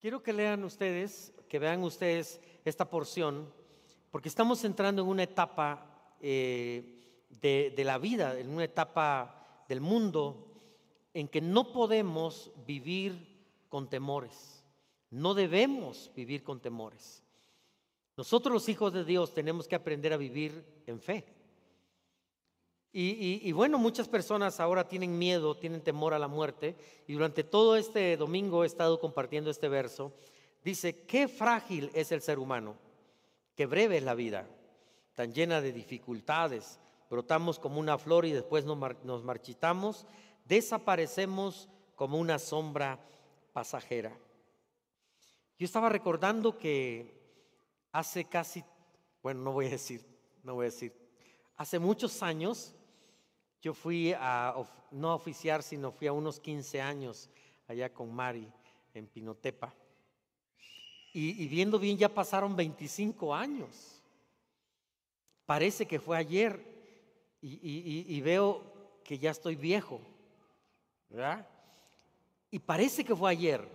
Quiero 0.00 0.22
que 0.22 0.32
lean 0.32 0.64
ustedes, 0.64 1.34
que 1.46 1.58
vean 1.58 1.82
ustedes 1.82 2.40
esta 2.64 2.88
porción, 2.88 3.52
porque 4.10 4.30
estamos 4.30 4.64
entrando 4.64 5.02
en 5.02 5.08
una 5.08 5.24
etapa 5.24 6.14
eh, 6.22 7.26
de, 7.28 7.74
de 7.76 7.84
la 7.84 7.98
vida, 7.98 8.38
en 8.38 8.48
una 8.48 8.64
etapa 8.64 9.64
del 9.68 9.82
mundo 9.82 10.46
en 11.12 11.28
que 11.28 11.42
no 11.42 11.72
podemos 11.72 12.50
vivir 12.66 13.44
con 13.68 13.90
temores. 13.90 14.64
No 15.10 15.34
debemos 15.34 16.10
vivir 16.16 16.42
con 16.44 16.60
temores. 16.60 17.22
Nosotros 18.16 18.54
los 18.54 18.68
hijos 18.70 18.94
de 18.94 19.04
Dios 19.04 19.34
tenemos 19.34 19.68
que 19.68 19.74
aprender 19.74 20.14
a 20.14 20.16
vivir 20.16 20.82
en 20.86 20.98
fe. 21.00 21.26
Y, 22.92 23.52
bueno, 23.52 23.78
muchas 23.78 24.08
personas 24.08 24.58
ahora 24.58 24.88
tienen 24.88 25.16
miedo, 25.16 25.56
tienen 25.56 25.80
temor 25.80 26.12
a 26.12 26.18
la 26.18 26.26
muerte. 26.26 26.76
Y 27.06 27.12
durante 27.12 27.44
todo 27.44 27.76
este 27.76 28.16
domingo 28.16 28.64
he 28.64 28.66
estado 28.66 28.98
compartiendo 28.98 29.50
este 29.50 29.68
verso. 29.68 30.12
Dice, 30.64 31.04
qué 31.06 31.28
frágil 31.28 31.90
es 31.94 32.12
el 32.12 32.20
ser 32.20 32.38
humano, 32.38 32.76
qué 33.54 33.66
breve 33.66 33.96
es 33.96 34.02
la 34.02 34.14
vida, 34.14 34.46
tan 35.14 35.32
llena 35.32 35.60
de 35.60 35.72
dificultades. 35.72 36.80
Brotamos 37.08 37.58
como 37.58 37.80
una 37.80 37.96
flor 37.96 38.26
y 38.26 38.32
después 38.32 38.64
nos 38.64 39.24
marchitamos, 39.24 40.06
desaparecemos 40.44 41.68
como 41.94 42.18
una 42.18 42.38
sombra 42.38 42.98
pasajera. 43.52 44.16
Yo 45.58 45.64
estaba 45.64 45.88
recordando 45.88 46.58
que 46.58 47.18
hace 47.92 48.24
casi, 48.24 48.64
bueno, 49.22 49.42
no 49.42 49.52
voy 49.52 49.66
a 49.66 49.70
decir, 49.70 50.04
no 50.42 50.54
voy 50.54 50.64
a 50.64 50.70
decir, 50.70 50.94
hace 51.56 51.78
muchos 51.78 52.22
años 52.22 52.74
yo 53.60 53.74
fui 53.74 54.12
a, 54.12 54.54
no 54.90 55.14
oficiar, 55.14 55.62
sino 55.62 55.92
fui 55.92 56.06
a 56.06 56.12
unos 56.12 56.40
15 56.40 56.80
años 56.80 57.28
allá 57.68 57.92
con 57.92 58.12
Mari 58.12 58.50
en 58.94 59.06
Pinotepa. 59.06 59.74
Y, 61.12 61.48
viendo 61.48 61.78
bien, 61.78 61.98
ya 61.98 62.08
pasaron 62.08 62.54
25 62.54 63.34
años. 63.34 64.00
Parece 65.44 65.86
que 65.86 65.98
fue 65.98 66.16
ayer 66.16 66.64
y, 67.42 68.06
y 68.06 68.20
veo 68.20 68.62
que 69.02 69.18
ya 69.18 69.32
estoy 69.32 69.56
viejo, 69.56 70.00
¿verdad? 71.08 71.46
Y 72.50 72.60
parece 72.60 73.04
que 73.04 73.16
fue 73.16 73.30
ayer. 73.30 73.66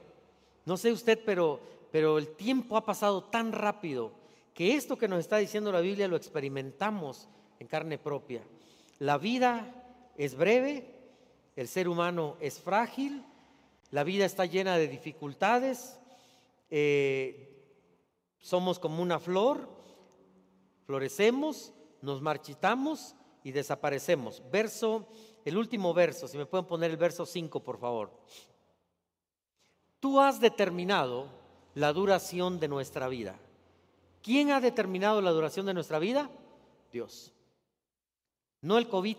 No 0.63 0.77
sé 0.77 0.93
usted, 0.93 1.19
pero 1.25 2.17
el 2.17 2.35
tiempo 2.35 2.77
ha 2.77 2.85
pasado 2.85 3.25
tan 3.25 3.51
rápido 3.51 4.13
que 4.53 4.75
esto 4.75 4.97
que 4.97 5.09
nos 5.09 5.19
está 5.19 5.37
diciendo 5.37 5.71
la 5.71 5.81
Biblia 5.81 6.07
lo 6.07 6.15
experimentamos 6.15 7.27
en 7.59 7.67
carne 7.67 7.97
propia. 7.97 8.41
La 8.99 9.17
vida 9.17 9.73
es 10.17 10.35
breve, 10.35 10.95
el 11.55 11.67
ser 11.67 11.87
humano 11.87 12.37
es 12.39 12.59
frágil, 12.59 13.23
la 13.91 14.03
vida 14.03 14.25
está 14.25 14.45
llena 14.45 14.77
de 14.77 14.87
dificultades, 14.87 15.99
eh, 16.69 17.55
somos 18.39 18.79
como 18.79 19.01
una 19.01 19.19
flor, 19.19 19.69
florecemos, 20.85 21.73
nos 22.01 22.21
marchitamos 22.21 23.15
y 23.43 23.51
desaparecemos. 23.51 24.41
Verso, 24.51 25.07
el 25.43 25.57
último 25.57 25.93
verso, 25.93 26.27
si 26.27 26.37
me 26.37 26.45
pueden 26.45 26.65
poner 26.65 26.91
el 26.91 26.97
verso 26.97 27.25
5, 27.25 27.63
por 27.63 27.77
favor. 27.77 28.11
Tú 29.99 30.19
has 30.19 30.39
determinado 30.39 31.29
la 31.73 31.91
duración 31.93 32.59
de 32.59 32.67
nuestra 32.67 33.07
vida. 33.07 33.39
¿Quién 34.21 34.51
ha 34.51 34.61
determinado 34.61 35.21
la 35.21 35.31
duración 35.31 35.65
de 35.65 35.73
nuestra 35.73 35.99
vida? 35.99 36.29
Dios. 36.91 37.34
No 38.65 38.79
el 38.79 38.89
COVID, 38.89 39.15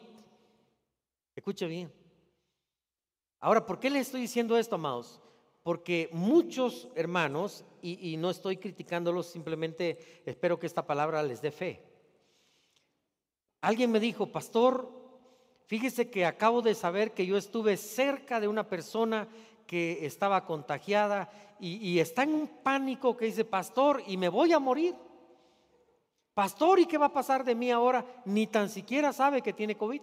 Escuche 1.36 1.66
bien. 1.66 1.92
Ahora, 3.38 3.64
¿por 3.64 3.78
qué 3.78 3.90
le 3.90 4.00
estoy 4.00 4.22
diciendo 4.22 4.58
esto, 4.58 4.74
amados? 4.74 5.20
Porque 5.62 6.08
muchos 6.12 6.88
hermanos, 6.96 7.64
y, 7.80 8.16
no 8.16 8.30
estoy 8.30 8.56
criticándolos, 8.56 9.26
simplemente 9.26 10.22
espero 10.26 10.58
que 10.58 10.66
esta 10.66 10.84
palabra 10.84 11.22
les 11.22 11.42
dé 11.42 11.52
fe. 11.52 11.80
Alguien 13.60 13.92
me 13.92 14.00
dijo, 14.00 14.32
pastor, 14.32 14.90
fíjese 15.66 16.10
que 16.10 16.26
acabo 16.26 16.60
de 16.60 16.74
saber 16.74 17.12
que 17.12 17.26
yo 17.26 17.36
estuve 17.36 17.76
cerca 17.76 18.40
de 18.40 18.48
una 18.48 18.68
persona 18.68 19.28
que 19.66 20.06
estaba 20.06 20.44
contagiada 20.44 21.30
y, 21.60 21.76
y, 21.76 22.00
está 22.00 22.24
en 22.24 22.34
un 22.34 22.48
pánico 22.64 23.16
que 23.16 23.26
dice, 23.26 23.44
pastor, 23.44 24.02
y 24.08 24.16
me 24.16 24.28
voy 24.28 24.52
a 24.52 24.58
morir. 24.58 24.96
Pastor, 26.36 26.78
¿y 26.78 26.86
qué 26.86 26.98
va 26.98 27.06
a 27.06 27.12
pasar 27.12 27.42
de 27.42 27.56
mí 27.56 27.72
ahora? 27.72 28.04
Ni 28.26 28.46
tan 28.46 28.68
siquiera 28.68 29.12
sabe 29.12 29.42
que 29.42 29.52
tiene 29.52 29.76
COVID 29.76 30.02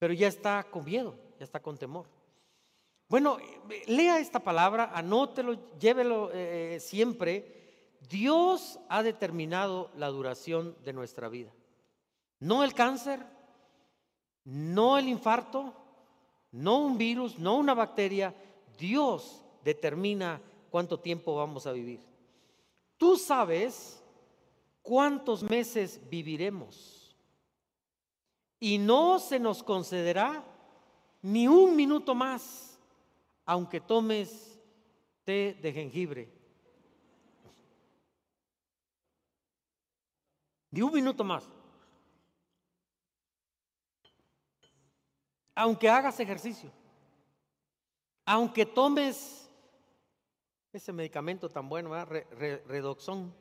pero 0.00 0.14
ya 0.14 0.28
está 0.28 0.64
con 0.64 0.84
miedo, 0.86 1.14
ya 1.38 1.44
está 1.44 1.60
con 1.60 1.76
temor. 1.76 2.06
Bueno, 3.06 3.36
lea 3.86 4.18
esta 4.18 4.40
palabra, 4.40 4.90
anótelo, 4.94 5.76
llévelo 5.78 6.30
eh, 6.32 6.78
siempre. 6.80 7.98
Dios 8.08 8.80
ha 8.88 9.02
determinado 9.02 9.90
la 9.96 10.08
duración 10.08 10.74
de 10.84 10.94
nuestra 10.94 11.28
vida. 11.28 11.52
No 12.38 12.64
el 12.64 12.72
cáncer, 12.72 13.20
no 14.44 14.96
el 14.96 15.06
infarto, 15.06 15.74
no 16.50 16.78
un 16.78 16.96
virus, 16.96 17.38
no 17.38 17.58
una 17.58 17.74
bacteria. 17.74 18.34
Dios 18.78 19.44
determina 19.62 20.40
cuánto 20.70 20.98
tiempo 20.98 21.36
vamos 21.36 21.66
a 21.66 21.72
vivir. 21.72 22.00
Tú 22.96 23.18
sabes 23.18 23.99
cuántos 24.90 25.44
meses 25.44 26.00
viviremos 26.10 27.14
y 28.58 28.76
no 28.76 29.20
se 29.20 29.38
nos 29.38 29.62
concederá 29.62 30.44
ni 31.22 31.46
un 31.46 31.76
minuto 31.76 32.12
más, 32.12 32.76
aunque 33.46 33.80
tomes 33.80 34.58
té 35.22 35.56
de 35.62 35.72
jengibre. 35.72 36.28
Ni 40.72 40.82
un 40.82 40.92
minuto 40.92 41.22
más. 41.22 41.48
Aunque 45.54 45.88
hagas 45.88 46.18
ejercicio. 46.18 46.72
Aunque 48.24 48.66
tomes 48.66 49.48
ese 50.72 50.92
medicamento 50.92 51.48
tan 51.48 51.68
bueno, 51.68 51.94
redoxón. 52.04 53.32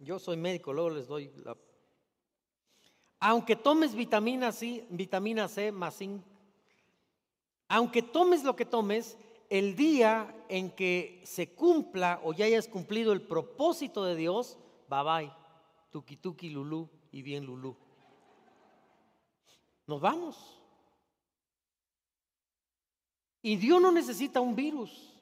Yo 0.00 0.18
soy 0.18 0.36
médico, 0.36 0.72
luego 0.72 0.90
les 0.90 1.06
doy 1.06 1.30
la 1.44 1.56
aunque 3.20 3.54
tomes 3.54 3.94
vitamina 3.94 4.50
C, 4.50 4.86
vitamina 4.88 5.46
C 5.46 5.70
más 5.70 5.98
zinc, 5.98 6.22
aunque 7.68 8.02
tomes 8.02 8.42
lo 8.42 8.56
que 8.56 8.64
tomes, 8.64 9.18
el 9.50 9.76
día 9.76 10.34
en 10.48 10.70
que 10.70 11.20
se 11.24 11.52
cumpla 11.52 12.20
o 12.24 12.32
ya 12.32 12.46
hayas 12.46 12.66
cumplido 12.66 13.12
el 13.12 13.20
propósito 13.20 14.04
de 14.04 14.16
Dios, 14.16 14.56
bye 14.88 15.02
bye, 15.02 15.32
tuki 15.90 16.16
tuki 16.16 16.48
lulú 16.48 16.88
y 17.12 17.20
bien 17.20 17.44
lulú. 17.44 17.76
Nos 19.86 20.00
vamos. 20.00 20.56
Y 23.42 23.56
Dios 23.56 23.82
no 23.82 23.92
necesita 23.92 24.40
un 24.40 24.54
virus. 24.54 25.12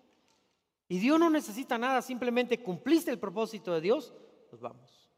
Y 0.88 0.98
Dios 0.98 1.18
no 1.18 1.30
necesita 1.30 1.76
nada, 1.78 2.00
simplemente 2.00 2.62
cumpliste 2.62 3.10
el 3.10 3.18
propósito 3.18 3.74
de 3.74 3.80
Dios, 3.80 4.14
nos 4.50 4.60
vamos. 4.60 5.10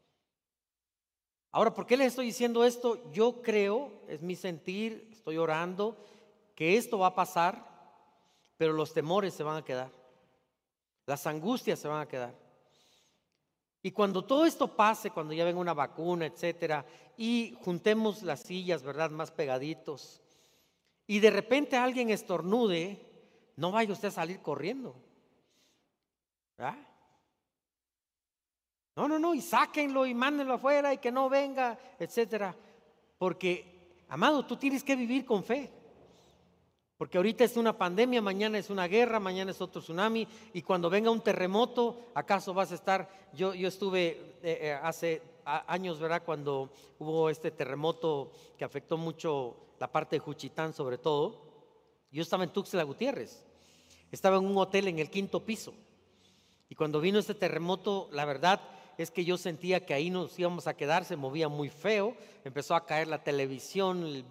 Ahora, 1.51 1.73
¿por 1.73 1.85
qué 1.85 1.97
les 1.97 2.07
estoy 2.07 2.27
diciendo 2.27 2.63
esto? 2.63 3.11
Yo 3.11 3.41
creo, 3.41 4.03
es 4.07 4.21
mi 4.21 4.35
sentir, 4.35 5.09
estoy 5.11 5.37
orando, 5.37 5.97
que 6.55 6.77
esto 6.77 6.99
va 6.99 7.07
a 7.07 7.15
pasar, 7.15 7.65
pero 8.57 8.73
los 8.73 8.93
temores 8.93 9.33
se 9.33 9.43
van 9.43 9.57
a 9.57 9.65
quedar, 9.65 9.91
las 11.05 11.27
angustias 11.27 11.79
se 11.79 11.87
van 11.87 12.01
a 12.01 12.07
quedar. 12.07 12.33
Y 13.83 13.91
cuando 13.91 14.23
todo 14.23 14.45
esto 14.45 14.75
pase, 14.75 15.09
cuando 15.09 15.33
ya 15.33 15.43
venga 15.43 15.59
una 15.59 15.73
vacuna, 15.73 16.25
etcétera, 16.27 16.85
y 17.17 17.57
juntemos 17.61 18.21
las 18.21 18.41
sillas, 18.41 18.83
¿verdad?, 18.83 19.09
más 19.09 19.31
pegaditos, 19.31 20.21
y 21.07 21.19
de 21.19 21.31
repente 21.31 21.75
alguien 21.75 22.09
estornude, 22.09 23.11
no 23.57 23.71
vaya 23.71 23.91
usted 23.91 24.07
a 24.07 24.11
salir 24.11 24.39
corriendo. 24.41 24.95
¿verdad? 26.57 26.77
No, 29.01 29.07
no, 29.07 29.17
no, 29.17 29.33
y 29.33 29.41
sáquenlo 29.41 30.05
y 30.05 30.13
mándenlo 30.13 30.53
afuera 30.53 30.93
y 30.93 30.99
que 30.99 31.11
no 31.11 31.27
venga, 31.27 31.75
etcétera. 31.97 32.55
Porque, 33.17 34.03
amado, 34.09 34.45
tú 34.45 34.57
tienes 34.57 34.83
que 34.83 34.95
vivir 34.95 35.25
con 35.25 35.43
fe. 35.43 35.71
Porque 36.99 37.17
ahorita 37.17 37.43
es 37.43 37.57
una 37.57 37.75
pandemia, 37.75 38.21
mañana 38.21 38.59
es 38.59 38.69
una 38.69 38.87
guerra, 38.87 39.19
mañana 39.19 39.49
es 39.49 39.59
otro 39.59 39.81
tsunami, 39.81 40.27
y 40.53 40.61
cuando 40.61 40.87
venga 40.87 41.09
un 41.09 41.21
terremoto, 41.21 42.11
¿acaso 42.13 42.53
vas 42.53 42.71
a 42.71 42.75
estar? 42.75 43.09
Yo, 43.33 43.55
yo 43.55 43.69
estuve 43.69 44.37
eh, 44.43 44.59
eh, 44.61 44.79
hace 44.83 45.23
años, 45.45 45.99
¿verdad? 45.99 46.21
Cuando 46.23 46.71
hubo 46.99 47.31
este 47.31 47.49
terremoto 47.49 48.31
que 48.55 48.65
afectó 48.65 48.97
mucho 48.97 49.55
la 49.79 49.91
parte 49.91 50.17
de 50.17 50.19
Juchitán, 50.19 50.75
sobre 50.75 50.99
todo. 50.99 51.41
Yo 52.11 52.21
estaba 52.21 52.43
en 52.43 52.53
Tuxtla 52.53 52.83
Gutiérrez, 52.83 53.43
estaba 54.11 54.37
en 54.37 54.45
un 54.45 54.57
hotel 54.59 54.89
en 54.89 54.99
el 54.99 55.09
quinto 55.09 55.43
piso. 55.43 55.73
Y 56.69 56.75
cuando 56.75 57.01
vino 57.01 57.17
este 57.17 57.33
terremoto, 57.33 58.07
la 58.11 58.25
verdad, 58.25 58.61
es 58.97 59.11
que 59.11 59.25
yo 59.25 59.37
sentía 59.37 59.85
que 59.85 59.93
ahí 59.93 60.09
nos 60.09 60.37
íbamos 60.37 60.67
a 60.67 60.75
quedar, 60.75 61.05
se 61.05 61.15
movía 61.15 61.47
muy 61.47 61.69
feo, 61.69 62.15
empezó 62.43 62.75
a 62.75 62.85
caer 62.85 63.07
la 63.07 63.23
televisión, 63.23 64.23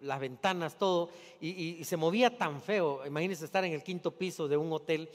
las 0.00 0.20
ventanas, 0.20 0.76
todo, 0.78 1.10
y, 1.40 1.84
se 1.84 1.96
movía 1.96 2.36
tan 2.36 2.60
feo. 2.60 3.04
Imagínense 3.06 3.44
estar 3.44 3.64
en 3.64 3.72
el 3.72 3.82
quinto 3.82 4.10
piso 4.10 4.48
de 4.48 4.56
un 4.56 4.72
hotel. 4.72 5.08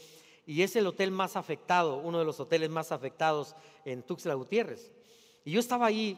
y 0.46 0.64
es 0.64 0.76
el 0.76 0.88
hotel 0.88 1.12
más 1.12 1.36
afectado, 1.36 1.98
uno 1.98 2.20
de 2.20 2.26
los 2.26 2.40
hoteles 2.40 2.70
más 2.70 2.92
afectados 2.92 3.56
en 3.86 4.04
Tuxtla 4.04 4.34
Gutiérrez. 4.34 4.92
Y 5.46 5.52
yo 5.52 5.60
estaba 5.60 5.86
ahí 5.86 6.18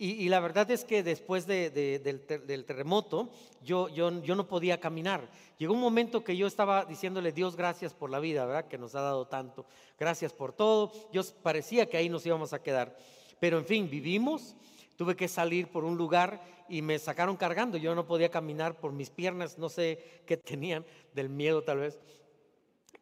y, 0.00 0.28
la 0.28 0.38
verdad 0.38 0.70
es 0.70 0.84
que 0.84 1.02
después 1.02 1.44
del, 1.48 2.64
terremoto 2.64 3.30
yo, 3.64 3.88
no 3.90 4.46
podía 4.46 4.78
caminar. 4.78 5.28
Llegó 5.58 5.74
un 5.74 5.80
momento 5.80 6.22
que 6.22 6.36
yo 6.36 6.46
estaba 6.46 6.84
diciéndole, 6.84 7.32
Dios, 7.32 7.56
gracias 7.56 7.94
por 7.94 8.08
la 8.08 8.20
vida. 8.20 8.68
Que 8.68 8.78
nos 8.78 8.94
ha 8.94 9.00
dado 9.00 9.26
tanto. 9.26 9.66
Gracias 9.98 10.32
por 10.32 10.52
todo. 10.52 10.92
Yo 11.12 11.22
parecía 11.42 11.86
que 11.86 11.96
ahí 11.96 12.08
nos 12.08 12.24
íbamos 12.24 12.52
a 12.52 12.62
quedar. 12.62 12.96
Pero 13.40 13.58
en 13.58 13.64
fin, 13.64 13.90
vivimos. 13.90 14.54
Tuve 14.94 15.16
que 15.16 15.26
salir 15.26 15.66
por 15.66 15.82
un 15.82 15.96
lugar 15.96 16.44
y 16.68 16.80
me 16.80 17.00
sacaron 17.00 17.36
cargando. 17.36 17.76
Yo 17.76 17.96
no 17.96 18.06
podía 18.06 18.30
caminar 18.30 18.78
por 18.78 18.92
mis 18.92 19.10
piernas, 19.10 19.58
no 19.58 19.68
sé 19.68 20.22
qué 20.26 20.36
tenían, 20.36 20.86
del 21.12 21.28
miedo 21.28 21.62
tal 21.62 21.78
vez. 21.78 21.98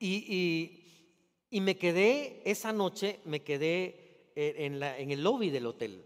Y, 0.01 0.83
me 1.51 1.77
quedé, 1.77 2.41
esa 2.47 2.73
noche 2.73 3.21
me 3.27 3.41
quedé 3.43 4.31
eh, 4.35 4.73
en 4.99 5.11
el 5.11 5.23
lobby 5.23 5.51
del 5.51 5.67
hotel. 5.67 6.03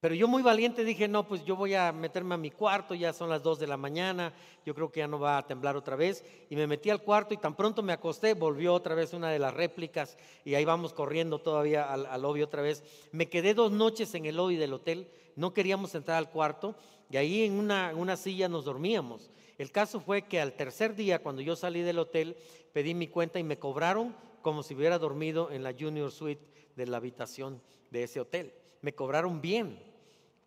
Pero 0.00 0.14
yo 0.14 0.28
muy 0.28 0.42
valiente 0.42 0.84
dije, 0.84 1.08
no, 1.08 1.26
pues 1.26 1.44
yo 1.44 1.56
voy 1.56 1.74
a 1.74 1.90
meterme 1.90 2.36
a 2.36 2.38
mi 2.38 2.52
cuarto, 2.52 2.94
ya 2.94 3.12
son 3.12 3.28
las 3.28 3.42
2 3.42 3.58
de 3.58 3.66
la 3.66 3.76
mañana, 3.76 4.32
yo 4.64 4.72
creo 4.72 4.92
que 4.92 5.00
ya 5.00 5.08
no 5.08 5.18
va 5.18 5.38
a 5.38 5.46
temblar 5.46 5.76
otra 5.76 5.96
vez. 5.96 6.24
Y 6.50 6.54
me 6.54 6.68
metí 6.68 6.88
al 6.88 7.02
cuarto 7.02 7.34
y 7.34 7.36
tan 7.36 7.56
pronto 7.56 7.82
me 7.82 7.92
acosté, 7.92 8.34
volvió 8.34 8.74
otra 8.74 8.94
vez 8.94 9.12
una 9.12 9.28
de 9.30 9.40
las 9.40 9.52
réplicas 9.52 10.16
y 10.44 10.54
ahí 10.54 10.64
vamos 10.64 10.92
corriendo 10.92 11.40
todavía 11.40 11.92
al, 11.92 12.06
al 12.06 12.22
lobby 12.22 12.42
otra 12.42 12.62
vez. 12.62 12.84
Me 13.10 13.28
quedé 13.28 13.54
dos 13.54 13.72
noches 13.72 14.14
en 14.14 14.26
el 14.26 14.36
lobby 14.36 14.54
del 14.54 14.72
hotel, 14.72 15.08
no 15.34 15.52
queríamos 15.52 15.92
entrar 15.96 16.18
al 16.18 16.30
cuarto 16.30 16.76
y 17.10 17.16
ahí 17.16 17.42
en 17.42 17.54
una, 17.54 17.90
en 17.90 17.98
una 17.98 18.16
silla 18.16 18.48
nos 18.48 18.64
dormíamos. 18.64 19.32
El 19.56 19.72
caso 19.72 19.98
fue 19.98 20.22
que 20.22 20.40
al 20.40 20.52
tercer 20.52 20.94
día, 20.94 21.18
cuando 21.20 21.42
yo 21.42 21.56
salí 21.56 21.82
del 21.82 21.98
hotel, 21.98 22.36
pedí 22.72 22.94
mi 22.94 23.08
cuenta 23.08 23.40
y 23.40 23.42
me 23.42 23.58
cobraron 23.58 24.14
como 24.42 24.62
si 24.62 24.76
hubiera 24.76 25.00
dormido 25.00 25.50
en 25.50 25.64
la 25.64 25.74
junior 25.76 26.12
suite 26.12 26.46
de 26.76 26.86
la 26.86 26.98
habitación 26.98 27.60
de 27.90 28.04
ese 28.04 28.20
hotel. 28.20 28.54
Me 28.80 28.94
cobraron 28.94 29.40
bien 29.40 29.87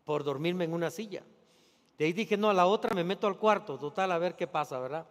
por 0.05 0.23
dormirme 0.23 0.65
en 0.65 0.73
una 0.73 0.91
silla. 0.91 1.23
De 1.97 2.05
ahí 2.05 2.13
dije, 2.13 2.37
no, 2.37 2.49
a 2.49 2.53
la 2.53 2.65
otra 2.65 2.93
me 2.95 3.03
meto 3.03 3.27
al 3.27 3.37
cuarto, 3.37 3.77
total, 3.77 4.11
a 4.11 4.17
ver 4.17 4.35
qué 4.35 4.47
pasa, 4.47 4.79
¿verdad? 4.79 5.05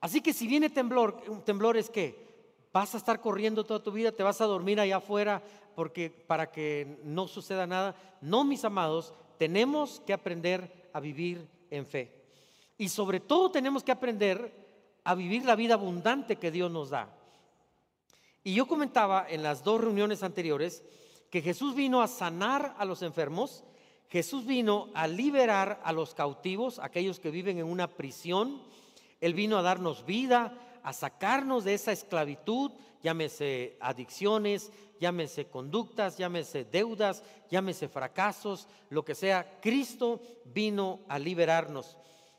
Así 0.00 0.20
que 0.20 0.32
si 0.32 0.46
viene 0.46 0.70
temblor, 0.70 1.22
un 1.28 1.42
temblor 1.42 1.76
es 1.76 1.90
que 1.90 2.30
vas 2.72 2.94
a 2.94 2.98
estar 2.98 3.20
corriendo 3.20 3.64
toda 3.64 3.82
tu 3.82 3.92
vida, 3.92 4.12
te 4.12 4.22
vas 4.22 4.40
a 4.40 4.46
dormir 4.46 4.80
allá 4.80 4.96
afuera 4.96 5.42
porque 5.74 6.10
para 6.10 6.50
que 6.50 6.98
no 7.04 7.28
suceda 7.28 7.66
nada. 7.66 7.94
No, 8.20 8.44
mis 8.44 8.64
amados, 8.64 9.12
tenemos 9.38 10.00
que 10.06 10.12
aprender 10.12 10.90
a 10.92 11.00
vivir 11.00 11.46
en 11.70 11.86
fe. 11.86 12.12
Y 12.78 12.88
sobre 12.88 13.20
todo 13.20 13.50
tenemos 13.50 13.82
que 13.82 13.92
aprender 13.92 14.54
a 15.04 15.14
vivir 15.14 15.44
la 15.44 15.56
vida 15.56 15.74
abundante 15.74 16.36
que 16.36 16.50
Dios 16.50 16.70
nos 16.70 16.90
da. 16.90 17.14
Y 18.42 18.54
yo 18.54 18.66
comentaba 18.66 19.26
en 19.28 19.42
las 19.42 19.62
dos 19.64 19.80
reuniones 19.80 20.22
anteriores 20.22 20.82
que 21.30 21.42
Jesús 21.42 21.74
vino 21.74 22.00
a 22.00 22.08
sanar 22.08 22.74
a 22.78 22.84
los 22.84 23.02
enfermos 23.02 23.64
Jesús 24.10 24.44
vino 24.44 24.88
a 24.92 25.06
liberar 25.06 25.80
a 25.84 25.92
los 25.92 26.14
cautivos, 26.14 26.80
aquellos 26.80 27.20
que 27.20 27.30
viven 27.30 27.58
en 27.58 27.66
una 27.66 27.86
prisión. 27.86 28.60
Él 29.20 29.34
vino 29.34 29.56
a 29.56 29.62
darnos 29.62 30.04
vida, 30.04 30.52
a 30.82 30.92
sacarnos 30.92 31.62
de 31.62 31.74
esa 31.74 31.92
esclavitud, 31.92 32.72
llámese 33.04 33.76
adicciones, 33.80 34.72
llámese 34.98 35.46
conductas, 35.46 36.18
llámese 36.18 36.64
deudas, 36.64 37.22
llámese 37.50 37.88
fracasos, 37.88 38.66
lo 38.88 39.04
que 39.04 39.14
sea. 39.14 39.60
Cristo 39.60 40.20
vino 40.44 41.00
a 41.08 41.16
liberarnos. 41.20 41.96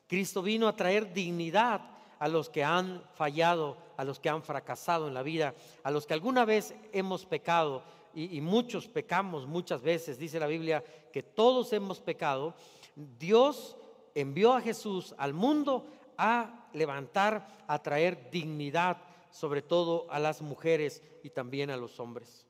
Cristo 0.08 0.42
vino 0.42 0.68
a 0.68 0.76
traer 0.76 1.14
dignidad 1.14 1.82
a 2.20 2.28
los 2.28 2.50
que 2.50 2.66
han 2.66 3.02
fallado, 3.16 3.78
a 3.96 4.04
los 4.04 4.20
que 4.20 4.28
han 4.28 4.44
fracasado 4.44 5.08
en 5.08 5.14
la 5.14 5.24
vida, 5.24 5.56
a 5.84 5.90
los 5.90 6.06
que 6.06 6.14
alguna 6.14 6.44
vez 6.44 6.76
hemos 6.92 7.26
pecado 7.26 7.82
y, 8.14 8.42
muchos 8.42 8.88
pecamos 8.88 9.48
muchas 9.48 9.82
veces, 9.82 10.20
dice 10.20 10.40
la 10.40 10.48
Biblia 10.48 10.84
que 11.12 11.24
todos 11.24 11.74
hemos 11.74 12.00
pecado, 12.00 12.56
Dios 12.96 13.76
envió 14.16 14.54
a 14.54 14.62
Jesús 14.62 15.16
al 15.18 15.34
mundo 15.34 15.86
a 16.18 16.70
levantar, 16.74 17.48
a 17.68 17.82
traer 17.82 18.30
dignidad, 18.32 18.98
sobre 19.32 19.62
todo 19.62 20.08
a 20.10 20.20
las 20.20 20.42
mujeres 20.42 21.02
y 21.24 21.30
también 21.30 21.70
a 21.70 21.78
los 21.78 22.00
hombres. 22.00 22.46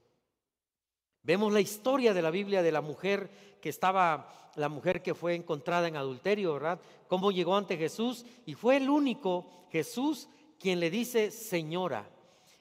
Vemos 1.24 1.54
la 1.54 1.62
historia 1.62 2.14
de 2.14 2.22
la 2.22 2.32
Biblia 2.32 2.64
de 2.64 2.72
la 2.72 2.82
mujer 2.82 3.60
que 3.62 3.70
estaba, 3.70 4.52
la 4.56 4.70
mujer 4.70 5.04
que 5.04 5.14
fue 5.14 5.36
encontrada 5.36 5.88
en 5.88 5.96
adulterio, 5.96 6.54
¿verdad? 6.54 6.82
Cómo 7.08 7.32
llegó 7.32 7.56
ante 7.56 7.78
Jesús 7.78 8.26
y 8.46 8.56
fue 8.56 8.78
el 8.78 8.90
único 8.90 9.68
Jesús 9.72 10.28
quien 10.60 10.80
le 10.80 10.90
dice 10.90 11.30
señora. 11.30 12.10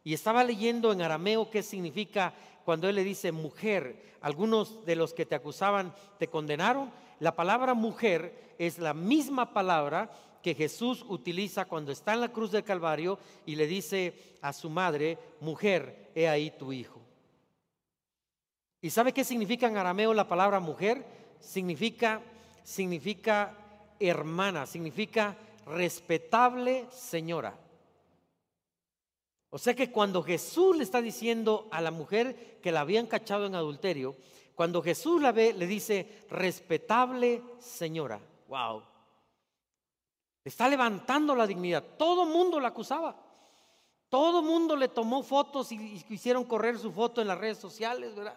Y 0.04 0.14
estaba 0.14 0.44
leyendo 0.44 0.92
en 0.92 1.02
arameo 1.02 1.50
qué 1.50 1.62
significa 1.62 2.34
cuando 2.70 2.88
él 2.88 2.94
le 2.94 3.02
dice 3.02 3.32
mujer, 3.32 4.00
algunos 4.20 4.86
de 4.86 4.94
los 4.94 5.12
que 5.12 5.26
te 5.26 5.34
acusaban 5.34 5.92
te 6.20 6.28
condenaron. 6.28 6.92
La 7.18 7.34
palabra 7.34 7.74
mujer 7.74 8.54
es 8.60 8.78
la 8.78 8.94
misma 8.94 9.52
palabra 9.52 10.08
que 10.40 10.54
Jesús 10.54 11.04
utiliza 11.08 11.64
cuando 11.64 11.90
está 11.90 12.14
en 12.14 12.20
la 12.20 12.28
cruz 12.28 12.52
del 12.52 12.62
Calvario 12.62 13.18
y 13.44 13.56
le 13.56 13.66
dice 13.66 14.36
a 14.40 14.52
su 14.52 14.70
madre, 14.70 15.18
mujer, 15.40 16.12
he 16.14 16.28
ahí 16.28 16.52
tu 16.52 16.72
hijo. 16.72 17.00
¿Y 18.80 18.90
sabe 18.90 19.12
qué 19.12 19.24
significa 19.24 19.66
en 19.66 19.76
arameo 19.76 20.14
la 20.14 20.28
palabra 20.28 20.60
mujer? 20.60 21.04
Significa, 21.40 22.22
significa 22.62 23.52
hermana, 23.98 24.64
significa 24.64 25.36
respetable 25.66 26.86
señora. 26.92 27.52
O 29.50 29.58
sea 29.58 29.74
que 29.74 29.90
cuando 29.90 30.22
Jesús 30.22 30.76
le 30.76 30.84
está 30.84 31.02
diciendo 31.02 31.68
a 31.72 31.80
la 31.80 31.90
mujer 31.90 32.60
que 32.62 32.70
la 32.70 32.80
habían 32.80 33.06
cachado 33.06 33.46
en 33.46 33.56
adulterio, 33.56 34.16
cuando 34.54 34.80
Jesús 34.80 35.20
la 35.20 35.32
ve, 35.32 35.52
le 35.52 35.66
dice, 35.66 36.24
respetable 36.30 37.42
señora. 37.58 38.20
Wow. 38.46 38.82
Está 40.44 40.68
levantando 40.68 41.34
la 41.34 41.46
dignidad. 41.46 41.82
Todo 41.98 42.26
mundo 42.26 42.60
la 42.60 42.68
acusaba. 42.68 43.16
Todo 44.08 44.42
mundo 44.42 44.76
le 44.76 44.88
tomó 44.88 45.22
fotos 45.22 45.72
y, 45.72 46.04
hicieron 46.08 46.44
correr 46.44 46.78
su 46.78 46.92
foto 46.92 47.20
en 47.20 47.28
las 47.28 47.38
redes 47.38 47.58
sociales, 47.58 48.14
¿verdad? 48.14 48.36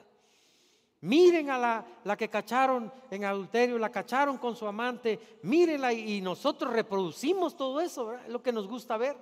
Miren 1.02 1.50
a 1.50 1.58
la, 1.58 1.86
la, 2.06 2.16
que 2.16 2.30
cacharon 2.30 2.92
en 3.12 3.26
adulterio, 3.26 3.78
la 3.78 3.92
cacharon 3.92 4.38
con 4.38 4.56
su 4.56 4.66
amante, 4.66 5.40
mírenla 5.42 5.92
y, 5.92 6.18
y 6.18 6.22
nosotros 6.22 6.72
reproducimos 6.72 7.58
todo 7.58 7.82
eso. 7.82 8.14
Es 8.14 8.30
lo 8.30 8.42
que 8.42 8.54
nos 8.54 8.68
gusta 8.68 8.96
ver. 8.98 9.18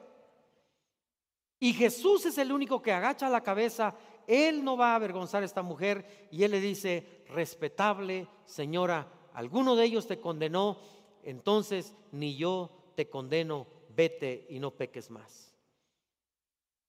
Y 1.63 1.73
Jesús 1.73 2.25
es 2.25 2.39
el 2.39 2.51
único 2.51 2.81
que 2.81 2.91
agacha 2.91 3.29
la 3.29 3.41
cabeza. 3.41 3.93
Él 4.25 4.63
no 4.63 4.75
va 4.75 4.93
a 4.93 4.95
avergonzar 4.95 5.43
a 5.43 5.45
esta 5.45 5.61
mujer. 5.61 6.27
Y 6.31 6.43
él 6.43 6.49
le 6.49 6.59
dice, 6.59 7.23
respetable 7.27 8.27
señora, 8.45 9.07
alguno 9.35 9.75
de 9.75 9.85
ellos 9.85 10.07
te 10.07 10.19
condenó, 10.19 10.79
entonces 11.23 11.93
ni 12.11 12.35
yo 12.35 12.71
te 12.95 13.11
condeno, 13.11 13.67
vete 13.95 14.47
y 14.49 14.59
no 14.59 14.71
peques 14.71 15.11
más. 15.11 15.53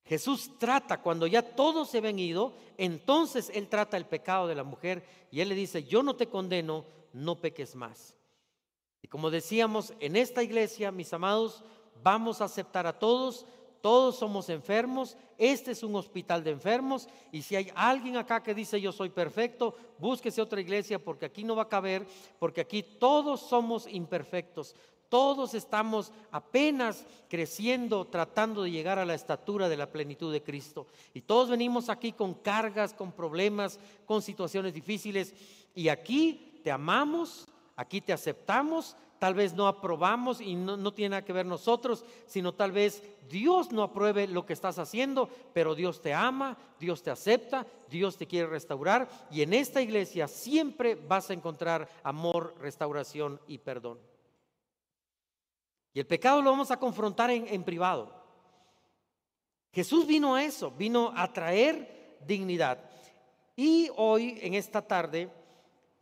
Jesús 0.07 0.59
trata, 0.59 1.03
cuando 1.03 1.27
ya 1.27 1.43
todos 1.43 1.91
se 1.91 2.01
ven 2.01 2.19
ido, 2.19 2.55
entonces 2.79 3.53
Él 3.55 3.69
trata 3.69 3.99
el 3.99 4.07
pecado 4.07 4.49
de 4.49 4.55
la 4.55 4.65
mujer 4.65 5.05
y 5.31 5.41
Él 5.41 5.51
le 5.51 5.55
dice, 5.55 5.85
yo 5.85 6.03
no 6.03 6.17
te 6.17 6.29
condeno, 6.29 6.87
no 7.13 7.39
peques 7.43 7.77
más. 7.77 8.17
Y 9.03 9.09
como 9.09 9.31
decíamos, 9.31 9.93
en 10.01 10.17
esta 10.17 10.43
iglesia, 10.43 10.91
mis 10.91 11.13
amados, 11.13 11.63
vamos 12.03 12.41
a 12.41 12.47
aceptar 12.47 12.87
a 12.87 12.99
todos, 12.99 13.47
todos 13.83 14.17
somos 14.17 14.49
enfermos, 14.49 15.17
este 15.37 15.73
es 15.73 15.83
un 15.83 15.95
hospital 15.97 16.43
de 16.43 16.53
enfermos 16.53 17.09
y 17.33 17.43
si 17.43 17.57
hay 17.57 17.71
alguien 17.75 18.17
acá 18.17 18.43
que 18.43 18.55
dice 18.55 18.81
yo 18.81 18.93
soy 18.93 19.11
perfecto, 19.11 19.77
búsquese 19.99 20.41
otra 20.41 20.61
iglesia 20.61 20.99
porque 20.99 21.27
aquí 21.27 21.45
no 21.45 21.57
va 21.57 21.65
a 21.65 21.69
caber, 21.69 22.07
porque 22.39 22.63
aquí 22.63 22.83
todos 22.83 23.41
somos 23.41 23.87
imperfectos, 23.87 24.75
todos 25.13 25.53
estamos 25.53 26.11
apenas 26.31 27.05
creciendo, 27.29 28.07
tratando 28.07 28.63
de 28.63 28.71
llegar 28.71 28.99
a 28.99 29.05
la 29.05 29.13
estatura 29.13 29.69
de 29.69 29.77
la 29.77 29.91
plenitud 29.93 30.33
de 30.33 30.43
Cristo. 30.43 30.87
Y 31.13 31.21
todos 31.21 31.51
venimos 31.51 31.91
aquí 31.91 32.13
con 32.13 32.33
cargas, 32.33 32.95
con 32.95 33.13
problemas, 33.13 33.79
con 34.07 34.23
situaciones 34.23 34.73
difíciles. 34.73 35.35
Y 35.75 35.89
aquí 35.89 36.61
te 36.65 36.71
amamos, 36.71 37.47
aquí 37.77 38.01
te 38.01 38.15
aceptamos, 38.15 38.97
tal 39.23 39.35
vez 39.35 39.55
no 39.55 39.69
aprobamos 39.69 40.41
y 40.41 40.57
no, 40.57 40.93
tiene 40.93 41.11
nada 41.11 41.25
que 41.25 41.33
ver 41.33 41.47
nosotros, 41.47 42.05
sino 42.27 42.55
tal 42.55 42.73
vez 42.73 43.05
Dios 43.31 43.71
no 43.71 43.85
apruebe 43.85 44.27
lo 44.27 44.45
que 44.45 44.53
estás 44.53 44.81
haciendo, 44.81 45.29
pero 45.53 45.77
Dios 45.77 46.03
te 46.03 46.13
ama, 46.13 46.59
Dios 46.81 47.05
te 47.05 47.13
acepta, 47.13 47.65
Dios 47.89 48.17
te 48.17 48.27
quiere 48.27 48.49
restaurar 48.49 49.09
y 49.31 49.43
en 49.43 49.53
esta 49.53 49.81
iglesia 49.81 50.27
siempre 50.27 50.97
vas 50.97 51.31
a 51.31 51.35
encontrar 51.35 51.89
amor, 52.03 52.57
restauración 52.59 53.41
y 53.47 53.59
perdón. 53.59 54.01
Y 55.95 56.01
el 56.01 56.07
pecado 56.09 56.43
lo 56.43 56.51
vamos 56.51 56.73
a 56.73 56.81
confrontar 56.81 57.31
en, 57.31 57.47
en 57.47 57.63
privado. 57.63 58.13
Jesús 59.73 60.05
vino 60.05 60.35
a 60.35 60.43
eso, 60.43 60.73
vino 60.73 61.13
a 61.15 61.33
traer 61.33 62.19
dignidad. 62.27 62.91
Y 63.55 63.89
hoy, 63.95 64.41
en 64.43 64.55
esta 64.55 64.83
tarde, 64.83 65.31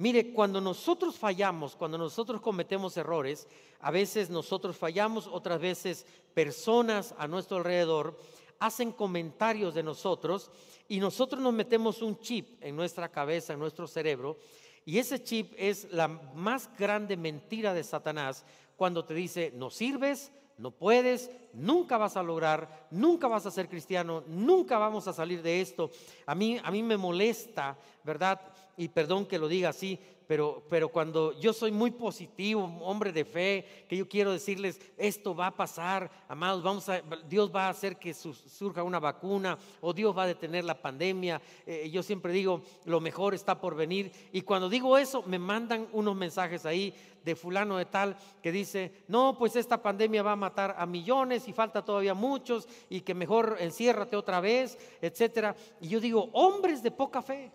Mire, 0.00 0.32
cuando 0.32 0.62
nosotros 0.62 1.18
fallamos, 1.18 1.76
cuando 1.76 1.98
nosotros 1.98 2.40
cometemos 2.40 2.96
errores, 2.96 3.46
a 3.80 3.90
veces 3.90 4.30
nosotros 4.30 4.78
fallamos, 4.78 5.26
otras 5.26 5.60
veces 5.60 6.06
personas 6.32 7.14
a 7.18 7.28
nuestro 7.28 7.58
alrededor 7.58 8.18
hacen 8.60 8.92
comentarios 8.92 9.74
de 9.74 9.82
nosotros 9.82 10.50
y 10.88 11.00
nosotros 11.00 11.42
nos 11.42 11.52
metemos 11.52 12.00
un 12.00 12.18
chip 12.18 12.62
en 12.62 12.76
nuestra 12.76 13.10
cabeza, 13.10 13.52
en 13.52 13.58
nuestro 13.58 13.86
cerebro, 13.86 14.38
y 14.86 14.96
ese 14.96 15.22
chip 15.22 15.52
es 15.58 15.92
la 15.92 16.08
más 16.08 16.70
grande 16.78 17.18
mentira 17.18 17.74
de 17.74 17.84
Satanás 17.84 18.46
cuando 18.76 19.04
te 19.04 19.12
dice, 19.12 19.52
no 19.54 19.68
sirves, 19.68 20.32
no 20.56 20.70
puedes, 20.70 21.30
nunca 21.52 21.98
vas 21.98 22.16
a 22.16 22.22
lograr, 22.22 22.86
nunca 22.90 23.28
vas 23.28 23.44
a 23.44 23.50
ser 23.50 23.68
cristiano, 23.68 24.24
nunca 24.26 24.78
vamos 24.78 25.08
a 25.08 25.12
salir 25.12 25.42
de 25.42 25.60
esto. 25.60 25.90
A 26.24 26.34
mí, 26.34 26.58
a 26.62 26.70
mí 26.70 26.82
me 26.82 26.96
molesta, 26.96 27.78
¿verdad? 28.02 28.40
Y 28.76 28.88
perdón 28.88 29.26
que 29.26 29.38
lo 29.38 29.48
diga 29.48 29.70
así, 29.70 29.98
pero, 30.30 30.62
pero 30.70 30.90
cuando 30.90 31.36
yo 31.40 31.52
soy 31.52 31.72
muy 31.72 31.90
positivo, 31.90 32.62
hombre 32.82 33.10
de 33.10 33.24
fe, 33.24 33.84
que 33.88 33.96
yo 33.96 34.08
quiero 34.08 34.30
decirles, 34.30 34.80
esto 34.96 35.34
va 35.34 35.48
a 35.48 35.56
pasar, 35.56 36.08
amados, 36.28 36.62
vamos 36.62 36.88
a, 36.88 37.02
Dios 37.28 37.50
va 37.52 37.66
a 37.66 37.70
hacer 37.70 37.96
que 37.96 38.14
surja 38.14 38.84
una 38.84 39.00
vacuna 39.00 39.58
o 39.80 39.92
Dios 39.92 40.16
va 40.16 40.22
a 40.22 40.28
detener 40.28 40.62
la 40.62 40.80
pandemia. 40.80 41.42
Eh, 41.66 41.90
yo 41.90 42.04
siempre 42.04 42.32
digo, 42.32 42.62
lo 42.84 43.00
mejor 43.00 43.34
está 43.34 43.60
por 43.60 43.74
venir. 43.74 44.12
Y 44.30 44.42
cuando 44.42 44.68
digo 44.68 44.96
eso, 44.96 45.24
me 45.26 45.40
mandan 45.40 45.88
unos 45.90 46.14
mensajes 46.14 46.64
ahí 46.64 46.94
de 47.24 47.34
fulano 47.34 47.76
de 47.76 47.86
tal 47.86 48.16
que 48.40 48.52
dice, 48.52 49.02
no, 49.08 49.36
pues 49.36 49.56
esta 49.56 49.82
pandemia 49.82 50.22
va 50.22 50.30
a 50.30 50.36
matar 50.36 50.76
a 50.78 50.86
millones 50.86 51.48
y 51.48 51.52
falta 51.52 51.84
todavía 51.84 52.14
muchos 52.14 52.68
y 52.88 53.00
que 53.00 53.14
mejor 53.14 53.56
enciérrate 53.58 54.14
otra 54.14 54.40
vez, 54.40 54.78
etcétera. 55.02 55.56
Y 55.80 55.88
yo 55.88 55.98
digo, 55.98 56.30
hombres 56.34 56.84
de 56.84 56.92
poca 56.92 57.20
fe. 57.20 57.50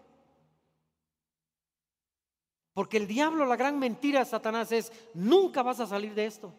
Porque 2.75 2.98
el 2.98 3.08
diablo, 3.08 3.46
la 3.46 3.55
gran 3.55 3.79
mentira 3.79 4.20
de 4.20 4.25
Satanás 4.25 4.70
es, 4.74 4.91
nunca 5.13 5.63
vas 5.63 5.79
a 5.79 5.88
salir 5.88 6.13
de 6.13 6.25
esto. 6.25 6.53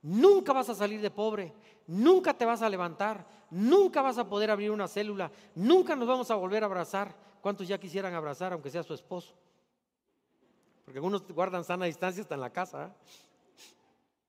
Nunca 0.00 0.52
vas 0.52 0.68
a 0.68 0.76
salir 0.76 1.00
de 1.00 1.10
pobre. 1.10 1.52
Nunca 1.88 2.32
te 2.32 2.44
vas 2.44 2.62
a 2.62 2.68
levantar. 2.68 3.26
Nunca 3.50 4.00
vas 4.00 4.16
a 4.16 4.28
poder 4.28 4.48
abrir 4.48 4.70
una 4.70 4.86
célula. 4.86 5.32
Nunca 5.56 5.96
nos 5.96 6.06
vamos 6.06 6.30
a 6.30 6.36
volver 6.36 6.62
a 6.62 6.66
abrazar. 6.66 7.16
¿Cuántos 7.40 7.66
ya 7.66 7.78
quisieran 7.78 8.14
abrazar, 8.14 8.52
aunque 8.52 8.70
sea 8.70 8.84
su 8.84 8.94
esposo? 8.94 9.34
Porque 10.84 10.98
algunos 10.98 11.26
guardan 11.26 11.64
sana 11.64 11.86
distancia 11.86 12.22
hasta 12.22 12.36
en 12.36 12.40
la 12.40 12.50
casa. 12.50 12.86
¿eh? 12.86 12.90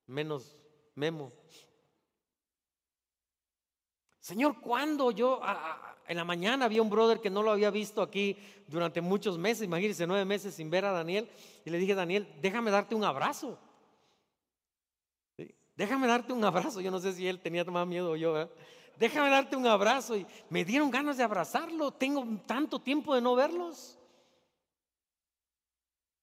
Menos 0.08 0.58
Memo. 0.96 1.32
Señor, 4.30 4.62
¿cuándo 4.62 5.10
yo 5.10 5.42
en 6.08 6.16
la 6.16 6.24
mañana 6.24 6.66
había 6.66 6.84
un 6.84 6.90
brother 6.92 7.20
que 7.20 7.32
no 7.32 7.42
lo 7.42 7.50
había 7.50 7.72
visto 7.72 8.00
aquí 8.00 8.38
durante 8.68 9.02
muchos 9.02 9.40
meses, 9.40 9.64
imagínense 9.64 10.06
nueve 10.06 10.24
meses 10.24 10.54
sin 10.54 10.70
ver 10.70 10.86
a 10.86 10.92
Daniel, 10.92 11.28
y 11.66 11.70
le 11.72 11.80
dije, 11.80 11.96
Daniel, 11.96 12.32
déjame 12.40 12.70
darte 12.70 12.94
un 12.94 13.04
abrazo. 13.04 13.58
Déjame 15.76 16.06
darte 16.06 16.32
un 16.32 16.46
abrazo. 16.46 16.80
Yo 16.80 16.92
no 16.92 17.00
sé 17.00 17.14
si 17.14 17.28
él 17.28 17.40
tenía 17.40 17.64
más 17.64 17.88
miedo 17.88 18.12
o 18.12 18.16
yo. 18.16 18.50
Déjame 19.00 19.32
darte 19.32 19.56
un 19.56 19.66
abrazo. 19.66 20.16
Y 20.16 20.28
me 20.52 20.64
dieron 20.64 20.92
ganas 20.92 21.18
de 21.18 21.24
abrazarlo. 21.24 21.90
Tengo 21.90 22.24
tanto 22.46 22.78
tiempo 22.80 23.16
de 23.16 23.22
no 23.22 23.34
verlos. 23.34 23.98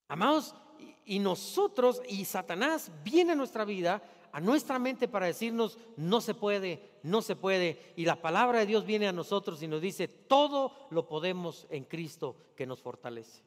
Amados, 0.07 0.55
y 1.03 1.19
nosotros 1.19 2.01
y 2.07 2.23
Satanás 2.23 2.89
viene 3.03 3.33
a 3.33 3.35
nuestra 3.35 3.65
vida 3.65 4.01
a 4.37 4.39
nuestra 4.39 4.77
mente 4.77 5.07
para 5.07 5.25
decirnos, 5.25 5.79
no 5.95 6.21
se 6.21 6.35
puede, 6.35 6.91
no 7.01 7.23
se 7.23 7.35
puede. 7.35 7.91
Y 7.95 8.05
la 8.05 8.21
palabra 8.21 8.59
de 8.59 8.67
Dios 8.67 8.85
viene 8.85 9.07
a 9.07 9.11
nosotros 9.11 9.63
y 9.63 9.67
nos 9.67 9.81
dice, 9.81 10.07
todo 10.07 10.73
lo 10.91 11.07
podemos 11.07 11.65
en 11.71 11.85
Cristo 11.85 12.35
que 12.55 12.67
nos 12.67 12.79
fortalece. 12.79 13.41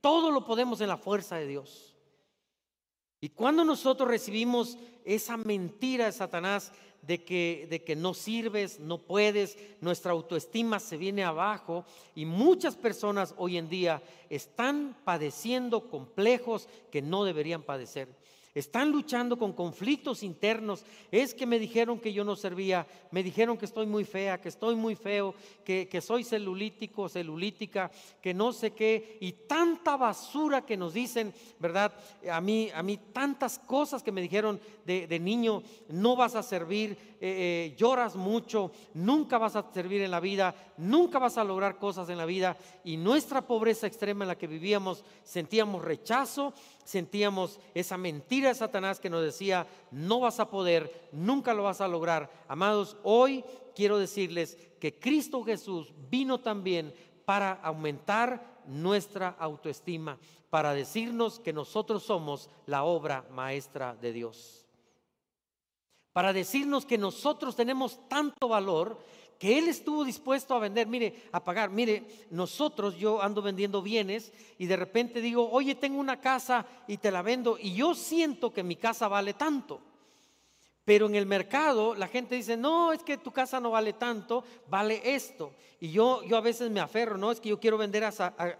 Todo 0.00 0.30
lo 0.30 0.44
podemos 0.44 0.80
en 0.80 0.90
la 0.90 0.96
fuerza 0.96 1.34
de 1.34 1.48
Dios. 1.48 1.96
Y 3.20 3.30
cuando 3.30 3.64
nosotros 3.64 4.08
recibimos 4.08 4.78
esa 5.04 5.36
mentira 5.36 6.04
de 6.04 6.12
Satanás 6.12 6.70
de 7.02 7.24
que, 7.24 7.66
de 7.68 7.82
que 7.82 7.96
no 7.96 8.14
sirves, 8.14 8.78
no 8.78 8.98
puedes, 8.98 9.58
nuestra 9.80 10.12
autoestima 10.12 10.78
se 10.78 10.96
viene 10.96 11.24
abajo 11.24 11.84
y 12.14 12.26
muchas 12.26 12.76
personas 12.76 13.34
hoy 13.38 13.58
en 13.58 13.68
día 13.68 14.00
están 14.30 14.96
padeciendo 15.02 15.90
complejos 15.90 16.68
que 16.92 17.02
no 17.02 17.24
deberían 17.24 17.64
padecer. 17.64 18.06
Están 18.56 18.90
luchando 18.90 19.36
con 19.36 19.52
conflictos 19.52 20.22
internos. 20.22 20.82
Es 21.12 21.34
que 21.34 21.44
me 21.44 21.58
dijeron 21.58 22.00
que 22.00 22.14
yo 22.14 22.24
no 22.24 22.36
servía, 22.36 22.86
me 23.10 23.22
dijeron 23.22 23.58
que 23.58 23.66
estoy 23.66 23.84
muy 23.84 24.06
fea, 24.06 24.40
que 24.40 24.48
estoy 24.48 24.74
muy 24.76 24.94
feo, 24.94 25.34
que, 25.62 26.00
soy 26.00 26.24
celulítico, 26.24 27.06
celulítica, 27.10 27.90
que 28.22 28.32
no 28.32 28.54
sé 28.54 28.70
qué. 28.70 29.18
Y 29.20 29.32
tanta 29.32 29.98
basura 29.98 30.64
que 30.64 30.78
nos 30.78 30.94
dicen, 30.94 31.34
¿verdad? 31.58 31.92
A 32.32 32.40
mí, 32.40 32.70
a 32.74 32.82
mí 32.82 32.98
tantas 33.12 33.58
cosas 33.58 34.02
que 34.02 34.10
me 34.10 34.22
dijeron 34.22 34.58
de, 34.86 35.20
niño, 35.20 35.62
no 35.90 36.16
vas 36.16 36.34
a 36.34 36.42
servir, 36.42 36.92
eh, 37.20 37.72
eh, 37.72 37.74
lloras 37.76 38.16
mucho, 38.16 38.72
nunca 38.94 39.36
vas 39.36 39.56
a 39.56 39.70
servir 39.70 40.00
en 40.00 40.10
la 40.10 40.20
vida, 40.20 40.54
nunca 40.78 41.18
vas 41.18 41.36
a 41.36 41.44
lograr 41.44 41.76
cosas 41.76 42.08
en 42.08 42.16
la 42.16 42.24
vida. 42.24 42.56
Y 42.84 42.96
nuestra 42.96 43.46
pobreza 43.46 43.86
extrema 43.86 44.24
en 44.24 44.28
la 44.28 44.38
que 44.38 44.46
vivíamos, 44.46 45.04
sentíamos 45.24 45.84
rechazo 45.84 46.54
sentíamos 46.86 47.58
esa 47.74 47.98
mentira 47.98 48.48
de 48.48 48.54
Satanás 48.54 49.00
que 49.00 49.10
nos 49.10 49.22
decía, 49.22 49.66
no 49.90 50.20
vas 50.20 50.40
a 50.40 50.48
poder, 50.48 51.08
nunca 51.12 51.52
lo 51.52 51.64
vas 51.64 51.80
a 51.80 51.88
lograr. 51.88 52.30
Amados, 52.48 52.96
hoy 53.02 53.44
quiero 53.74 53.98
decirles 53.98 54.56
que 54.80 54.98
Cristo 54.98 55.42
Jesús 55.42 55.92
vino 56.08 56.38
también 56.38 56.94
para 57.24 57.52
aumentar 57.52 58.62
nuestra 58.66 59.30
autoestima, 59.38 60.18
para 60.48 60.72
decirnos 60.74 61.40
que 61.40 61.52
nosotros 61.52 62.04
somos 62.04 62.48
la 62.66 62.84
obra 62.84 63.26
maestra 63.32 63.96
de 63.96 64.12
Dios. 64.12 64.64
Para 66.12 66.32
decirnos 66.32 66.86
que 66.86 66.96
nosotros 66.96 67.56
tenemos 67.56 68.00
tanto 68.08 68.48
valor 68.48 68.98
que 69.38 69.58
Él 69.58 69.68
estuvo 69.68 70.04
dispuesto 70.04 70.54
a 70.54 70.58
vender, 70.58 70.86
mire, 70.86 71.24
a 71.32 71.42
pagar. 71.44 71.70
Mire, 71.70 72.04
nosotros, 72.30 72.96
yo 72.96 73.22
ando 73.22 73.42
vendiendo 73.42 73.82
bienes 73.82 74.32
y 74.58 74.66
de 74.66 74.76
repente 74.76 75.20
digo, 75.20 75.50
oye, 75.50 75.74
tengo 75.74 75.98
una 75.98 76.20
casa 76.20 76.66
y 76.88 76.96
te 76.98 77.10
la 77.10 77.22
vendo 77.22 77.58
y 77.60 77.74
yo 77.74 77.94
siento 77.94 78.52
que 78.52 78.62
mi 78.62 78.76
casa 78.76 79.08
vale 79.08 79.34
tanto. 79.34 79.80
Pero 80.86 81.06
en 81.06 81.16
el 81.16 81.26
mercado 81.26 81.96
la 81.96 82.06
gente 82.06 82.36
dice, 82.36 82.56
no, 82.56 82.92
es 82.92 83.02
que 83.02 83.18
tu 83.18 83.32
casa 83.32 83.58
no 83.58 83.72
vale 83.72 83.94
tanto, 83.94 84.44
vale 84.68 85.02
esto. 85.02 85.52
Y 85.80 85.90
yo, 85.90 86.22
yo 86.22 86.36
a 86.36 86.40
veces 86.40 86.70
me 86.70 86.78
aferro, 86.78 87.18
no, 87.18 87.32
es 87.32 87.40
que 87.40 87.48
yo 87.48 87.58
quiero 87.58 87.76
vender 87.76 88.04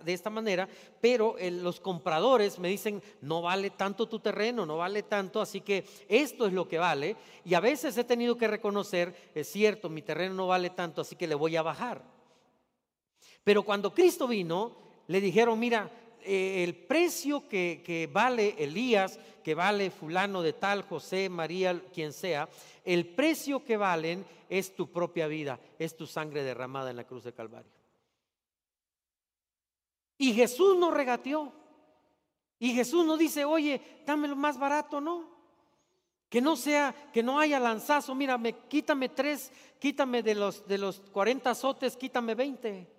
de 0.05 0.13
esta 0.13 0.29
manera, 0.29 0.69
pero 1.01 1.37
los 1.39 1.79
compradores 1.79 2.59
me 2.59 2.67
dicen, 2.67 3.01
no 3.21 3.43
vale 3.43 3.71
tanto 3.71 4.09
tu 4.09 4.19
terreno, 4.19 4.67
no 4.67 4.79
vale 4.79 5.05
tanto, 5.05 5.41
así 5.41 5.61
que 5.61 5.87
esto 6.09 6.49
es 6.49 6.53
lo 6.53 6.67
que 6.67 6.79
vale. 6.79 7.15
Y 7.45 7.55
a 7.55 7.61
veces 7.61 7.97
he 7.97 8.03
tenido 8.03 8.37
que 8.37 8.49
reconocer, 8.49 9.31
es 9.33 9.47
cierto, 9.47 9.89
mi 9.89 10.03
terreno 10.03 10.35
no 10.35 10.49
vale 10.49 10.71
tanto, 10.71 11.03
así 11.03 11.15
que 11.15 11.29
le 11.29 11.37
voy 11.37 11.55
a 11.55 11.63
bajar. 11.63 12.03
Pero 13.45 13.63
cuando 13.63 13.95
Cristo 13.95 14.27
vino, 14.27 14.77
le 15.07 15.21
dijeron, 15.21 15.61
mira, 15.61 15.89
eh, 16.27 16.65
el 16.65 16.75
precio 16.75 17.49
que, 17.49 18.11
vale 18.13 18.57
Elías, 18.59 19.19
que 19.45 19.55
vale 19.55 19.91
fulano 19.91 20.43
de 20.43 20.53
tal, 20.53 20.83
José, 20.83 21.29
María, 21.29 21.81
quien 21.95 22.13
sea, 22.13 22.49
el 22.85 23.07
precio 23.07 23.65
que 23.65 23.77
valen 23.77 24.27
es 24.49 24.75
tu 24.75 24.91
propia 24.91 25.27
vida, 25.29 25.61
es 25.79 25.97
tu 25.97 26.07
sangre 26.07 26.43
derramada 26.43 26.91
en 26.91 26.97
la 26.97 27.05
cruz 27.05 27.25
de 27.25 27.33
Calvario. 27.33 27.71
Y 30.19 30.33
Jesús 30.33 30.77
no 30.77 30.91
regateó. 30.91 31.53
Y 32.59 32.73
Jesús 32.73 33.05
no 33.05 33.17
dice, 33.17 33.45
oye, 33.45 33.81
dame 34.07 34.29
lo 34.29 34.37
más 34.37 34.59
barato, 34.59 35.01
no. 35.01 35.37
Que 36.29 36.41
no 36.41 36.57
sea, 36.57 36.95
que 37.13 37.23
no 37.23 37.39
haya 37.39 37.61
lanzazo, 37.61 38.15
mira, 38.15 38.41
quítame 38.69 39.11
tres, 39.11 39.53
quítame 39.79 40.23
de 40.23 40.35
los, 40.35 40.67
de 40.67 40.79
los 40.79 41.01
40 41.13 41.51
azotes, 41.51 41.97
quítame 41.97 42.35
20. 42.35 42.91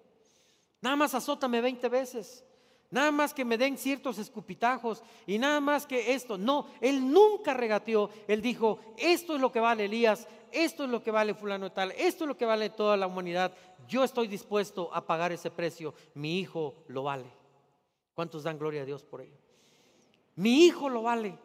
Nada 0.82 0.96
más 0.96 1.14
azótame 1.14 1.60
20 1.60 1.90
veces. 1.90 2.46
Nada 2.90 3.12
más 3.12 3.34
que 3.34 3.44
me 3.44 3.58
den 3.58 3.78
ciertos 3.78 4.18
escupitajos 4.18 5.04
y 5.26 5.38
nada 5.38 5.60
más 5.60 5.86
que 5.86 6.14
esto. 6.14 6.38
No, 6.38 6.68
él 6.80 7.12
nunca 7.12 7.54
regateó. 7.54 8.10
Él 8.28 8.42
dijo, 8.42 8.80
esto 8.98 9.36
es 9.36 9.42
lo 9.42 9.52
que 9.52 9.60
vale 9.60 9.86
Elías, 9.86 10.28
esto 10.52 10.86
es 10.86 10.90
lo 10.90 11.04
que 11.04 11.12
vale 11.12 11.34
fulano 11.34 11.72
tal, 11.72 11.92
esto 11.92 12.24
es 12.24 12.28
lo 12.30 12.38
que 12.38 12.46
vale 12.46 12.70
toda 12.70 12.96
la 12.96 13.08
humanidad. 13.08 13.54
Yo 13.88 14.04
estoy 14.04 14.28
dispuesto 14.28 14.94
a 14.94 15.06
pagar 15.06 15.32
ese 15.32 15.52
precio. 15.52 15.94
Mi 16.14 16.40
hijo 16.40 16.76
lo 16.88 17.04
vale. 17.04 17.32
¿Cuántos 18.14 18.44
dan 18.44 18.58
gloria 18.58 18.84
a 18.84 18.86
Dios 18.86 19.04
por 19.04 19.22
ello? 19.22 19.38
Mi 20.36 20.66
hijo 20.66 20.90
lo 20.90 21.04
vale. 21.04 21.38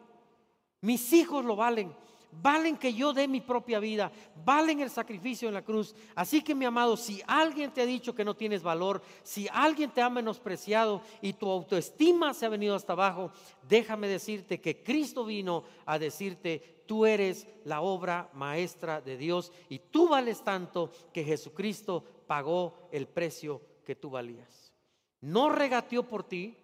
Mis 0.81 1.11
hijos 1.13 1.43
lo 1.43 1.55
valen 1.55 1.93
valen 2.41 2.77
que 2.77 2.93
yo 2.93 3.13
dé 3.13 3.27
mi 3.27 3.41
propia 3.41 3.79
vida, 3.79 4.11
valen 4.43 4.79
el 4.79 4.89
sacrificio 4.89 5.47
en 5.47 5.53
la 5.53 5.63
cruz. 5.63 5.95
Así 6.15 6.41
que 6.41 6.55
mi 6.55 6.65
amado, 6.65 6.97
si 6.97 7.21
alguien 7.27 7.71
te 7.71 7.81
ha 7.81 7.85
dicho 7.85 8.15
que 8.15 8.25
no 8.25 8.35
tienes 8.35 8.63
valor, 8.63 9.01
si 9.23 9.47
alguien 9.51 9.91
te 9.91 10.01
ha 10.01 10.09
menospreciado 10.09 11.01
y 11.21 11.33
tu 11.33 11.49
autoestima 11.49 12.33
se 12.33 12.45
ha 12.45 12.49
venido 12.49 12.75
hasta 12.75 12.93
abajo, 12.93 13.31
déjame 13.67 14.07
decirte 14.07 14.59
que 14.61 14.83
Cristo 14.83 15.25
vino 15.25 15.63
a 15.85 15.99
decirte, 15.99 16.83
tú 16.85 17.05
eres 17.05 17.47
la 17.63 17.81
obra 17.81 18.29
maestra 18.33 19.01
de 19.01 19.17
Dios 19.17 19.51
y 19.69 19.79
tú 19.79 20.09
vales 20.09 20.43
tanto 20.43 20.91
que 21.13 21.23
Jesucristo 21.23 22.03
pagó 22.27 22.89
el 22.91 23.07
precio 23.07 23.61
que 23.85 23.95
tú 23.95 24.09
valías. 24.09 24.73
No 25.21 25.49
regateó 25.49 26.03
por 26.03 26.23
ti, 26.23 26.57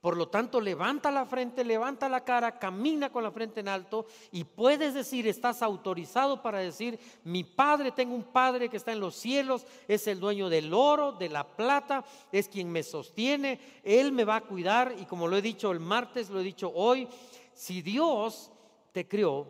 Por 0.00 0.16
lo 0.16 0.28
tanto, 0.28 0.62
levanta 0.62 1.10
la 1.10 1.26
frente, 1.26 1.62
levanta 1.62 2.08
la 2.08 2.24
cara, 2.24 2.58
camina 2.58 3.12
con 3.12 3.22
la 3.22 3.30
frente 3.30 3.60
en 3.60 3.68
alto 3.68 4.06
y 4.32 4.44
puedes 4.44 4.94
decir, 4.94 5.28
estás 5.28 5.60
autorizado 5.60 6.40
para 6.40 6.58
decir, 6.58 6.98
mi 7.22 7.44
Padre, 7.44 7.92
tengo 7.92 8.14
un 8.14 8.24
Padre 8.24 8.70
que 8.70 8.78
está 8.78 8.92
en 8.92 9.00
los 9.00 9.14
cielos, 9.14 9.66
es 9.86 10.06
el 10.06 10.18
dueño 10.18 10.48
del 10.48 10.72
oro, 10.72 11.12
de 11.12 11.28
la 11.28 11.46
plata, 11.46 12.02
es 12.32 12.48
quien 12.48 12.72
me 12.72 12.82
sostiene, 12.82 13.60
Él 13.84 14.10
me 14.10 14.24
va 14.24 14.36
a 14.36 14.40
cuidar 14.40 14.94
y 14.98 15.04
como 15.04 15.28
lo 15.28 15.36
he 15.36 15.42
dicho 15.42 15.70
el 15.70 15.80
martes, 15.80 16.30
lo 16.30 16.40
he 16.40 16.44
dicho 16.44 16.72
hoy, 16.74 17.06
si 17.52 17.82
Dios 17.82 18.50
te 18.92 19.06
crió 19.06 19.48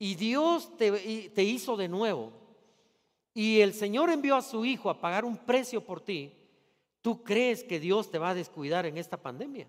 y 0.00 0.16
Dios 0.16 0.76
te, 0.76 1.30
te 1.30 1.44
hizo 1.44 1.76
de 1.76 1.86
nuevo 1.86 2.32
y 3.34 3.60
el 3.60 3.72
Señor 3.72 4.10
envió 4.10 4.34
a 4.34 4.42
su 4.42 4.64
Hijo 4.64 4.90
a 4.90 5.00
pagar 5.00 5.24
un 5.24 5.36
precio 5.36 5.80
por 5.80 6.00
ti, 6.00 6.37
¿Tú 7.02 7.22
crees 7.22 7.64
que 7.64 7.80
Dios 7.80 8.10
te 8.10 8.18
va 8.18 8.30
a 8.30 8.34
descuidar 8.34 8.86
en 8.86 8.98
esta 8.98 9.16
pandemia? 9.16 9.68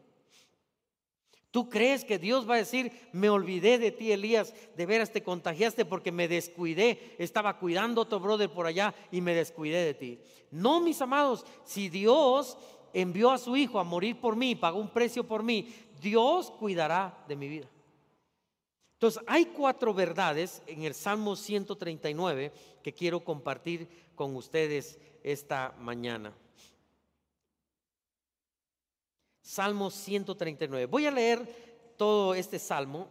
¿Tú 1.52 1.68
crees 1.68 2.06
que 2.06 2.20
Dios 2.20 2.48
va 2.48 2.56
a 2.56 2.60
decir, 2.60 2.92
me 3.12 3.30
olvidé 3.30 3.80
de 3.80 3.92
ti, 3.92 4.12
Elías, 4.12 4.54
de 4.76 4.86
veras 4.86 5.12
te 5.12 5.24
contagiaste 5.24 5.84
porque 5.84 6.12
me 6.12 6.28
descuidé, 6.28 7.16
estaba 7.18 7.58
cuidando 7.58 8.04
a 8.04 8.10
tu 8.10 8.20
brother 8.20 8.52
por 8.52 8.68
allá 8.68 8.94
y 9.12 9.22
me 9.22 9.34
descuidé 9.34 9.84
de 9.84 9.94
ti? 9.96 10.20
No, 10.52 10.80
mis 10.80 11.02
amados, 11.02 11.46
si 11.66 11.90
Dios 11.90 12.56
envió 12.94 13.32
a 13.32 13.40
su 13.40 13.58
Hijo 13.58 13.80
a 13.80 13.84
morir 13.84 14.20
por 14.20 14.36
mí, 14.36 14.54
pagó 14.56 14.80
un 14.80 14.90
precio 14.90 15.24
por 15.24 15.42
mí, 15.42 15.74
Dios 16.00 16.52
cuidará 16.52 17.24
de 17.28 17.36
mi 17.36 17.48
vida. 17.48 17.68
Entonces, 18.94 19.24
hay 19.26 19.46
cuatro 19.46 19.94
verdades 19.94 20.62
en 20.68 20.84
el 20.84 20.94
Salmo 20.94 21.36
139 21.36 22.52
que 22.84 22.94
quiero 22.94 23.24
compartir 23.24 23.88
con 24.14 24.36
ustedes 24.36 25.00
esta 25.24 25.74
mañana. 25.80 26.34
Salmo 29.50 29.90
139. 29.90 30.86
Voy 30.86 31.08
a 31.08 31.12
leer 31.12 31.96
todo 31.98 32.36
este 32.36 32.60
salmo 32.60 33.08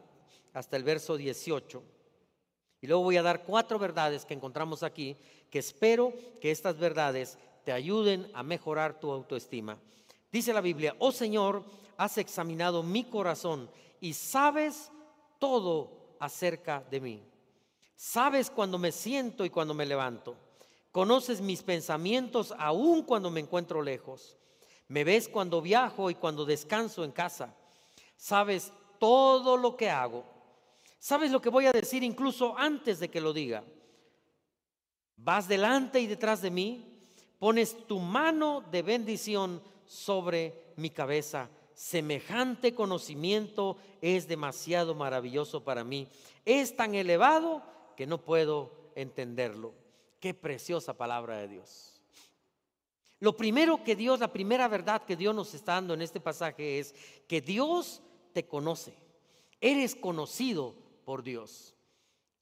hasta 0.55 0.77
el 0.77 0.85
verso 0.85 1.17
18. 1.17 1.83
Y 2.81 2.87
luego 2.87 3.03
voy 3.03 3.17
a 3.17 3.25
dar 3.25 3.43
cuatro 3.43 3.77
verdades 3.77 4.25
que 4.25 4.35
encontramos 4.35 4.85
aquí, 4.85 5.17
que 5.51 5.59
espero 5.59 6.13
que 6.41 6.53
estas 6.53 6.79
verdades 6.79 7.39
te 7.65 7.73
ayuden 7.73 8.31
a 8.35 8.45
mejorar 8.45 9.01
tu 9.01 9.11
autoestima. 9.11 9.81
Dice 10.31 10.53
la 10.53 10.61
Biblia, 10.61 10.95
oh 11.01 11.11
Señor, 11.11 11.65
has 11.97 12.19
examinado 12.19 12.85
mi 12.85 13.03
corazón 13.03 13.69
y 14.01 14.13
sabes 14.13 14.93
todo 15.41 15.91
acerca 16.21 16.85
de 16.89 17.01
mí. 17.01 17.23
Sabes 17.97 18.49
cuando 18.49 18.79
me 18.79 18.93
siento 18.93 19.45
y 19.45 19.51
cuando 19.51 19.75
me 19.75 19.87
levanto. 19.87 20.37
Conoces 20.93 21.41
mis 21.41 21.65
pensamientos 21.65 22.55
aún 22.57 23.03
cuando 23.03 23.29
me 23.29 23.41
encuentro 23.41 23.83
lejos. 23.83 24.38
Me 24.89 25.05
ves 25.05 25.29
cuando 25.29 25.61
viajo 25.61 26.11
y 26.11 26.15
cuando 26.15 26.45
descanso 26.45 27.05
en 27.05 27.13
casa. 27.13 27.55
Sabes 28.17 28.73
todo 28.99 29.57
lo 29.57 29.77
que 29.77 29.91
hago. 29.91 30.25
Sabes 30.99 31.31
lo 31.31 31.41
que 31.41 31.51
voy 31.51 31.67
a 31.67 31.73
decir 31.73 32.03
incluso 32.03 32.57
antes 32.59 32.99
de 32.99 33.09
que 33.09 33.21
lo 33.21 33.33
diga. 33.33 33.63
Vas 35.17 35.47
delante 35.47 36.01
y 36.01 36.07
detrás 36.07 36.41
de 36.43 36.51
mí. 36.51 36.99
Pones 37.39 37.87
tu 37.87 38.01
mano 38.01 38.65
de 38.71 38.83
bendición 38.83 39.63
sobre 39.87 40.73
mi 40.77 40.91
cabeza. 40.91 41.49
Semejante 41.75 42.75
conocimiento 42.75 43.77
es 44.01 44.27
demasiado 44.27 44.95
maravilloso 44.95 45.63
para 45.63 45.85
mí. 45.85 46.09
Es 46.45 46.75
tan 46.75 46.95
elevado 46.95 47.63
que 47.97 48.07
no 48.07 48.19
puedo 48.19 48.91
entenderlo. 48.97 49.75
Qué 50.19 50.35
preciosa 50.35 50.95
palabra 50.95 51.37
de 51.39 51.49
Dios. 51.49 51.98
Lo 53.21 53.37
primero 53.37 53.83
que 53.83 53.97
Dios, 53.97 54.21
la 54.21 54.33
primera 54.33 54.69
verdad 54.69 55.03
que 55.05 55.17
Dios 55.17 55.35
nos 55.35 55.53
está 55.55 55.75
dando 55.75 55.95
en 55.95 56.03
este 56.03 56.21
pasaje 56.21 56.79
es 56.79 56.95
que 57.27 57.41
Dios 57.41 58.01
te 58.33 58.47
conoce. 58.47 58.95
Eres 59.61 59.97
conocido 59.97 60.75
por 61.05 61.23
Dios. 61.23 61.75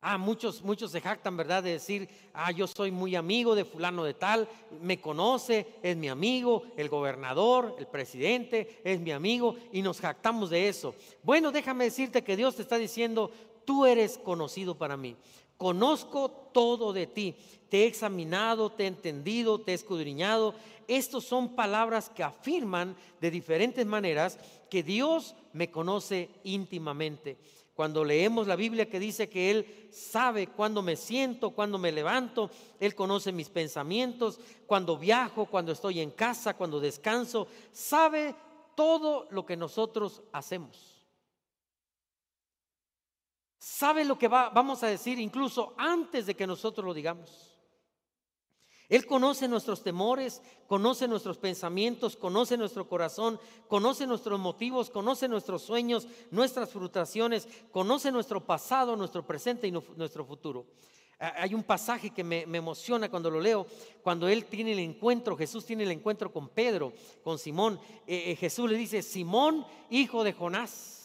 Ah, 0.02 0.18
muchos, 0.18 0.62
muchos 0.62 0.92
se 0.92 1.00
jactan, 1.00 1.36
¿verdad? 1.36 1.62
De 1.62 1.72
decir, 1.72 2.08
ah, 2.34 2.52
yo 2.52 2.66
soy 2.66 2.90
muy 2.90 3.16
amigo 3.16 3.54
de 3.54 3.64
fulano 3.64 4.04
de 4.04 4.14
tal, 4.14 4.46
me 4.82 5.00
conoce, 5.00 5.66
es 5.82 5.96
mi 5.96 6.08
amigo, 6.08 6.64
el 6.76 6.88
gobernador, 6.88 7.74
el 7.78 7.86
presidente, 7.86 8.80
es 8.84 9.00
mi 9.00 9.10
amigo, 9.10 9.56
y 9.72 9.82
nos 9.82 10.00
jactamos 10.00 10.50
de 10.50 10.68
eso. 10.68 10.94
Bueno, 11.22 11.50
déjame 11.50 11.84
decirte 11.84 12.22
que 12.22 12.36
Dios 12.36 12.54
te 12.54 12.62
está 12.62 12.76
diciendo, 12.76 13.32
tú 13.64 13.86
eres 13.86 14.18
conocido 14.18 14.76
para 14.76 14.96
mí. 14.96 15.16
Conozco 15.56 16.30
todo 16.52 16.92
de 16.92 17.06
ti. 17.06 17.34
Te 17.68 17.82
he 17.82 17.86
examinado, 17.86 18.70
te 18.70 18.84
he 18.84 18.86
entendido, 18.86 19.60
te 19.60 19.72
he 19.72 19.74
escudriñado. 19.74 20.54
Estas 20.86 21.24
son 21.24 21.56
palabras 21.56 22.10
que 22.10 22.22
afirman 22.22 22.96
de 23.20 23.30
diferentes 23.30 23.84
maneras 23.86 24.38
que 24.70 24.82
Dios 24.82 25.34
me 25.52 25.70
conoce 25.70 26.30
íntimamente. 26.44 27.38
Cuando 27.74 28.04
leemos 28.04 28.46
la 28.46 28.56
Biblia 28.56 28.88
que 28.88 28.98
dice 28.98 29.28
que 29.28 29.50
Él 29.50 29.88
sabe 29.90 30.46
cuándo 30.46 30.82
me 30.82 30.96
siento, 30.96 31.50
cuándo 31.50 31.76
me 31.78 31.92
levanto, 31.92 32.50
Él 32.80 32.94
conoce 32.94 33.32
mis 33.32 33.50
pensamientos, 33.50 34.40
cuando 34.66 34.96
viajo, 34.96 35.46
cuando 35.46 35.72
estoy 35.72 36.00
en 36.00 36.10
casa, 36.10 36.54
cuando 36.54 36.80
descanso, 36.80 37.48
sabe 37.72 38.34
todo 38.74 39.26
lo 39.30 39.44
que 39.44 39.56
nosotros 39.56 40.22
hacemos 40.32 40.95
sabe 43.66 44.04
lo 44.04 44.16
que 44.16 44.28
vamos 44.28 44.84
a 44.84 44.86
decir 44.86 45.18
incluso 45.18 45.74
antes 45.76 46.26
de 46.26 46.36
que 46.36 46.46
nosotros 46.46 46.86
lo 46.86 46.94
digamos. 46.94 47.58
Él 48.88 49.04
conoce 49.06 49.48
nuestros 49.48 49.82
temores, 49.82 50.40
conoce 50.68 51.08
nuestros 51.08 51.36
pensamientos, 51.36 52.16
conoce 52.16 52.56
nuestro 52.56 52.88
corazón, 52.88 53.40
conoce 53.66 54.06
nuestros 54.06 54.38
motivos, 54.38 54.88
conoce 54.88 55.26
nuestros 55.26 55.62
sueños, 55.62 56.06
nuestras 56.30 56.70
frustraciones, 56.70 57.48
conoce 57.72 58.12
nuestro 58.12 58.46
pasado, 58.46 58.94
nuestro 58.94 59.26
presente 59.26 59.66
y 59.66 59.72
nuestro 59.72 60.24
futuro. 60.24 60.66
Hay 61.18 61.52
un 61.52 61.64
pasaje 61.64 62.10
que 62.10 62.22
me, 62.22 62.42
emociona 62.42 63.10
cuando 63.10 63.30
lo 63.30 63.40
leo, 63.40 63.66
cuando 64.00 64.28
él 64.28 64.44
tiene 64.44 64.74
el 64.74 64.78
encuentro, 64.78 65.36
Jesús 65.36 65.66
tiene 65.66 65.82
el 65.82 65.90
encuentro 65.90 66.32
con 66.32 66.50
Pedro, 66.50 66.92
con 67.24 67.36
Simón. 67.36 67.80
Eh, 68.06 68.30
eh, 68.30 68.36
Jesús 68.36 68.70
le 68.70 68.76
dice, 68.76 69.02
Simón, 69.02 69.66
hijo 69.90 70.22
de 70.22 70.34
Jonás. 70.34 70.95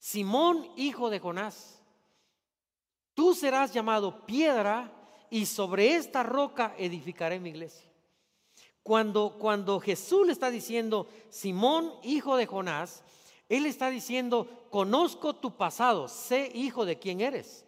Simón, 0.00 0.66
hijo 0.76 1.10
de 1.10 1.20
Jonás, 1.20 1.78
tú 3.12 3.34
serás 3.34 3.74
llamado 3.74 4.24
piedra 4.24 4.90
y 5.28 5.44
sobre 5.44 5.94
esta 5.94 6.22
roca 6.22 6.74
edificaré 6.78 7.38
mi 7.38 7.50
iglesia. 7.50 7.86
Cuando, 8.82 9.36
cuando 9.38 9.78
Jesús 9.78 10.26
le 10.26 10.32
está 10.32 10.50
diciendo, 10.50 11.06
Simón, 11.28 11.92
hijo 12.02 12.38
de 12.38 12.46
Jonás, 12.46 13.04
él 13.50 13.66
está 13.66 13.90
diciendo, 13.90 14.48
conozco 14.70 15.34
tu 15.34 15.54
pasado, 15.56 16.08
sé 16.08 16.50
hijo 16.54 16.86
de 16.86 16.98
quién 16.98 17.20
eres. 17.20 17.66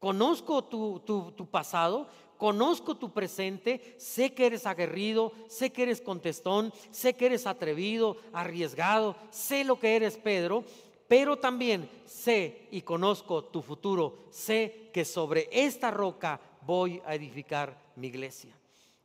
Conozco 0.00 0.64
tu, 0.64 1.00
tu, 1.06 1.30
tu 1.30 1.46
pasado, 1.46 2.08
conozco 2.36 2.96
tu 2.96 3.12
presente, 3.12 3.94
sé 3.98 4.34
que 4.34 4.46
eres 4.46 4.66
aguerrido, 4.66 5.32
sé 5.48 5.70
que 5.70 5.84
eres 5.84 6.00
contestón, 6.00 6.72
sé 6.90 7.14
que 7.14 7.26
eres 7.26 7.46
atrevido, 7.46 8.16
arriesgado, 8.32 9.14
sé 9.30 9.62
lo 9.62 9.78
que 9.78 9.94
eres 9.94 10.16
Pedro, 10.16 10.64
pero 11.08 11.38
también 11.38 11.88
sé 12.04 12.68
y 12.70 12.82
conozco 12.82 13.44
tu 13.44 13.62
futuro, 13.62 14.26
sé 14.30 14.90
que 14.92 15.06
sobre 15.06 15.48
esta 15.50 15.90
roca 15.90 16.38
voy 16.66 17.00
a 17.06 17.14
edificar 17.14 17.76
mi 17.96 18.08
iglesia. 18.08 18.54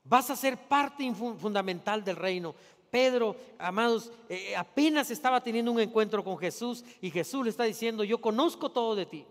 Vas 0.04 0.30
a 0.30 0.36
ser 0.36 0.58
parte 0.68 1.10
fundamental 1.14 2.04
del 2.04 2.18
reino. 2.18 2.54
Pedro, 2.92 3.38
amados, 3.58 4.12
eh, 4.30 4.50
eh, 4.50 4.56
apenas 4.56 5.10
estaba 5.10 5.42
teniendo 5.42 5.72
un 5.72 5.80
encuentro 5.80 6.24
con 6.24 6.38
Jesús 6.38 6.84
y 7.02 7.10
Jesús 7.10 7.46
le 7.46 7.50
está 7.50 7.64
diciendo, 7.64 8.04
yo 8.04 8.20
conozco 8.20 8.70
todo 8.70 8.96
de 8.96 9.06
ti. 9.06 9.26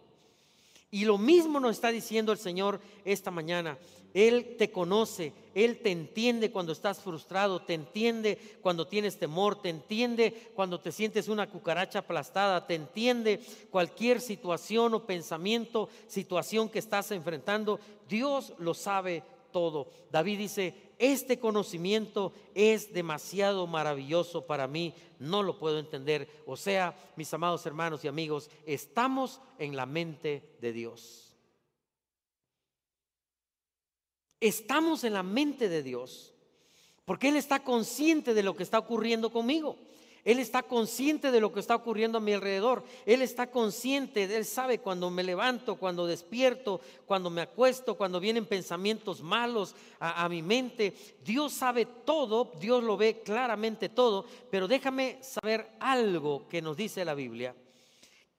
Y 0.91 1.05
lo 1.05 1.19
mismo 1.19 1.61
nos 1.61 1.73
está 1.73 1.91
diciendo 1.91 2.33
el 2.33 2.39
Señor 2.39 2.81
esta 3.05 3.31
mañana. 3.31 3.79
Él 4.15 4.57
te 4.59 4.71
conoce, 4.71 5.33
Él 5.55 5.81
te 5.81 5.91
entiende 5.91 6.51
cuando 6.51 6.73
estás 6.73 7.01
frustrado, 7.01 7.63
te 7.63 7.75
entiende 7.75 8.39
cuando 8.61 8.87
tienes 8.87 9.19
temor, 9.19 9.61
te 9.61 9.71
entiende 9.71 10.51
cuando 10.55 10.81
te 10.81 10.93
sientes 10.93 11.29
una 11.29 11.49
cucaracha 11.49 12.01
aplastada, 12.01 12.67
te 12.67 12.75
entiende 12.75 13.41
cualquier 13.71 14.21
situación 14.21 14.95
o 14.95 15.07
pensamiento, 15.07 15.89
situación 16.07 16.69
que 16.69 16.79
estás 16.79 17.11
enfrentando. 17.11 17.81
Dios 18.09 18.53
lo 18.59 18.75
sabe 18.75 19.23
todo. 19.51 19.89
David 20.11 20.39
dice, 20.39 20.75
este 20.99 21.39
conocimiento 21.39 22.33
es 22.55 22.93
demasiado 22.93 23.67
maravilloso 23.67 24.47
para 24.47 24.67
mí, 24.67 24.95
no 25.19 25.43
lo 25.43 25.59
puedo 25.59 25.79
entender. 25.79 26.29
O 26.47 26.57
sea, 26.57 26.97
mis 27.17 27.33
amados 27.33 27.65
hermanos 27.67 28.05
y 28.05 28.09
amigos, 28.09 28.51
estamos 28.67 29.41
en 29.59 29.77
la 29.77 29.87
mente 29.87 30.57
de 30.61 30.73
Dios. 30.73 31.32
Estamos 34.43 35.05
en 35.05 35.13
la 35.13 35.23
mente 35.23 35.69
de 35.69 35.85
Dios 35.85 36.35
porque 37.05 37.29
Él 37.29 37.37
está 37.37 37.63
consciente 37.63 38.35
de 38.35 38.43
lo 38.43 38.57
que 38.57 38.65
está 38.65 38.81
ocurriendo 38.81 39.31
conmigo. 39.31 39.77
Él 40.25 40.41
está 40.41 40.65
consciente 40.65 41.31
de 41.31 41.41
lo 41.41 41.53
que 41.53 41.61
está 41.61 41.77
ocurriendo 41.77 42.19
a 42.19 42.21
mi 42.21 42.33
alrededor. 42.33 42.85
Él 43.07 43.23
está 43.23 43.53
consciente, 43.53 44.25
Él 44.25 44.45
sabe 44.45 44.79
cuando 44.79 45.11
me 45.11 45.23
levanto, 45.23 45.77
cuando 45.77 46.07
despierto, 46.07 46.81
cuando 47.07 47.31
me 47.31 47.43
acuesto, 47.43 47.97
cuando 47.97 48.19
vienen 48.19 48.47
pensamientos 48.47 49.23
malos 49.23 49.77
a, 50.01 50.29
mi 50.29 50.43
mente. 50.43 50.93
Dios 51.25 51.53
sabe 51.53 51.87
todo, 51.87 52.51
Dios 52.59 52.83
lo 52.83 52.97
ve 52.97 53.23
claramente 53.23 53.89
todo, 53.89 54.25
pero 54.51 54.67
déjame 54.67 55.19
saber 55.23 55.71
algo 55.79 56.49
que 56.49 56.63
nos 56.63 56.77
dice 56.77 57.05
la 57.05 57.15
Biblia. 57.15 57.55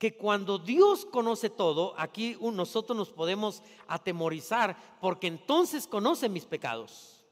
Que 0.04 0.18
cuando 0.18 0.58
Dios 0.58 1.06
conoce 1.06 1.48
todo, 1.48 1.94
aquí 1.96 2.36
nosotros 2.38 2.94
nos 2.94 3.08
podemos 3.08 3.62
atemorizar 3.88 4.76
porque 5.00 5.26
entonces 5.26 5.86
conoce 5.86 6.28
mis 6.28 6.44
pecados. 6.44 7.24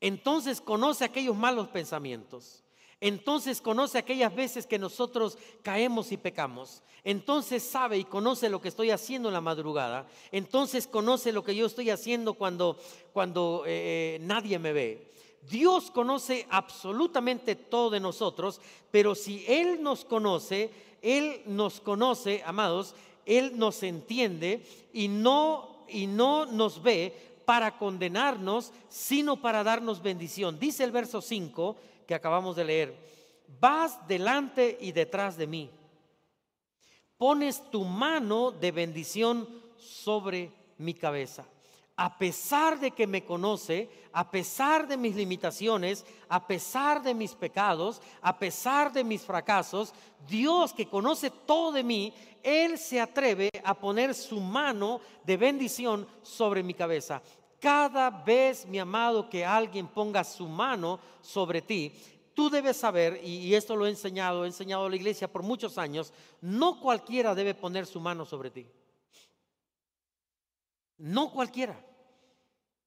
Entonces 0.00 0.62
conoce 0.62 1.04
aquellos 1.04 1.36
malos 1.36 1.68
pensamientos. 1.68 2.64
Entonces 2.98 3.60
conoce 3.60 3.98
aquellas 3.98 4.34
veces 4.34 4.66
que 4.66 4.78
nosotros 4.78 5.36
caemos 5.60 6.12
y 6.12 6.16
pecamos. 6.16 6.82
Entonces 7.04 7.62
sabe 7.62 7.98
y 7.98 8.04
conoce 8.04 8.48
lo 8.48 8.62
que 8.62 8.68
estoy 8.68 8.90
haciendo 8.90 9.28
en 9.28 9.34
la 9.34 9.42
madrugada. 9.42 10.08
Entonces 10.32 10.86
conoce 10.86 11.30
lo 11.30 11.44
que 11.44 11.54
yo 11.54 11.66
estoy 11.66 11.90
haciendo 11.90 12.32
cuando, 12.32 12.78
cuando 13.12 13.64
eh, 13.66 14.16
nadie 14.22 14.58
me 14.58 14.72
ve. 14.72 15.12
Dios 15.48 15.90
conoce 15.90 16.46
absolutamente 16.50 17.54
todo 17.54 17.90
de 17.90 18.00
nosotros, 18.00 18.60
pero 18.90 19.14
si 19.14 19.44
Él 19.46 19.82
nos 19.82 20.04
conoce, 20.04 20.70
Él 21.02 21.42
nos 21.46 21.80
conoce, 21.80 22.42
amados, 22.44 22.94
Él 23.24 23.58
nos 23.58 23.82
entiende 23.82 24.64
y 24.92 25.08
no, 25.08 25.84
y 25.88 26.06
no 26.06 26.46
nos 26.46 26.82
ve 26.82 27.14
para 27.44 27.78
condenarnos, 27.78 28.72
sino 28.88 29.40
para 29.40 29.62
darnos 29.62 30.02
bendición. 30.02 30.58
Dice 30.58 30.84
el 30.84 30.90
verso 30.90 31.22
5 31.22 31.76
que 32.06 32.14
acabamos 32.14 32.56
de 32.56 32.64
leer, 32.64 32.96
vas 33.60 34.06
delante 34.06 34.76
y 34.80 34.92
detrás 34.92 35.36
de 35.36 35.46
mí. 35.46 35.70
Pones 37.16 37.62
tu 37.70 37.84
mano 37.84 38.50
de 38.50 38.72
bendición 38.72 39.48
sobre 39.78 40.52
mi 40.78 40.92
cabeza. 40.92 41.46
A 41.98 42.18
pesar 42.18 42.78
de 42.78 42.90
que 42.90 43.06
me 43.06 43.24
conoce, 43.24 43.88
a 44.12 44.30
pesar 44.30 44.86
de 44.86 44.98
mis 44.98 45.16
limitaciones, 45.16 46.04
a 46.28 46.46
pesar 46.46 47.02
de 47.02 47.14
mis 47.14 47.34
pecados, 47.34 48.02
a 48.20 48.38
pesar 48.38 48.92
de 48.92 49.02
mis 49.02 49.22
fracasos, 49.22 49.94
Dios 50.28 50.74
que 50.74 50.86
conoce 50.86 51.30
todo 51.30 51.72
de 51.72 51.82
mí, 51.82 52.12
Él 52.42 52.76
se 52.76 53.00
atreve 53.00 53.48
a 53.64 53.72
poner 53.72 54.14
su 54.14 54.40
mano 54.40 55.00
de 55.24 55.38
bendición 55.38 56.06
sobre 56.22 56.62
mi 56.62 56.74
cabeza. 56.74 57.22
Cada 57.58 58.10
vez, 58.10 58.66
mi 58.66 58.78
amado, 58.78 59.30
que 59.30 59.42
alguien 59.42 59.86
ponga 59.86 60.22
su 60.22 60.46
mano 60.46 61.00
sobre 61.22 61.62
ti, 61.62 61.94
tú 62.34 62.50
debes 62.50 62.76
saber, 62.76 63.22
y, 63.24 63.54
esto 63.54 63.74
lo 63.74 63.86
he 63.86 63.90
enseñado, 63.90 64.44
he 64.44 64.48
enseñado 64.48 64.84
a 64.84 64.90
la 64.90 64.96
iglesia 64.96 65.32
por 65.32 65.42
muchos 65.42 65.78
años, 65.78 66.12
no 66.42 66.78
cualquiera 66.78 67.34
debe 67.34 67.54
poner 67.54 67.86
su 67.86 68.00
mano 68.00 68.26
sobre 68.26 68.50
ti. 68.50 68.66
No 70.98 71.32
cualquiera. 71.32 71.85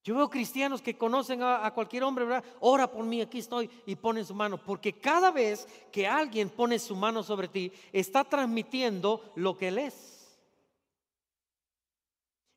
Yo 0.03 0.15
veo 0.15 0.29
cristianos 0.29 0.81
que 0.81 0.97
conocen 0.97 1.43
a, 1.43 1.69
cualquier 1.73 2.03
hombre, 2.03 2.25
¿verdad? 2.25 2.43
Ora 2.61 2.89
por 2.89 3.03
mí, 3.03 3.21
aquí 3.21 3.39
estoy, 3.39 3.69
y 3.85 3.95
ponen 3.95 4.25
su 4.25 4.33
mano. 4.33 4.57
Porque 4.57 4.93
cada 4.93 5.29
vez 5.29 5.67
que 5.91 6.07
alguien 6.07 6.49
pone 6.49 6.79
su 6.79 6.95
mano 6.95 7.21
sobre 7.21 7.47
ti, 7.47 7.71
está 7.91 8.23
transmitiendo 8.23 9.31
lo 9.35 9.57
que 9.57 9.67
él 9.67 9.77
es. 9.79 10.39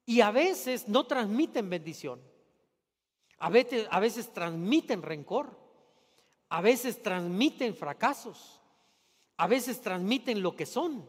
Y 0.06 0.20
a 0.20 0.30
veces 0.30 0.88
no 0.88 1.04
transmiten 1.04 1.68
bendición. 1.68 2.20
A 3.38 3.50
veces 3.50 4.32
transmiten 4.32 5.02
rencor. 5.02 5.58
A 6.48 6.60
veces 6.60 7.02
transmiten 7.02 7.74
fracasos. 7.74 8.60
A 9.36 9.48
veces 9.48 9.80
transmiten 9.80 10.42
lo 10.42 10.54
que 10.54 10.66
son. 10.66 11.08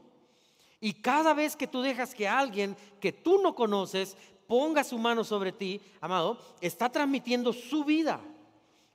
Y 0.79 0.95
cada 0.95 1.33
vez 1.33 1.55
que 1.55 1.67
tú 1.67 1.81
dejas 1.81 2.13
que 2.13 2.27
alguien 2.27 2.75
que 2.99 3.13
tú 3.13 3.41
no 3.41 3.55
conoces 3.55 4.17
ponga 4.47 4.83
su 4.83 4.97
mano 4.97 5.23
sobre 5.23 5.51
ti, 5.51 5.81
amado, 6.01 6.37
está 6.61 6.89
transmitiendo 6.89 7.53
su 7.53 7.83
vida. 7.83 8.19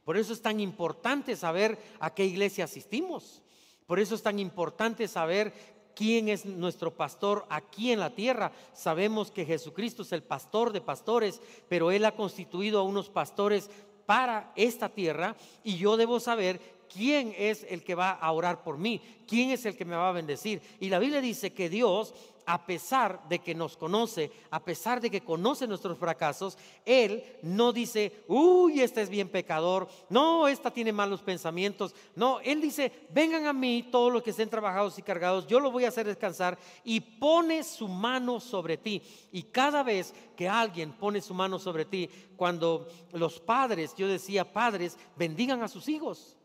Por 0.04 0.16
eso 0.16 0.32
es 0.32 0.40
tan 0.40 0.60
importante 0.60 1.36
saber 1.36 1.78
a 2.00 2.14
qué 2.14 2.24
iglesia 2.24 2.64
asistimos. 2.64 3.42
Por 3.86 4.00
eso 4.00 4.14
es 4.14 4.22
tan 4.22 4.38
importante 4.38 5.06
saber 5.08 5.52
quién 5.94 6.28
es 6.28 6.46
nuestro 6.46 6.94
pastor 6.94 7.44
aquí 7.50 7.90
en 7.90 8.00
la 8.00 8.14
tierra. 8.14 8.52
Sabemos 8.72 9.30
que 9.30 9.44
Jesucristo 9.44 10.02
es 10.02 10.12
el 10.12 10.22
pastor 10.22 10.72
de 10.72 10.80
pastores, 10.80 11.40
pero 11.68 11.90
Él 11.90 12.04
ha 12.04 12.14
constituido 12.14 12.78
a 12.78 12.84
unos 12.84 13.10
pastores 13.10 13.68
para 14.06 14.52
esta 14.56 14.88
tierra 14.88 15.36
y 15.64 15.76
yo 15.76 15.96
debo 15.96 16.20
saber 16.20 16.60
quién 16.88 17.34
es 17.36 17.66
el 17.68 17.82
que 17.82 17.94
va 17.94 18.12
a 18.12 18.32
orar 18.32 18.62
por 18.62 18.78
mí, 18.78 19.02
quién 19.26 19.50
es 19.50 19.66
el 19.66 19.76
que 19.76 19.84
me 19.84 19.96
va 19.96 20.08
a 20.08 20.12
bendecir. 20.12 20.62
Y 20.80 20.88
la 20.88 20.98
Biblia 20.98 21.20
dice 21.20 21.52
que 21.52 21.68
Dios 21.68 22.14
a 22.48 22.64
pesar 22.64 23.28
de 23.28 23.40
que 23.40 23.54
nos 23.54 23.76
conoce, 23.76 24.32
a 24.50 24.64
pesar 24.64 25.02
de 25.02 25.10
que 25.10 25.20
conoce 25.20 25.66
nuestros 25.66 25.98
fracasos, 25.98 26.56
Él 26.86 27.22
no 27.42 27.74
dice, 27.74 28.24
uy, 28.26 28.80
este 28.80 29.02
es 29.02 29.10
bien 29.10 29.28
pecador, 29.28 29.86
no, 30.08 30.48
esta 30.48 30.70
tiene 30.70 30.90
malos 30.90 31.20
pensamientos, 31.20 31.94
no, 32.16 32.40
Él 32.40 32.62
dice, 32.62 32.90
vengan 33.10 33.44
a 33.44 33.52
mí 33.52 33.86
todos 33.92 34.10
los 34.10 34.22
que 34.22 34.30
estén 34.30 34.48
trabajados 34.48 34.98
y 34.98 35.02
cargados, 35.02 35.46
yo 35.46 35.60
lo 35.60 35.70
voy 35.70 35.84
a 35.84 35.88
hacer 35.88 36.06
descansar 36.06 36.58
y 36.84 37.00
pone 37.00 37.62
su 37.62 37.86
mano 37.86 38.40
sobre 38.40 38.78
ti. 38.78 39.02
Y 39.30 39.42
cada 39.42 39.82
vez 39.82 40.14
que 40.34 40.48
alguien 40.48 40.92
pone 40.92 41.20
su 41.20 41.34
mano 41.34 41.58
sobre 41.58 41.84
ti, 41.84 42.08
cuando 42.34 42.88
los 43.12 43.40
padres, 43.40 43.94
yo 43.94 44.08
decía, 44.08 44.50
padres, 44.50 44.96
bendigan 45.16 45.62
a 45.62 45.68
sus 45.68 45.86
hijos. 45.86 46.37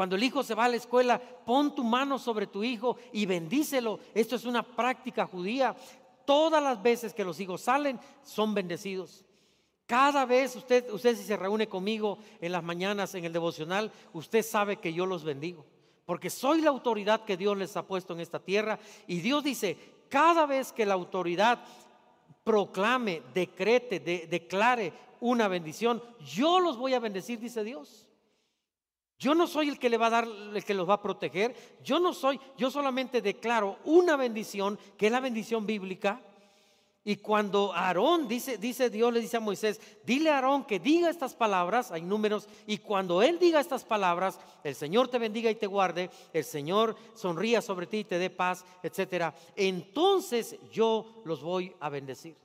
Cuando 0.00 0.16
el 0.16 0.22
hijo 0.22 0.42
se 0.42 0.54
va 0.54 0.64
a 0.64 0.68
la 0.70 0.76
escuela, 0.76 1.20
pon 1.20 1.74
tu 1.74 1.84
mano 1.84 2.18
sobre 2.18 2.46
tu 2.46 2.64
hijo 2.64 2.96
y 3.12 3.26
bendícelo. 3.26 4.00
Esto 4.14 4.36
es 4.36 4.46
una 4.46 4.62
práctica 4.62 5.26
judía. 5.26 5.76
Todas 6.24 6.62
las 6.62 6.80
veces 6.80 7.12
que 7.12 7.22
los 7.22 7.38
hijos 7.38 7.60
salen, 7.60 8.00
son 8.22 8.54
bendecidos. 8.54 9.26
Cada 9.84 10.24
vez 10.24 10.56
usted, 10.56 10.90
usted 10.90 11.14
si 11.18 11.22
se 11.22 11.36
reúne 11.36 11.68
conmigo 11.68 12.16
en 12.40 12.52
las 12.52 12.62
mañanas 12.62 13.14
en 13.14 13.26
el 13.26 13.32
devocional, 13.34 13.92
usted 14.14 14.42
sabe 14.42 14.78
que 14.78 14.94
yo 14.94 15.04
los 15.04 15.22
bendigo. 15.22 15.66
Porque 16.06 16.30
soy 16.30 16.62
la 16.62 16.70
autoridad 16.70 17.26
que 17.26 17.36
Dios 17.36 17.58
les 17.58 17.76
ha 17.76 17.86
puesto 17.86 18.14
en 18.14 18.20
esta 18.20 18.38
tierra. 18.38 18.78
Y 19.06 19.20
Dios 19.20 19.44
dice, 19.44 19.76
cada 20.08 20.46
vez 20.46 20.72
que 20.72 20.86
la 20.86 20.94
autoridad 20.94 21.62
proclame, 22.42 23.20
decrete, 23.34 24.00
declare 24.00 24.94
una 25.20 25.46
bendición, 25.46 26.02
yo 26.24 26.58
los 26.58 26.78
voy 26.78 26.94
a 26.94 27.00
bendecir, 27.00 27.38
dice 27.38 27.62
Dios. 27.62 28.06
Yo 29.20 29.34
no 29.34 29.46
soy 29.46 29.68
el 29.68 29.78
que 29.78 29.90
le 29.90 29.98
va 29.98 30.06
a 30.06 30.10
dar, 30.10 30.26
el 30.26 30.64
que 30.64 30.72
los 30.72 30.88
va 30.88 30.94
a 30.94 31.02
proteger. 31.02 31.54
Yo 31.84 32.00
no 32.00 32.14
soy, 32.14 32.40
yo 32.56 32.70
solamente 32.70 33.20
declaro 33.20 33.76
una 33.84 34.16
bendición, 34.16 34.78
que 34.96 35.06
es 35.06 35.12
la 35.12 35.20
bendición 35.20 35.66
bíblica. 35.66 36.22
Y 37.04 37.16
cuando 37.16 37.74
Aarón 37.74 38.26
dice, 38.28 38.56
dice 38.56 38.88
Dios 38.88 39.12
le 39.12 39.20
dice 39.20 39.36
a 39.36 39.40
Moisés, 39.40 39.78
dile 40.06 40.30
a 40.30 40.36
Aarón 40.36 40.64
que 40.64 40.78
diga 40.78 41.10
estas 41.10 41.34
palabras, 41.34 41.92
hay 41.92 42.00
números, 42.00 42.48
y 42.66 42.78
cuando 42.78 43.20
él 43.20 43.38
diga 43.38 43.60
estas 43.60 43.84
palabras, 43.84 44.40
el 44.64 44.74
Señor 44.74 45.08
te 45.08 45.18
bendiga 45.18 45.50
y 45.50 45.54
te 45.54 45.66
guarde, 45.66 46.10
el 46.32 46.44
Señor 46.44 46.96
sonría 47.14 47.60
sobre 47.60 47.86
ti 47.86 47.98
y 47.98 48.04
te 48.04 48.18
dé 48.18 48.30
paz, 48.30 48.64
etcétera. 48.82 49.34
Entonces 49.54 50.56
yo 50.72 51.22
los 51.26 51.42
voy 51.42 51.74
a 51.80 51.90
bendecir. 51.90 52.36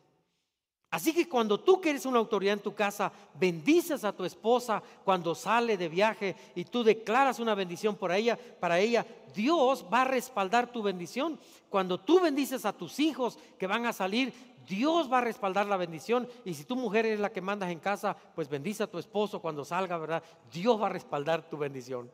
Así 0.96 1.12
que 1.12 1.28
cuando 1.28 1.60
tú 1.60 1.82
que 1.82 1.90
eres 1.90 2.06
una 2.06 2.20
autoridad 2.20 2.54
en 2.54 2.62
tu 2.62 2.74
casa, 2.74 3.12
bendices 3.38 4.06
a 4.06 4.14
tu 4.14 4.24
esposa 4.24 4.82
cuando 5.04 5.36
sale 5.36 5.76
de 5.76 5.90
viaje 5.90 6.38
y 6.56 6.64
tú 6.64 6.86
declaras 6.86 7.40
una 7.40 7.54
bendición 7.54 7.98
por 7.98 8.14
ella, 8.14 8.40
para 8.62 8.80
ella, 8.80 9.06
Dios 9.36 9.86
va 9.94 10.04
a 10.04 10.06
respaldar 10.06 10.72
tu 10.72 10.82
bendición. 10.82 11.38
Cuando 11.70 12.00
tú 12.00 12.22
bendices 12.22 12.64
a 12.64 12.72
tus 12.72 12.98
hijos 13.02 13.38
que 13.60 13.68
van 13.68 13.86
a 13.86 13.92
salir, 13.92 14.34
Dios 14.70 15.12
va 15.12 15.18
a 15.18 15.22
respaldar 15.22 15.66
la 15.66 15.76
bendición. 15.76 16.30
Y 16.46 16.54
si 16.54 16.64
tu 16.64 16.78
mujer 16.78 17.06
es 17.06 17.20
la 17.20 17.30
que 17.30 17.42
mandas 17.42 17.72
en 17.72 17.80
casa, 17.80 18.16
pues 18.34 18.48
bendice 18.48 18.84
a 18.84 18.88
tu 18.88 18.98
esposo 18.98 19.42
cuando 19.42 19.66
salga, 19.66 19.98
¿verdad? 19.98 20.24
Dios 20.50 20.82
va 20.82 20.86
a 20.86 20.92
respaldar 20.92 21.50
tu 21.50 21.58
bendición. 21.58 22.10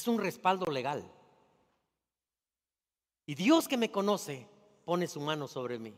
Es 0.00 0.08
un 0.08 0.18
respaldo 0.18 0.66
legal. 0.66 1.04
Y 3.26 3.34
Dios 3.34 3.68
que 3.68 3.76
me 3.76 3.90
conoce 3.90 4.48
pone 4.84 5.06
su 5.06 5.20
mano 5.20 5.46
sobre 5.46 5.78
mí. 5.78 5.94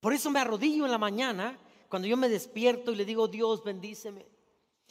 Por 0.00 0.12
eso 0.12 0.30
me 0.30 0.38
arrodillo 0.38 0.84
en 0.84 0.92
la 0.92 0.98
mañana 0.98 1.58
cuando 1.88 2.06
yo 2.06 2.16
me 2.16 2.28
despierto 2.28 2.92
y 2.92 2.96
le 2.96 3.04
digo, 3.04 3.26
Dios 3.26 3.64
bendíceme. 3.64 4.26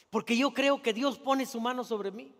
Porque 0.10 0.36
yo 0.36 0.53
creo 0.53 0.81
que 0.81 0.93
Dios 0.93 1.19
pone 1.19 1.45
su 1.45 1.62
mano 1.62 1.84
sobre 1.84 2.12
mí. 2.12 2.34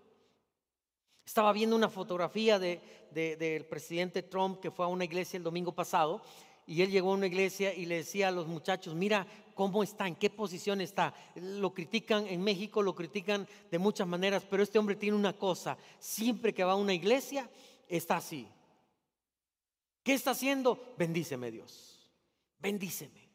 Estaba 1.26 1.54
viendo 1.54 1.76
una 1.76 1.90
fotografía 1.90 2.60
de, 2.60 2.82
del 3.12 3.66
presidente 3.66 4.24
Trump 4.24 4.60
que 4.60 4.72
fue 4.72 4.86
a 4.86 4.90
una 4.90 5.06
iglesia 5.06 5.38
el 5.38 5.44
domingo 5.44 5.74
pasado 5.74 6.22
y 6.68 6.82
él 6.82 6.92
llegó 6.92 7.12
a 7.12 7.16
una 7.16 7.28
iglesia 7.28 7.74
y 7.74 7.86
le 7.86 7.98
decía 7.98 8.28
a 8.28 8.32
los 8.32 8.48
muchachos, 8.48 8.96
mira, 8.96 9.28
cómo 9.56 9.82
está, 9.82 10.08
en 10.08 10.16
qué 10.16 10.30
posición 10.30 10.82
está. 10.82 11.16
Lo 11.34 11.74
critican 11.74 12.28
en 12.28 12.44
México, 12.44 12.84
lo 12.84 12.94
critican 12.94 13.48
de 13.72 13.80
muchas 13.80 14.06
maneras, 14.06 14.46
pero 14.48 14.62
este 14.62 14.78
hombre 14.78 14.96
tiene 14.96 15.18
una 15.18 15.34
cosa, 15.34 15.78
siempre 15.98 16.54
que 16.54 16.64
va 16.64 16.74
a 16.74 16.76
una 16.76 16.94
iglesia, 16.94 17.50
está 17.88 18.18
así. 18.18 18.48
¿Qué 20.04 20.14
está 20.14 20.32
haciendo? 20.32 20.94
Bendíceme 20.98 21.50
Dios. 21.50 22.12
bendíceme. 22.60 23.26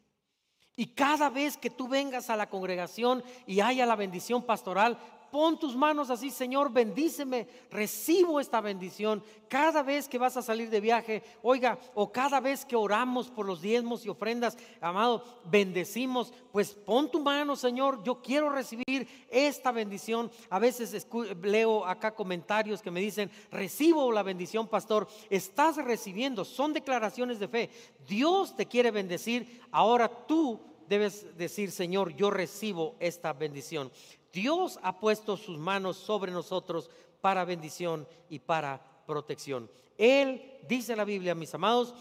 Y 0.77 0.87
cada 0.95 1.29
vez 1.31 1.57
que 1.57 1.71
tú 1.71 1.89
vengas 1.89 2.31
a 2.31 2.37
la 2.37 2.49
congregación 2.49 3.23
y 3.47 3.61
haya 3.61 3.85
la 3.87 3.97
bendición 3.97 4.45
pastoral, 4.45 4.99
pon 5.31 5.59
tus 5.59 5.77
manos 5.77 6.11
así, 6.11 6.31
Señor, 6.31 6.73
bendíceme, 6.73 7.47
recibo 7.71 8.41
esta 8.41 8.61
bendición. 8.61 9.23
Cada 9.49 9.83
vez 9.83 10.09
que 10.09 10.19
vas 10.19 10.37
a 10.37 10.43
salir 10.43 10.71
de 10.71 10.81
viaje, 10.81 11.23
oiga, 11.43 11.79
o 11.95 12.13
cada 12.13 12.41
vez 12.41 12.65
que 12.65 12.77
oramos 12.77 13.31
por 13.31 13.47
los 13.47 13.61
diezmos 13.61 14.05
y 14.05 14.09
ofrendas, 14.09 14.57
amado, 14.81 15.25
bendecimos, 15.45 16.33
pues 16.53 16.73
pon 16.73 17.11
tu 17.11 17.21
mano, 17.21 17.57
Señor, 17.57 18.03
yo 18.03 18.21
quiero 18.21 18.51
recibir 18.51 19.09
esta 19.31 19.73
bendición. 19.73 20.31
A 20.51 20.59
veces 20.59 21.07
leo 21.43 21.85
acá 21.85 22.15
comentarios 22.15 22.83
que 22.83 22.91
me 22.91 23.01
dicen, 23.01 23.31
recibo 23.51 24.13
la 24.13 24.23
bendición, 24.23 24.69
pastor, 24.69 25.09
estás 25.31 25.77
recibiendo, 25.77 26.45
son 26.45 26.73
declaraciones 26.73 27.39
de 27.39 27.49
fe. 27.49 27.71
Dios 28.07 28.55
te 28.57 28.67
quiere 28.67 28.91
bendecir, 28.91 29.63
ahora 29.71 30.09
tú 30.09 30.61
debes 30.91 31.37
decir, 31.37 31.71
Señor, 31.71 32.17
yo 32.17 32.31
recibo 32.31 32.97
esta 32.99 33.33
bendición. 33.33 33.93
Dios 34.33 34.79
ha 34.83 34.99
puesto 34.99 35.37
sus 35.37 35.59
manos 35.59 35.97
sobre 35.97 36.33
nosotros 36.33 36.91
para 37.21 37.45
bendición 37.45 38.07
y 38.29 38.39
para 38.39 38.81
protección. 39.07 39.71
Él, 39.99 40.59
dice 40.69 40.97
la 40.97 41.05
Biblia, 41.05 41.35
mis 41.35 41.55
amados, 41.55 41.95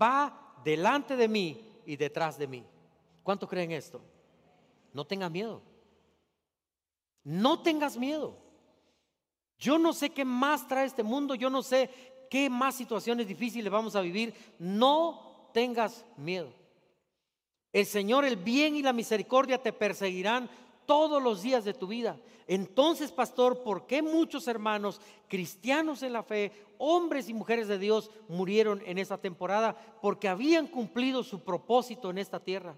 va 0.00 0.54
delante 0.64 1.16
de 1.16 1.28
mí 1.28 1.64
y 1.86 1.96
detrás 1.96 2.38
de 2.38 2.46
mí. 2.46 2.64
¿Cuánto 3.22 3.48
creen 3.48 3.72
esto? 3.72 4.00
No 4.92 5.06
tengas 5.06 5.30
miedo. 5.30 5.62
No 7.24 7.62
tengas 7.62 7.96
miedo. 7.96 8.36
Yo 9.58 9.78
no 9.78 9.92
sé 9.92 10.10
qué 10.10 10.24
más 10.24 10.68
trae 10.68 10.86
este 10.86 11.02
mundo, 11.02 11.34
yo 11.34 11.48
no 11.48 11.62
sé 11.62 11.90
qué 12.30 12.50
más 12.50 12.74
situaciones 12.74 13.26
difíciles 13.26 13.72
vamos 13.72 13.96
a 13.96 14.00
vivir. 14.00 14.34
No 14.58 15.50
tengas 15.54 16.04
miedo. 16.16 16.52
El 17.72 17.86
Señor, 17.86 18.24
el 18.24 18.36
bien 18.36 18.76
y 18.76 18.82
la 18.82 18.92
misericordia 18.92 19.62
te 19.62 19.72
perseguirán 19.72 20.48
todos 20.86 21.22
los 21.22 21.42
días 21.42 21.64
de 21.64 21.74
tu 21.74 21.86
vida. 21.86 22.18
Entonces, 22.46 23.10
pastor, 23.10 23.62
¿por 23.62 23.86
qué 23.86 24.02
muchos 24.02 24.46
hermanos 24.46 25.00
cristianos 25.28 26.02
en 26.02 26.12
la 26.12 26.22
fe, 26.22 26.52
hombres 26.78 27.28
y 27.28 27.34
mujeres 27.34 27.66
de 27.68 27.78
Dios, 27.78 28.10
murieron 28.28 28.82
en 28.86 28.98
esta 28.98 29.18
temporada? 29.18 29.76
Porque 30.00 30.28
habían 30.28 30.68
cumplido 30.68 31.24
su 31.24 31.40
propósito 31.40 32.10
en 32.10 32.18
esta 32.18 32.40
tierra. 32.40 32.76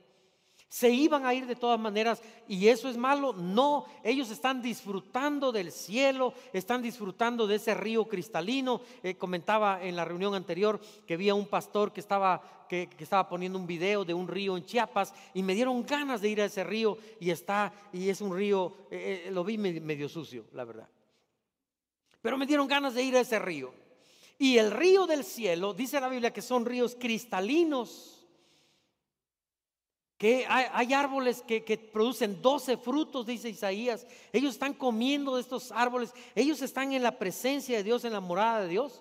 Se 0.69 0.91
iban 0.91 1.25
a 1.25 1.33
ir 1.33 1.47
de 1.47 1.57
todas 1.57 1.81
maneras 1.81 2.23
y 2.47 2.69
eso 2.69 2.91
es 2.91 2.97
malo. 2.99 3.33
No, 3.33 3.87
ellos 4.05 4.31
están 4.31 4.61
disfrutando 4.61 5.51
del 5.51 5.73
cielo, 5.73 6.35
están 6.53 6.83
disfrutando 6.83 7.47
de 7.47 7.57
ese 7.57 7.75
río 7.75 8.07
cristalino. 8.07 8.83
Eh, 9.03 9.15
comentaba 9.15 9.83
en 9.83 9.97
la 9.97 10.05
reunión 10.05 10.35
anterior 10.35 10.79
que 11.07 11.15
había 11.15 11.35
un 11.35 11.47
pastor 11.47 11.91
que 11.91 12.01
estaba, 12.01 12.67
que, 12.69 12.91
estaba 12.99 13.27
poniendo 13.31 13.59
un 13.59 13.67
video 13.67 14.05
de 14.05 14.13
un 14.13 14.29
río 14.29 14.59
en 14.59 14.67
Chiapas 14.67 15.15
y 15.33 15.43
me 15.43 15.55
dieron 15.55 15.87
ganas 15.87 16.21
de 16.21 16.29
ir 16.29 16.43
a 16.43 16.45
ese 16.45 16.65
río 16.65 16.99
y 17.19 17.31
está, 17.31 17.73
y 17.91 18.11
es 18.11 18.21
un 18.21 18.37
río, 18.37 18.75
eh, 18.91 19.25
eh, 19.27 19.31
lo 19.31 19.45
vi 19.45 19.57
medio 19.57 20.07
sucio, 20.07 20.45
la 20.53 20.65
verdad. 20.65 20.89
Pero 22.21 22.37
me 22.37 22.47
dieron 22.47 22.69
ganas 22.69 22.93
de 22.93 23.03
ir 23.03 23.17
a 23.17 23.21
ese 23.21 23.39
río. 23.39 23.73
Y 24.37 24.59
el 24.59 24.71
río 24.71 25.07
del 25.07 25.25
cielo, 25.25 25.73
dice 25.73 25.99
la 25.99 26.11
Biblia 26.11 26.31
que 26.31 26.43
son 26.43 26.67
ríos 26.67 26.95
cristalinos 26.95 28.18
que 30.19 30.45
hay, 30.49 30.93
árboles 30.93 31.43
que, 31.43 31.91
producen 31.93 32.43
12 32.43 32.77
frutos, 32.77 33.25
dice 33.25 33.49
Isaías. 33.49 34.05
Ellos 34.33 34.55
están 34.55 34.75
comiendo 34.75 35.37
de 35.37 35.43
estos 35.43 35.71
árboles. 35.71 36.13
Ellos 36.35 36.61
están 36.61 36.93
en 36.93 37.05
la 37.05 37.19
presencia 37.19 37.77
de 37.77 37.85
Dios, 37.85 38.05
en 38.05 38.13
la 38.13 38.21
morada 38.21 38.63
de 38.63 38.69
Dios. 38.69 39.01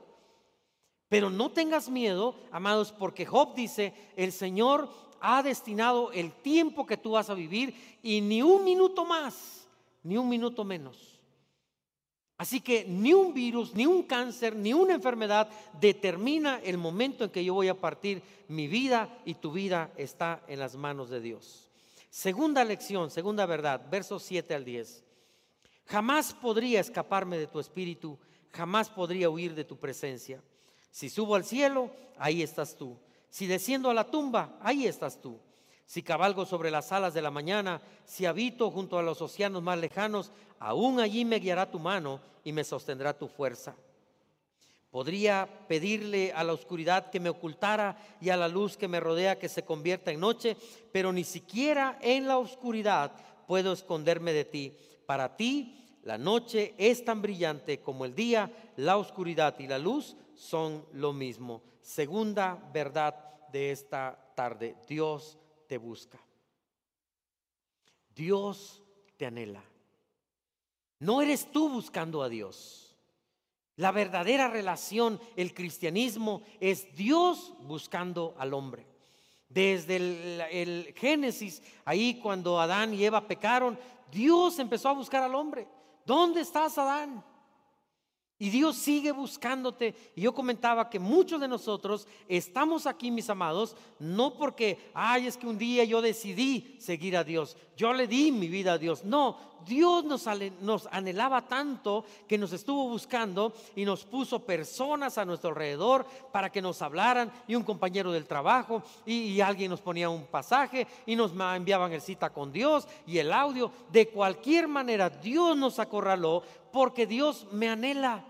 Pero 1.09 1.31
no 1.31 1.51
tengas 1.51 1.89
miedo, 1.89 2.35
amados, 2.51 2.91
porque 2.91 3.25
Job 3.25 3.55
dice, 3.55 3.93
el 4.15 4.31
Señor 4.31 4.89
ha 5.19 5.41
destinado 5.41 6.11
el 6.11 6.31
tiempo 6.31 6.85
que 6.85 6.97
tú 6.97 7.11
vas 7.11 7.31
a 7.31 7.33
vivir 7.33 7.73
y 8.03 8.21
ni 8.21 8.43
un 8.43 8.63
minuto 8.63 9.03
más, 9.03 9.67
ni 10.03 10.17
un 10.17 10.29
minuto 10.29 10.63
menos. 10.63 11.16
Así 12.37 12.61
que 12.61 12.85
ni 12.85 13.13
un 13.13 13.33
virus, 13.33 13.73
ni 13.73 13.85
un 13.87 14.03
cáncer, 14.03 14.55
ni 14.55 14.71
una 14.71 14.93
enfermedad 14.93 15.49
determina 15.79 16.59
el 16.63 16.77
momento 16.77 17.23
en 17.23 17.31
que 17.31 17.43
yo 17.43 17.55
voy 17.55 17.67
a 17.67 17.79
partir. 17.79 18.21
Mi 18.47 18.67
vida 18.67 19.09
y 19.25 19.33
tu 19.33 19.51
vida 19.51 19.91
está 19.97 20.43
en 20.47 20.59
las 20.59 20.75
manos 20.75 21.09
de 21.09 21.19
Dios. 21.19 21.67
Segunda 22.11 22.63
lección, 22.63 23.09
segunda 23.09 23.45
verdad, 23.45 23.81
versos 23.89 24.23
7 24.23 24.53
al 24.53 24.65
10. 24.65 25.03
Jamás 25.87 26.33
podría 26.33 26.79
escaparme 26.79 27.37
de 27.37 27.47
tu 27.47 27.59
espíritu, 27.59 28.17
jamás 28.51 28.89
podría 28.89 29.29
huir 29.29 29.55
de 29.55 29.63
tu 29.63 29.77
presencia. 29.77 30.41
Si 30.91 31.09
subo 31.09 31.35
al 31.35 31.43
cielo, 31.43 31.91
ahí 32.17 32.43
estás 32.43 32.75
tú. 32.75 32.97
Si 33.29 33.47
desciendo 33.47 33.89
a 33.89 33.93
la 33.93 34.05
tumba, 34.05 34.57
ahí 34.61 34.85
estás 34.85 35.19
tú. 35.19 35.39
Si 35.87 36.03
cabalgo 36.03 36.45
sobre 36.45 36.69
las 36.69 36.91
alas 36.91 37.13
de 37.13 37.21
la 37.21 37.31
mañana, 37.31 37.81
si 38.03 38.25
habito 38.25 38.69
junto 38.69 38.99
a 38.99 39.01
los 39.01 39.21
océanos 39.21 39.63
más 39.63 39.79
lejanos, 39.79 40.33
aún 40.59 40.99
allí 40.99 41.23
me 41.23 41.39
guiará 41.39 41.71
tu 41.71 41.79
mano 41.79 42.19
y 42.43 42.51
me 42.51 42.65
sostendrá 42.65 43.17
tu 43.17 43.29
fuerza. 43.29 43.73
Podría 44.91 45.47
pedirle 45.69 46.33
a 46.33 46.43
la 46.43 46.51
oscuridad 46.51 47.09
que 47.09 47.21
me 47.21 47.29
ocultara 47.29 47.97
y 48.19 48.29
a 48.29 48.35
la 48.35 48.49
luz 48.49 48.75
que 48.75 48.89
me 48.89 48.99
rodea 48.99 49.39
que 49.39 49.47
se 49.47 49.63
convierta 49.63 50.11
en 50.11 50.19
noche, 50.19 50.57
pero 50.91 51.13
ni 51.13 51.23
siquiera 51.23 51.97
en 52.01 52.27
la 52.27 52.37
oscuridad 52.37 53.13
puedo 53.47 53.71
esconderme 53.71 54.33
de 54.33 54.43
ti. 54.43 54.77
Para 55.05 55.37
ti 55.37 55.85
la 56.03 56.17
noche 56.17 56.73
es 56.77 57.05
tan 57.05 57.21
brillante 57.21 57.79
como 57.79 58.03
el 58.03 58.13
día, 58.13 58.51
la 58.75 58.97
oscuridad 58.97 59.57
y 59.57 59.67
la 59.67 59.79
luz 59.79 60.17
son 60.35 60.85
lo 60.91 61.13
mismo. 61.13 61.61
Segunda 61.79 62.61
verdad 62.73 63.15
de 63.53 63.71
esta 63.71 64.33
tarde, 64.35 64.75
Dios 64.85 65.37
te 65.67 65.77
busca. 65.77 66.19
Dios 68.15 68.81
te 69.17 69.25
anhela. 69.25 69.63
No 70.99 71.21
eres 71.21 71.51
tú 71.51 71.69
buscando 71.69 72.23
a 72.23 72.29
Dios. 72.29 72.95
La 73.75 73.91
verdadera 73.91 74.47
relación, 74.47 75.19
el 75.35 75.53
cristianismo, 75.53 76.41
es 76.59 76.95
Dios 76.95 77.53
buscando 77.61 78.33
al 78.39 78.55
hombre. 78.55 78.87
Desde 79.49 79.97
el, 79.97 80.93
Génesis, 80.97 81.61
ahí 81.85 82.19
cuando 82.19 82.59
Adán 82.59 82.93
y 82.95 83.05
Eva 83.05 83.27
pecaron, 83.27 83.79
Dios 84.11 84.57
empezó 84.57 84.89
a 84.89 84.93
buscar 84.93 85.21
al 85.21 85.35
hombre. 85.35 85.67
¿Dónde 86.05 86.41
estás, 86.41 86.77
Adán? 86.79 87.23
Y 88.39 88.49
Dios 88.49 88.77
sigue 88.77 89.11
buscándote. 89.11 89.95
Y 90.15 90.21
yo 90.21 90.33
comentaba 90.33 90.89
que 90.89 90.99
muchos 90.99 91.41
de 91.41 91.47
nosotros 91.47 92.07
estamos 92.27 92.85
aquí, 92.85 93.09
mis 93.09 93.29
amados, 93.29 93.75
no 93.99 94.33
porque, 94.35 94.77
ay, 94.93 95.27
es 95.27 95.37
que 95.37 95.47
un 95.47 95.57
día 95.57 95.83
yo 95.83 96.01
decidí 96.01 96.75
seguir 96.79 97.17
a 97.17 97.23
Dios. 97.23 97.57
Yo 97.77 97.93
le 97.93 98.07
di 98.07 98.31
mi 98.31 98.47
vida 98.47 98.73
a 98.73 98.77
Dios. 98.79 99.05
No, 99.05 99.37
Dios 99.63 100.03
nos, 100.03 100.87
anhelaba 100.91 101.47
tanto 101.47 102.03
que 102.27 102.37
nos 102.37 102.51
estuvo 102.51 102.89
buscando 102.89 103.53
y 103.75 103.85
nos 103.85 104.03
puso 104.03 104.39
personas 104.39 105.19
a 105.19 105.25
nuestro 105.25 105.51
alrededor 105.51 106.05
para 106.31 106.51
que 106.51 106.61
nos 106.61 106.81
hablaran 106.81 107.31
y 107.47 107.53
un 107.53 107.61
compañero 107.61 108.11
del 108.11 108.25
trabajo 108.25 108.81
y, 109.05 109.13
y 109.13 109.41
alguien 109.41 109.69
nos 109.69 109.81
ponía 109.81 110.09
un 110.09 110.25
pasaje 110.25 110.87
y 111.05 111.15
nos 111.15 111.33
enviaban 111.55 111.93
el 111.93 112.01
cita 112.01 112.31
con 112.31 112.51
Dios 112.51 112.87
y 113.05 113.19
el 113.19 113.31
audio. 113.31 113.71
De 113.91 114.07
cualquier 114.07 114.67
manera, 114.67 115.11
Dios 115.11 115.55
nos 115.55 115.77
acorraló 115.77 116.41
porque 116.71 117.05
Dios 117.05 117.45
me 117.51 117.69
anhela. 117.69 118.23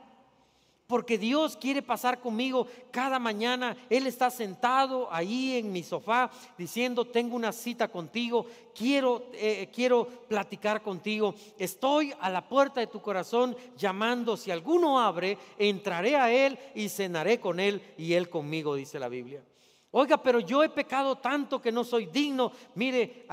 Porque 0.88 1.18
Dios 1.18 1.58
quiere 1.58 1.82
pasar 1.82 2.22
conmigo 2.22 2.66
cada 2.92 3.20
mañana. 3.20 3.76
Él 3.90 4.08
está 4.08 4.30
sentado 4.30 5.10
ahí 5.12 5.58
en 5.58 5.72
mi 5.72 5.84
sofá 5.84 6.32
diciendo, 6.58 7.04
tengo 7.04 7.36
una 7.36 7.52
cita 7.52 7.90
contigo, 7.90 8.46
quiero, 8.74 9.26
eh, 9.34 9.70
quiero 9.74 10.08
platicar 10.30 10.82
contigo. 10.82 11.36
Estoy 11.58 12.14
a 12.22 12.30
la 12.30 12.48
puerta 12.48 12.80
de 12.80 12.88
tu 12.88 13.02
corazón 13.02 13.56
llamando. 13.78 14.38
Si 14.38 14.50
alguno 14.50 15.00
abre, 15.00 15.38
entraré 15.58 16.16
a 16.16 16.32
Él 16.32 16.58
y 16.74 16.88
cenaré 16.88 17.40
con 17.42 17.60
Él 17.60 17.82
y 17.98 18.14
Él 18.14 18.30
conmigo, 18.30 18.76
dice 18.76 18.98
la 18.98 19.10
Biblia. 19.10 19.44
Oiga, 19.92 20.22
pero 20.22 20.40
yo 20.40 20.64
he 20.64 20.70
pecado 20.70 21.18
tanto 21.18 21.62
que 21.62 21.72
no 21.72 21.84
soy 21.84 22.06
digno. 22.06 22.52
Mire, 22.76 23.26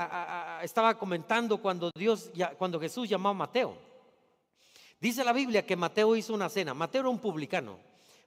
estaba 0.61 0.97
comentando 0.97 1.57
cuando 1.61 1.89
Dios, 1.95 2.31
cuando 2.57 2.79
Jesús 2.79 3.07
llamó 3.07 3.29
a 3.29 3.33
Mateo. 3.33 3.84
Dice 4.99 5.23
la 5.23 5.33
Biblia 5.33 5.65
que 5.65 5.75
Mateo 5.75 6.15
hizo 6.15 6.33
una 6.33 6.49
cena. 6.49 6.73
Mateo 6.73 7.01
era 7.01 7.09
un 7.09 7.19
publicano. 7.19 7.79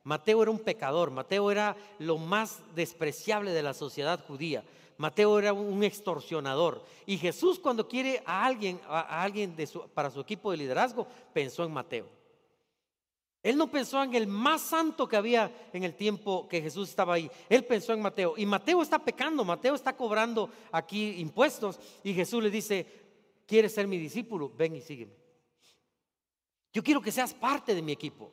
Mateo 0.04 0.42
era 0.42 0.50
un 0.50 0.58
pecador. 0.58 1.10
Mateo 1.10 1.50
era 1.50 1.76
lo 1.98 2.18
más 2.18 2.60
despreciable 2.74 3.52
de 3.52 3.62
la 3.62 3.74
sociedad 3.74 4.24
judía. 4.26 4.64
Mateo 4.96 5.38
era 5.38 5.52
un 5.52 5.82
extorsionador. 5.84 6.84
Y 7.06 7.18
Jesús 7.18 7.58
cuando 7.58 7.88
quiere 7.88 8.22
a 8.26 8.44
alguien, 8.44 8.80
a 8.88 9.22
alguien 9.22 9.54
para 9.94 10.10
su 10.10 10.20
equipo 10.20 10.50
de 10.50 10.56
liderazgo, 10.56 11.06
pensó 11.32 11.64
en 11.64 11.72
Mateo. 11.72 12.18
Él 13.42 13.56
no 13.56 13.70
pensó 13.70 14.02
en 14.02 14.14
el 14.14 14.26
más 14.26 14.62
santo 14.62 15.08
que 15.08 15.16
había 15.16 15.50
en 15.72 15.84
el 15.84 15.94
tiempo 15.94 16.48
que 16.48 16.60
Jesús 16.60 16.88
estaba 16.88 17.14
ahí. 17.14 17.30
Él 17.48 17.64
pensó 17.64 17.92
en 17.92 18.02
Mateo. 18.02 18.34
Y 18.36 18.44
Mateo 18.44 18.82
está 18.82 18.98
pecando, 18.98 19.44
Mateo 19.44 19.74
está 19.74 19.96
cobrando 19.96 20.50
aquí 20.72 21.20
impuestos. 21.20 21.78
Y 22.02 22.12
Jesús 22.12 22.42
le 22.42 22.50
dice, 22.50 22.86
¿quieres 23.46 23.72
ser 23.72 23.86
mi 23.86 23.96
discípulo? 23.96 24.52
Ven 24.56 24.76
y 24.76 24.80
sígueme. 24.80 25.27
Yo 26.72 26.82
quiero 26.82 27.00
que 27.00 27.12
seas 27.12 27.34
parte 27.34 27.74
de 27.74 27.82
mi 27.82 27.92
equipo. 27.92 28.32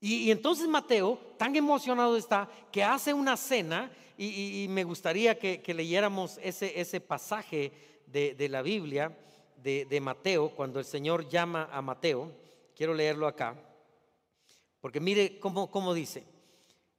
Y, 0.00 0.30
entonces 0.30 0.68
Mateo, 0.68 1.18
tan 1.38 1.56
emocionado 1.56 2.16
está, 2.16 2.48
que 2.70 2.84
hace 2.84 3.14
una 3.14 3.36
cena, 3.36 3.90
y, 4.18 4.66
me 4.70 4.84
gustaría 4.84 5.38
que, 5.38 5.74
leyéramos 5.74 6.38
ese, 6.42 6.80
ese 6.80 7.00
pasaje 7.00 7.72
de, 8.06 8.48
la 8.48 8.62
Biblia, 8.62 9.16
de, 9.62 10.00
Mateo, 10.00 10.50
cuando 10.50 10.78
el 10.78 10.84
Señor 10.84 11.28
llama 11.28 11.68
a 11.72 11.82
Mateo. 11.82 12.32
Quiero 12.74 12.94
leerlo 12.94 13.26
acá, 13.26 13.56
porque 14.80 15.00
mire 15.00 15.38
cómo, 15.38 15.70
cómo 15.70 15.94
dice. 15.94 16.24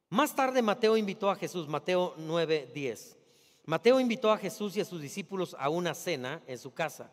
Más 0.10 0.36
tarde 0.36 0.62
Mateo 0.62 0.98
invitó 0.98 1.30
a 1.30 1.36
Jesús, 1.36 1.68
Mateo 1.68 2.16
9, 2.18 2.72
10. 2.74 3.18
Mateo 3.66 4.00
invitó 4.00 4.32
a 4.32 4.38
Jesús 4.38 4.76
y 4.78 4.82
a 4.82 4.86
sus 4.86 5.02
discípulos 5.02 5.56
a 5.60 5.70
una 5.70 5.94
cena 5.94 6.42
en 6.48 6.58
su 6.58 6.74
casa, 6.74 7.12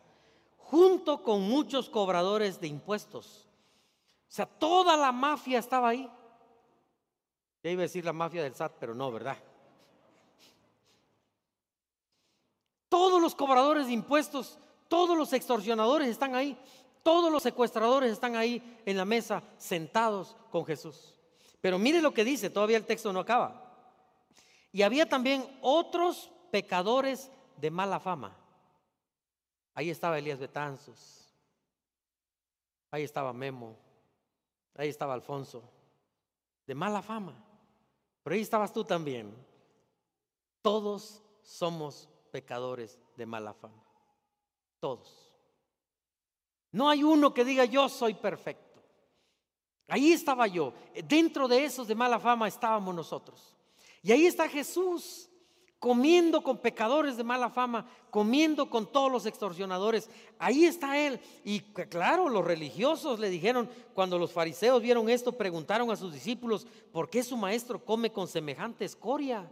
junto 0.65 1.23
con 1.23 1.41
muchos 1.41 1.89
cobradores 1.89 2.59
de 2.59 2.67
impuestos 2.67 3.45
o 4.27 4.33
sea, 4.35 4.45
toda 4.45 4.97
la 4.97 5.13
mafia 5.13 5.59
estaba 5.59 5.87
ahí. 5.87 6.09
Ya 7.63 7.71
iba 7.71 7.83
a 7.83 7.83
decir 7.83 8.03
la 8.03 8.11
mafia 8.11 8.43
del 8.43 8.53
SAT, 8.53 8.73
pero 8.77 8.93
no, 8.93 9.09
¿verdad? 9.09 9.37
Todos 12.89 13.21
los 13.21 13.33
cobradores 13.33 13.87
de 13.87 13.93
impuestos, 13.93 14.59
todos 14.89 15.17
los 15.17 15.31
extorsionadores 15.31 16.09
están 16.09 16.35
ahí, 16.35 16.57
todos 17.01 17.31
los 17.31 17.43
secuestradores 17.43 18.11
están 18.11 18.35
ahí 18.35 18.61
en 18.85 18.97
la 18.97 19.05
mesa 19.05 19.41
sentados 19.57 20.35
con 20.51 20.65
Jesús. 20.65 21.15
Pero 21.61 21.79
mire 21.79 22.01
lo 22.01 22.13
que 22.13 22.25
dice, 22.25 22.49
todavía 22.49 22.75
el 22.75 22.85
texto 22.85 23.13
no 23.13 23.21
acaba. 23.21 23.73
Y 24.73 24.81
había 24.81 25.07
también 25.07 25.47
otros 25.61 26.29
pecadores 26.51 27.31
de 27.55 27.71
mala 27.71 28.01
fama. 28.01 28.35
Ahí 29.75 29.89
estaba 29.91 30.17
Elías 30.17 30.39
Betanzos. 30.39 31.31
Ahí 32.89 33.03
estaba 33.03 33.31
Memo. 33.33 33.77
Ahí 34.77 34.89
estaba 34.89 35.13
Alfonso, 35.13 35.63
de 36.67 36.75
mala 36.75 37.01
fama. 37.01 37.33
Pero 38.23 38.33
ahí 38.33 38.41
estabas 38.41 38.73
tú 38.73 38.83
también. 38.83 39.33
Todos 40.61 41.21
somos 41.41 42.09
pecadores 42.31 42.99
de 43.15 43.25
mala 43.25 43.53
fama. 43.53 43.83
Todos. 44.79 45.31
No 46.71 46.89
hay 46.89 47.03
uno 47.03 47.33
que 47.33 47.45
diga 47.45 47.63
yo 47.63 47.87
soy 47.87 48.15
perfecto. 48.15 48.81
Ahí 49.87 50.11
estaba 50.11 50.47
yo. 50.47 50.73
Dentro 51.07 51.47
de 51.47 51.63
esos 51.63 51.87
de 51.87 51.95
mala 51.95 52.19
fama 52.19 52.47
estábamos 52.47 52.93
nosotros. 52.93 53.55
Y 54.01 54.11
ahí 54.11 54.25
está 54.25 54.49
Jesús 54.49 55.29
comiendo 55.79 56.41
con 56.41 56.57
pecadores 56.57 57.17
de 57.17 57.23
mala 57.23 57.49
fama, 57.49 57.87
comiendo 58.09 58.69
con 58.69 58.91
todos 58.91 59.11
los 59.11 59.25
extorsionadores. 59.25 60.09
Ahí 60.39 60.65
está 60.65 60.97
él. 60.97 61.19
Y 61.43 61.59
claro, 61.59 62.29
los 62.29 62.45
religiosos 62.45 63.19
le 63.19 63.29
dijeron, 63.29 63.69
cuando 63.93 64.17
los 64.17 64.31
fariseos 64.31 64.81
vieron 64.81 65.09
esto, 65.09 65.33
preguntaron 65.33 65.91
a 65.91 65.95
sus 65.95 66.13
discípulos, 66.13 66.65
¿por 66.91 67.09
qué 67.09 67.23
su 67.23 67.37
maestro 67.37 67.83
come 67.83 68.11
con 68.11 68.27
semejante 68.27 68.85
escoria, 68.85 69.49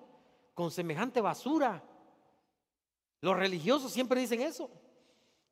con 0.54 0.72
semejante 0.72 1.22
basura? 1.22 1.84
Los 3.22 3.38
religiosos 3.38 3.92
siempre 3.92 4.20
dicen 4.20 4.42
eso. 4.42 4.70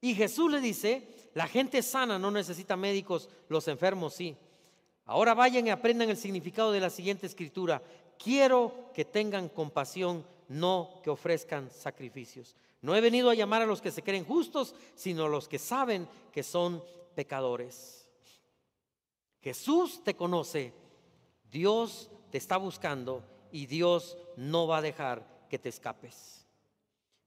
Y 0.01 0.15
Jesús 0.15 0.51
le 0.51 0.59
dice, 0.59 1.07
la 1.35 1.47
gente 1.47 1.83
sana 1.83 2.17
no 2.17 2.31
necesita 2.31 2.75
médicos, 2.75 3.29
los 3.49 3.67
enfermos 3.67 4.15
sí. 4.15 4.35
Ahora 5.05 5.33
vayan 5.33 5.67
y 5.67 5.69
aprendan 5.69 6.09
el 6.09 6.17
significado 6.17 6.71
de 6.71 6.79
la 6.79 6.89
siguiente 6.89 7.27
escritura. 7.27 7.81
Quiero 8.17 8.91
que 8.93 9.05
tengan 9.05 9.47
compasión 9.47 10.25
no 10.51 10.99
que 11.01 11.09
ofrezcan 11.09 11.71
sacrificios. 11.71 12.55
No 12.81 12.95
he 12.95 13.01
venido 13.01 13.29
a 13.29 13.35
llamar 13.35 13.61
a 13.61 13.65
los 13.65 13.81
que 13.81 13.91
se 13.91 14.03
creen 14.03 14.25
justos, 14.25 14.75
sino 14.95 15.25
a 15.25 15.29
los 15.29 15.47
que 15.47 15.57
saben 15.57 16.07
que 16.33 16.43
son 16.43 16.83
pecadores. 17.15 18.07
Jesús 19.41 20.03
te 20.03 20.15
conoce, 20.15 20.73
Dios 21.49 22.09
te 22.31 22.37
está 22.37 22.57
buscando 22.57 23.23
y 23.51 23.65
Dios 23.65 24.17
no 24.35 24.67
va 24.67 24.77
a 24.77 24.81
dejar 24.81 25.47
que 25.49 25.57
te 25.57 25.69
escapes. 25.69 26.45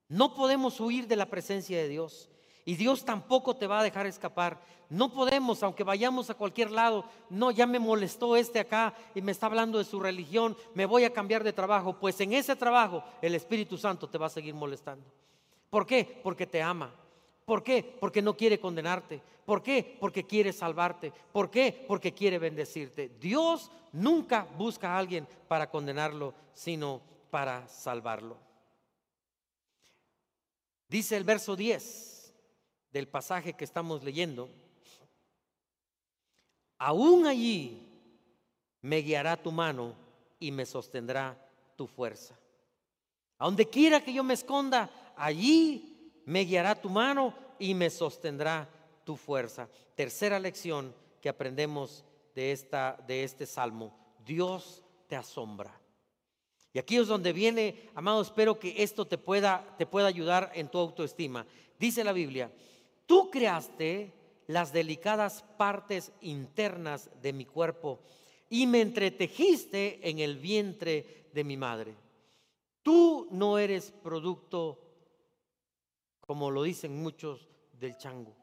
No 0.08 0.34
podemos 0.34 0.78
huir 0.80 1.08
de 1.08 1.16
la 1.16 1.30
presencia 1.30 1.78
de 1.78 1.88
Dios. 1.88 2.28
Y 2.64 2.77
Dios 2.77 3.05
tampoco 3.05 3.55
te 3.55 3.66
va 3.66 3.81
a 3.81 3.83
dejar 3.83 4.07
escapar. 4.07 4.59
No 4.88 5.12
podemos, 5.12 5.62
aunque 5.62 5.85
vayamos 5.85 6.31
a 6.31 6.35
cualquier 6.35 6.70
lado, 6.70 7.05
no, 7.29 7.50
ya 7.50 7.66
me 7.66 7.79
molestó 7.79 8.37
este 8.37 8.61
acá 8.61 8.94
y 9.14 9.20
me 9.20 9.33
está 9.33 9.46
hablando 9.46 9.79
de 9.79 9.85
su 9.85 10.00
religión, 10.00 10.57
me 10.74 10.87
voy 10.87 11.05
a 11.05 11.12
cambiar 11.12 11.44
de 11.44 11.53
trabajo. 11.53 11.98
Pues 11.98 12.18
en 12.20 12.33
ese 12.33 12.57
trabajo 12.57 13.05
el 13.20 13.35
Espíritu 13.35 13.77
Santo 13.77 14.09
te 14.09 14.18
va 14.18 14.27
a 14.27 14.31
seguir 14.31 14.55
molestando. 14.55 15.05
¿Por 15.68 15.87
qué? 15.87 16.20
Porque 16.22 16.46
te 16.46 16.62
ama. 16.62 16.94
¿Por 17.44 17.62
qué? 17.62 17.96
Porque 18.00 18.22
no 18.22 18.35
quiere 18.37 18.59
condenarte. 18.59 19.20
¿Por 19.44 19.62
qué? 19.62 19.96
Porque 20.00 20.24
quiere 20.24 20.53
salvarte. 20.53 21.12
¿Por 21.33 21.50
qué? 21.50 21.85
Porque 21.87 22.14
quiere 22.14 22.38
bendecirte. 22.38 23.11
Dios 23.20 23.70
nunca 23.92 24.46
busca 24.57 24.94
a 24.94 24.98
alguien 24.98 25.29
para 25.48 25.68
condenarlo, 25.68 26.33
sino 26.55 27.03
para 27.31 27.68
salvarlo. 27.68 28.38
Dice 30.88 31.16
el 31.16 31.24
verso 31.24 31.57
10 31.57 32.13
del 32.94 33.09
pasaje 33.09 33.54
que 33.54 33.64
estamos 33.64 34.04
leyendo, 34.04 34.48
aún 36.78 37.26
allí 37.26 37.88
me 38.83 38.98
guiará 38.98 39.37
tu 39.37 39.50
mano 39.50 39.96
y 40.38 40.52
me 40.52 40.64
sostendrá 40.64 41.37
tu 41.74 41.88
fuerza. 41.88 42.38
A 43.38 43.46
donde 43.46 43.68
quiera 43.68 44.00
que 44.00 44.12
yo 44.12 44.22
me 44.22 44.35
esconda, 44.35 44.88
allí 45.16 46.22
me 46.24 46.44
guiará 46.44 46.80
tu 46.80 46.88
mano 46.88 47.35
y 47.59 47.74
me 47.74 47.90
sostendrá 47.90 48.68
tu 49.02 49.16
fuerza. 49.16 49.68
Tercera 49.96 50.38
lección 50.38 50.94
que 51.20 51.28
aprendemos 51.28 52.04
de, 52.33 52.52
esta, 52.52 52.96
de 53.09 53.24
este 53.24 53.44
salmo. 53.44 53.92
Dios 54.24 54.85
te 55.09 55.16
asombra. 55.16 55.80
Y 56.72 56.78
aquí 56.78 56.96
es 56.96 57.09
donde 57.09 57.33
viene, 57.33 57.90
amado, 57.96 58.22
espero 58.22 58.61
que 58.61 58.85
esto 58.85 59.04
te 59.04 59.18
pueda, 59.18 59.74
te 59.78 59.85
pueda 59.85 60.07
ayudar 60.07 60.52
en 60.54 60.68
tu 60.68 60.78
autoestima. 60.78 61.44
Dice 61.76 62.04
la 62.04 62.12
Biblia, 62.12 62.52
Tú 63.07 63.31
creaste 63.31 64.12
las 64.47 64.73
delicadas 64.73 65.43
partes 65.57 66.12
internas 66.21 67.11
de 67.23 67.33
mi 67.33 67.45
cuerpo 67.45 68.01
y 68.49 68.67
me 68.67 68.81
entretejiste 68.81 70.09
en 70.09 70.19
el 70.19 70.38
vientre 70.38 71.29
de 71.33 71.45
mi 71.45 71.57
madre. 71.57 71.97
Tú 72.83 73.29
no 73.31 73.59
eres 73.59 73.90
producto, 73.90 74.79
como 76.21 76.51
lo 76.51 76.62
dicen 76.62 77.03
muchos, 77.03 77.49
del 77.73 77.97
chango. 77.97 78.37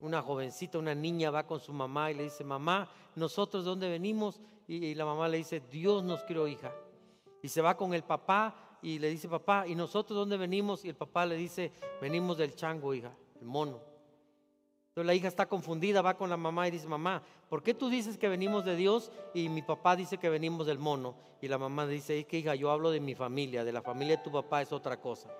Una 0.00 0.22
jovencita, 0.22 0.78
una 0.78 0.94
niña 0.94 1.30
va 1.30 1.46
con 1.46 1.60
su 1.60 1.72
mamá 1.72 2.10
y 2.10 2.14
le 2.14 2.24
dice, 2.24 2.42
mamá, 2.42 2.90
nosotros 3.16 3.64
de 3.64 3.70
dónde 3.70 3.88
venimos? 3.88 4.40
Y, 4.66 4.94
la 4.94 5.04
mamá 5.04 5.28
le 5.28 5.38
dice, 5.38 5.60
Dios 5.70 6.02
nos 6.02 6.22
crió 6.22 6.48
hija. 6.48 6.72
Y 7.42 7.48
se 7.48 7.60
va 7.60 7.76
con 7.76 7.92
el 7.92 8.02
papá 8.02 8.69
y 8.82 8.98
le 8.98 9.10
dice, 9.10 9.28
papá, 9.28 9.66
¿y 9.66 9.74
nosotros 9.74 10.18
dónde 10.18 10.36
venimos? 10.36 10.84
Y 10.84 10.88
el 10.88 10.94
papá 10.94 11.26
le 11.26 11.36
dice, 11.36 11.72
venimos 12.00 12.38
del 12.38 12.54
chango, 12.54 12.94
hija, 12.94 13.12
el 13.40 13.46
mono. 13.46 13.80
Entonces 14.88 15.06
la 15.06 15.14
hija 15.14 15.28
está 15.28 15.46
confundida, 15.46 16.02
va 16.02 16.16
con 16.16 16.30
la 16.30 16.36
mamá 16.36 16.66
y 16.66 16.70
dice, 16.70 16.86
mamá, 16.86 17.22
¿por 17.48 17.62
qué 17.62 17.74
tú 17.74 17.88
dices 17.88 18.16
que 18.16 18.28
venimos 18.28 18.64
de 18.64 18.76
Dios 18.76 19.12
y 19.34 19.48
mi 19.48 19.62
papá 19.62 19.96
dice 19.96 20.18
que 20.18 20.28
venimos 20.28 20.66
del 20.66 20.78
mono? 20.78 21.14
Y 21.40 21.48
la 21.48 21.58
mamá 21.58 21.86
dice, 21.86 22.24
que 22.24 22.38
hija, 22.38 22.54
yo 22.54 22.70
hablo 22.70 22.90
de 22.90 23.00
mi 23.00 23.14
familia, 23.14 23.64
de 23.64 23.72
la 23.72 23.82
familia 23.82 24.16
de 24.16 24.22
tu 24.22 24.32
papá 24.32 24.62
es 24.62 24.72
otra 24.72 25.00
cosa. 25.00 25.30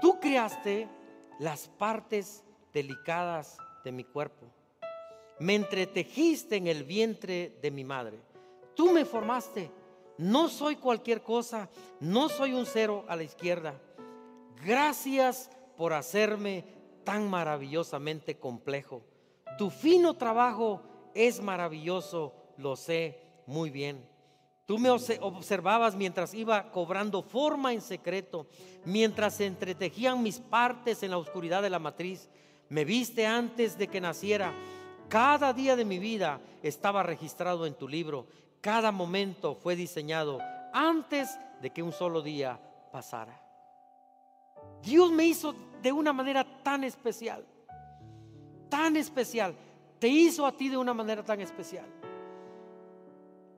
Tú 0.00 0.20
creaste 0.20 0.88
las 1.40 1.68
partes 1.68 2.44
delicadas 2.72 3.56
de 3.84 3.92
mi 3.92 4.04
cuerpo 4.04 4.46
me 5.38 5.54
entretejiste 5.54 6.56
en 6.56 6.66
el 6.66 6.84
vientre 6.84 7.58
de 7.60 7.70
mi 7.70 7.84
madre. 7.84 8.18
Tú 8.74 8.92
me 8.92 9.04
formaste. 9.04 9.70
No 10.16 10.48
soy 10.48 10.76
cualquier 10.76 11.22
cosa, 11.22 11.68
no 11.98 12.28
soy 12.28 12.52
un 12.52 12.66
cero 12.66 13.04
a 13.08 13.16
la 13.16 13.24
izquierda. 13.24 13.80
Gracias 14.64 15.50
por 15.76 15.92
hacerme 15.92 16.64
tan 17.02 17.28
maravillosamente 17.28 18.38
complejo. 18.38 19.02
Tu 19.58 19.70
fino 19.70 20.14
trabajo 20.14 20.82
es 21.14 21.40
maravilloso, 21.40 22.32
lo 22.56 22.76
sé 22.76 23.20
muy 23.46 23.70
bien. 23.70 24.08
Tú 24.66 24.78
me 24.78 24.88
observabas 24.88 25.94
mientras 25.94 26.32
iba 26.32 26.70
cobrando 26.70 27.22
forma 27.22 27.74
en 27.74 27.82
secreto, 27.82 28.46
mientras 28.84 29.34
se 29.34 29.46
entretejían 29.46 30.22
mis 30.22 30.38
partes 30.38 31.02
en 31.02 31.10
la 31.10 31.18
oscuridad 31.18 31.60
de 31.60 31.70
la 31.70 31.78
matriz. 31.78 32.30
Me 32.70 32.84
viste 32.84 33.26
antes 33.26 33.76
de 33.76 33.88
que 33.88 34.00
naciera 34.00 34.54
cada 35.08 35.52
día 35.52 35.76
de 35.76 35.84
mi 35.84 35.98
vida 35.98 36.40
estaba 36.62 37.02
registrado 37.02 37.66
en 37.66 37.74
tu 37.74 37.88
libro. 37.88 38.26
Cada 38.60 38.92
momento 38.92 39.54
fue 39.54 39.76
diseñado 39.76 40.38
antes 40.72 41.38
de 41.60 41.70
que 41.70 41.82
un 41.82 41.92
solo 41.92 42.22
día 42.22 42.60
pasara. 42.90 43.40
Dios 44.82 45.10
me 45.10 45.24
hizo 45.24 45.54
de 45.82 45.92
una 45.92 46.12
manera 46.12 46.44
tan 46.62 46.84
especial, 46.84 47.44
tan 48.68 48.96
especial. 48.96 49.54
Te 49.98 50.08
hizo 50.08 50.46
a 50.46 50.52
ti 50.52 50.68
de 50.68 50.76
una 50.76 50.92
manera 50.92 51.24
tan 51.24 51.40
especial. 51.40 51.86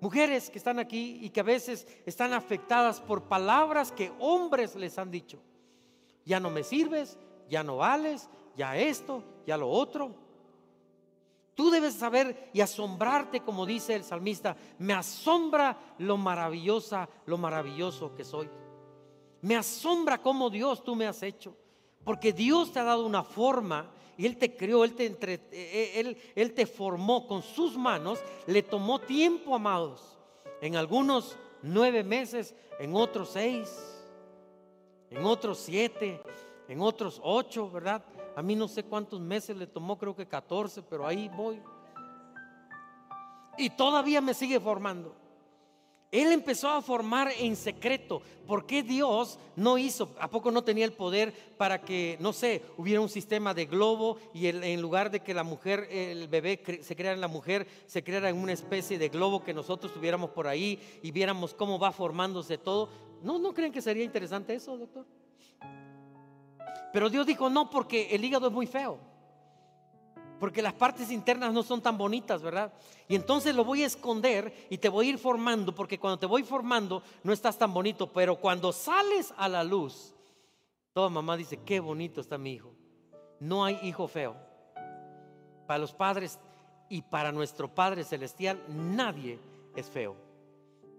Mujeres 0.01 0.51
que 0.51 0.59
están 0.59 0.79
aquí 0.79 1.19
y 1.23 1.31
que 1.31 1.41
a 1.41 1.45
veces 1.45 1.87
están 2.05 2.33
afectadas 2.33 3.01
por 3.01 3.25
palabras 3.25 3.91
que 3.91 4.13
hombres 4.19 4.77
les 4.77 4.99
han 4.99 5.11
dicho. 5.11 5.43
Ya 6.25 6.39
no 6.39 6.51
me 6.51 6.63
sirves, 6.63 7.19
ya 7.49 7.63
no 7.63 7.79
vales, 7.79 8.29
ya 8.57 8.77
esto, 8.77 9.23
ya 9.47 9.57
lo 9.57 9.69
otro. 9.69 10.26
Tú 11.57 11.71
debes 11.71 11.95
saber 11.95 12.51
y 12.53 12.61
asombrarte, 12.61 13.41
como 13.41 13.65
dice 13.65 13.95
el 13.95 14.05
salmista, 14.05 14.55
me 14.79 14.93
asombra 14.93 15.95
lo 15.99 16.19
maravillosa, 16.19 17.09
lo 17.25 17.39
maravilloso 17.39 18.15
que 18.15 18.25
soy. 18.25 18.51
Me 19.41 19.57
asombra 19.57 20.21
cómo 20.21 20.51
Dios 20.51 20.85
tú 20.85 20.95
me 20.95 21.07
has 21.07 21.23
hecho. 21.23 21.57
Porque 22.05 22.35
Dios 22.35 22.73
te 22.73 22.79
ha 22.79 22.85
dado 22.85 23.07
una 23.07 23.25
forma 23.25 23.91
y 24.19 24.27
Él 24.27 24.37
te 24.37 24.55
creó, 24.55 24.85
Él 24.85 24.95
te, 24.95 25.07
entre, 25.07 25.49
eh, 25.51 25.93
él, 25.95 26.19
él 26.35 26.53
te 26.53 26.67
formó 26.67 27.27
con 27.27 27.43
sus 27.43 27.79
manos. 27.79 28.19
Le 28.47 28.63
tomó 28.63 29.01
tiempo, 29.01 29.55
amados. 29.55 30.19
En 30.61 30.77
algunos 30.77 31.39
nueve 31.63 32.05
meses, 32.05 32.55
en 32.79 32.95
otros 32.95 33.31
seis, 33.31 34.05
en 35.09 35.25
otros 35.25 35.57
siete, 35.57 36.21
en 36.69 36.83
otros 36.83 37.19
ocho, 37.25 37.71
¿verdad? 37.71 38.05
A 38.37 38.43
mí 38.43 38.55
no 38.55 38.69
sé 38.69 38.85
cuántos 38.85 39.19
meses 39.19 39.57
le 39.57 39.67
tomó, 39.67 39.97
creo 39.97 40.15
que 40.15 40.29
14, 40.29 40.83
pero 40.83 41.07
ahí 41.07 41.31
voy. 41.35 41.59
Y 43.57 43.71
todavía 43.71 44.21
me 44.21 44.35
sigue 44.35 44.61
formando. 44.61 45.17
Él 46.13 46.31
empezó 46.33 46.69
a 46.69 46.83
formar 46.83 47.33
en 47.39 47.57
secreto. 47.57 48.21
¿Por 48.47 48.67
qué 48.67 48.83
Dios 48.83 49.39
no 49.57 49.79
hizo? 49.79 50.15
¿A 50.21 50.29
poco 50.29 50.51
no 50.51 50.63
tenía 50.63 50.85
el 50.85 50.93
poder 50.93 51.33
para 51.57 51.81
que, 51.81 52.19
no 52.21 52.35
sé, 52.35 52.63
hubiera 52.77 53.01
un 53.01 53.09
sistema 53.09 53.55
de 53.55 53.65
globo 53.65 54.19
y 54.35 54.49
en 54.49 54.83
lugar 54.83 55.11
de 55.11 55.21
que 55.21 55.33
la 55.33 55.43
mujer, 55.43 55.89
el 55.91 56.29
bebé 56.29 56.63
se 56.83 56.95
creara 56.95 57.15
en 57.15 57.23
la 57.23 57.29
mujer, 57.29 57.67
se 57.87 58.05
creara 58.05 58.29
en 58.29 58.37
una 58.37 58.53
especie 58.53 58.99
de 58.99 59.09
globo 59.09 59.43
que 59.43 59.55
nosotros 59.55 59.95
tuviéramos 59.95 60.31
por 60.31 60.47
ahí 60.47 60.79
y 61.03 61.11
viéramos 61.11 61.55
cómo 61.55 61.79
va 61.79 61.91
formándose 61.91 62.59
todo? 62.59 62.91
¿No, 63.23 63.39
no 63.39 63.55
creen 63.55 63.73
que 63.73 63.81
sería 63.81 64.05
interesante 64.05 64.55
eso, 64.55 64.77
doctor? 64.77 65.07
Pero 66.97 67.11
Dios 67.11 67.27
dijo, 67.27 67.51
no, 67.51 67.69
porque 67.69 68.09
el 68.15 68.25
hígado 68.25 68.47
es 68.47 68.55
muy 68.55 68.67
feo. 68.67 68.97
Porque 70.41 70.63
las 70.63 70.73
partes 70.73 71.11
internas 71.11 71.53
no 71.53 71.63
son 71.63 71.83
tan 71.83 71.99
bonitas, 71.99 72.41
¿verdad? 72.41 72.73
Y 73.07 73.15
entonces 73.15 73.55
lo 73.55 73.67
voy 73.67 73.83
a 73.83 73.87
esconder 73.87 74.67
y 74.71 74.79
te 74.79 74.89
voy 74.89 75.09
a 75.09 75.11
ir 75.11 75.19
formando, 75.19 75.75
porque 75.75 75.99
cuando 75.99 76.19
te 76.19 76.25
voy 76.25 76.43
formando 76.43 77.03
no 77.23 77.35
estás 77.35 77.59
tan 77.59 77.75
bonito, 77.75 78.11
pero 78.11 78.37
cuando 78.37 78.73
sales 78.73 79.35
a 79.37 79.47
la 79.47 79.63
luz, 79.63 80.15
toda 80.95 81.11
mamá 81.11 81.37
dice, 81.37 81.59
qué 81.67 81.81
bonito 81.81 82.23
está 82.23 82.39
mi 82.39 82.53
hijo. 82.53 82.73
No 83.41 83.63
hay 83.63 83.79
hijo 83.83 84.09
feo. 84.09 84.35
Para 85.67 85.81
los 85.81 85.93
padres 85.93 86.39
y 86.89 87.03
para 87.03 87.31
nuestro 87.31 87.75
Padre 87.75 88.05
Celestial, 88.05 88.59
nadie 88.71 89.39
es 89.75 89.91
feo. 89.91 90.17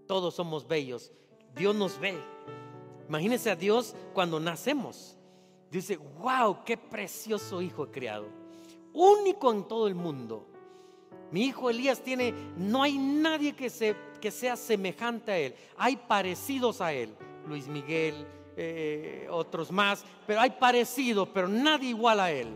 Todos 0.08 0.36
somos 0.36 0.68
bellos. 0.68 1.12
Dios 1.56 1.76
nos 1.76 2.00
ve. 2.00 2.24
Imagínense 3.10 3.50
a 3.50 3.56
Dios 3.56 3.96
cuando 4.14 4.40
nacemos. 4.40 5.17
Dice, 5.72 5.98
wow, 5.98 6.64
qué 6.64 6.78
precioso 6.78 7.62
hijo 7.62 7.86
he 7.86 7.92
criado. 7.92 8.28
Único 8.94 9.52
en 9.52 9.68
todo 9.68 9.88
el 9.88 9.96
mundo. 9.96 10.48
Mi 11.32 11.46
hijo 11.46 11.70
Elías 11.70 12.02
tiene, 12.02 12.34
no 12.58 12.84
hay 12.84 12.98
nadie 12.98 13.54
que, 13.54 13.70
se, 13.70 13.96
que 14.22 14.32
sea 14.32 14.56
semejante 14.56 15.32
a 15.32 15.38
él. 15.38 15.56
Hay 15.78 15.98
parecidos 15.98 16.80
a 16.80 16.94
él. 16.94 17.14
Luis 17.46 17.68
Miguel, 17.68 18.26
eh, 18.56 19.28
otros 19.30 19.72
más, 19.72 20.04
pero 20.26 20.42
hay 20.42 20.52
parecidos, 20.52 21.30
pero 21.34 21.48
nadie 21.48 21.90
igual 21.90 22.20
a 22.20 22.32
él. 22.32 22.48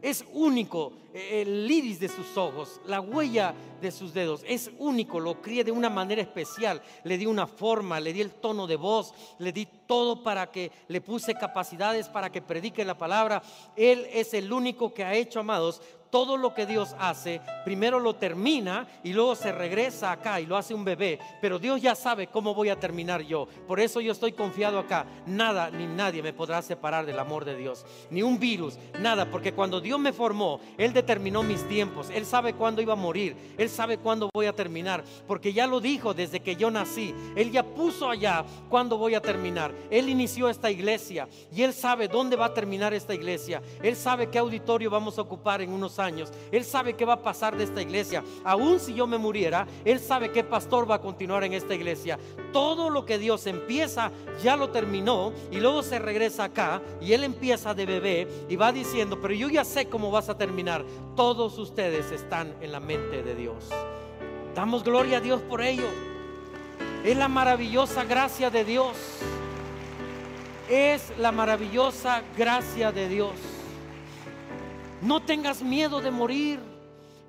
Es 0.00 0.24
único 0.32 0.92
eh, 1.12 1.42
el 1.42 1.70
iris 1.70 1.98
de 1.98 2.08
sus 2.08 2.36
ojos, 2.36 2.80
la 2.86 3.00
huella 3.00 3.54
de 3.80 3.90
sus 3.90 4.14
dedos. 4.14 4.42
Es 4.46 4.70
único, 4.78 5.18
lo 5.18 5.40
crié 5.42 5.64
de 5.64 5.72
una 5.72 5.90
manera 5.90 6.22
especial. 6.22 6.80
Le 7.04 7.18
di 7.18 7.26
una 7.26 7.46
forma, 7.46 7.98
le 7.98 8.12
di 8.12 8.20
el 8.20 8.32
tono 8.32 8.66
de 8.66 8.76
voz, 8.76 9.12
le 9.38 9.52
di 9.52 9.66
todo 9.86 10.22
para 10.22 10.50
que 10.50 10.70
le 10.88 11.00
puse 11.00 11.34
capacidades 11.34 12.08
para 12.08 12.30
que 12.30 12.42
predique 12.42 12.84
la 12.84 12.96
palabra. 12.96 13.42
Él 13.74 14.06
es 14.12 14.34
el 14.34 14.52
único 14.52 14.94
que 14.94 15.04
ha 15.04 15.14
hecho, 15.14 15.40
amados, 15.40 15.82
todo 16.10 16.36
lo 16.36 16.54
que 16.54 16.66
Dios 16.66 16.94
hace, 16.98 17.40
primero 17.64 18.00
lo 18.00 18.14
termina 18.14 18.86
y 19.02 19.12
luego 19.12 19.34
se 19.34 19.52
regresa 19.52 20.12
acá 20.12 20.40
y 20.40 20.46
lo 20.46 20.56
hace 20.56 20.74
un 20.74 20.84
bebé. 20.84 21.18
Pero 21.40 21.58
Dios 21.58 21.80
ya 21.80 21.94
sabe 21.94 22.28
cómo 22.28 22.54
voy 22.54 22.68
a 22.68 22.78
terminar 22.78 23.22
yo. 23.22 23.46
Por 23.66 23.80
eso 23.80 24.00
yo 24.00 24.12
estoy 24.12 24.32
confiado 24.32 24.78
acá. 24.78 25.06
Nada 25.26 25.70
ni 25.70 25.86
nadie 25.86 26.22
me 26.22 26.32
podrá 26.32 26.62
separar 26.62 27.06
del 27.06 27.18
amor 27.18 27.44
de 27.44 27.56
Dios. 27.56 27.84
Ni 28.10 28.22
un 28.22 28.38
virus, 28.38 28.78
nada. 29.00 29.30
Porque 29.30 29.52
cuando 29.52 29.80
Dios 29.80 29.98
me 29.98 30.12
formó, 30.12 30.60
Él 30.76 30.92
determinó 30.92 31.42
mis 31.42 31.66
tiempos. 31.68 32.10
Él 32.10 32.24
sabe 32.26 32.54
cuándo 32.54 32.82
iba 32.82 32.94
a 32.94 32.96
morir. 32.96 33.36
Él 33.56 33.68
sabe 33.68 33.98
cuándo 33.98 34.30
voy 34.32 34.46
a 34.46 34.54
terminar. 34.54 35.04
Porque 35.26 35.52
ya 35.52 35.66
lo 35.66 35.80
dijo 35.80 36.14
desde 36.14 36.40
que 36.40 36.56
yo 36.56 36.70
nací. 36.70 37.14
Él 37.36 37.50
ya 37.50 37.62
puso 37.62 38.08
allá 38.10 38.44
cuándo 38.68 38.98
voy 38.98 39.14
a 39.14 39.20
terminar. 39.20 39.72
Él 39.90 40.08
inició 40.08 40.48
esta 40.48 40.70
iglesia 40.70 41.28
y 41.54 41.62
Él 41.62 41.72
sabe 41.72 42.08
dónde 42.08 42.36
va 42.36 42.46
a 42.46 42.54
terminar 42.54 42.94
esta 42.94 43.14
iglesia. 43.14 43.62
Él 43.82 43.96
sabe 43.96 44.28
qué 44.28 44.38
auditorio 44.38 44.90
vamos 44.90 45.18
a 45.18 45.22
ocupar 45.22 45.62
en 45.62 45.72
unos 45.72 45.97
años. 45.98 46.30
Él 46.50 46.64
sabe 46.64 46.94
qué 46.94 47.04
va 47.04 47.14
a 47.14 47.22
pasar 47.22 47.56
de 47.56 47.64
esta 47.64 47.82
iglesia. 47.82 48.22
Aún 48.44 48.80
si 48.80 48.94
yo 48.94 49.06
me 49.06 49.18
muriera, 49.18 49.66
Él 49.84 50.00
sabe 50.00 50.30
qué 50.30 50.44
pastor 50.44 50.90
va 50.90 50.96
a 50.96 51.00
continuar 51.00 51.44
en 51.44 51.54
esta 51.54 51.74
iglesia. 51.74 52.18
Todo 52.52 52.90
lo 52.90 53.04
que 53.04 53.18
Dios 53.18 53.46
empieza, 53.46 54.10
ya 54.42 54.56
lo 54.56 54.70
terminó 54.70 55.32
y 55.50 55.60
luego 55.60 55.82
se 55.82 55.98
regresa 55.98 56.44
acá 56.44 56.82
y 57.00 57.12
Él 57.12 57.24
empieza 57.24 57.74
de 57.74 57.86
bebé 57.86 58.28
y 58.48 58.56
va 58.56 58.72
diciendo, 58.72 59.20
pero 59.20 59.34
yo 59.34 59.48
ya 59.48 59.64
sé 59.64 59.88
cómo 59.88 60.10
vas 60.10 60.28
a 60.28 60.38
terminar. 60.38 60.84
Todos 61.16 61.58
ustedes 61.58 62.10
están 62.12 62.54
en 62.60 62.72
la 62.72 62.80
mente 62.80 63.22
de 63.22 63.34
Dios. 63.34 63.68
Damos 64.54 64.82
gloria 64.84 65.18
a 65.18 65.20
Dios 65.20 65.40
por 65.42 65.62
ello. 65.62 65.88
Es 67.04 67.16
la 67.16 67.28
maravillosa 67.28 68.04
gracia 68.04 68.50
de 68.50 68.64
Dios. 68.64 68.96
Es 70.68 71.12
la 71.18 71.32
maravillosa 71.32 72.22
gracia 72.36 72.92
de 72.92 73.08
Dios. 73.08 73.57
No 75.00 75.22
tengas 75.22 75.62
miedo 75.62 76.00
de 76.00 76.10
morir. 76.10 76.60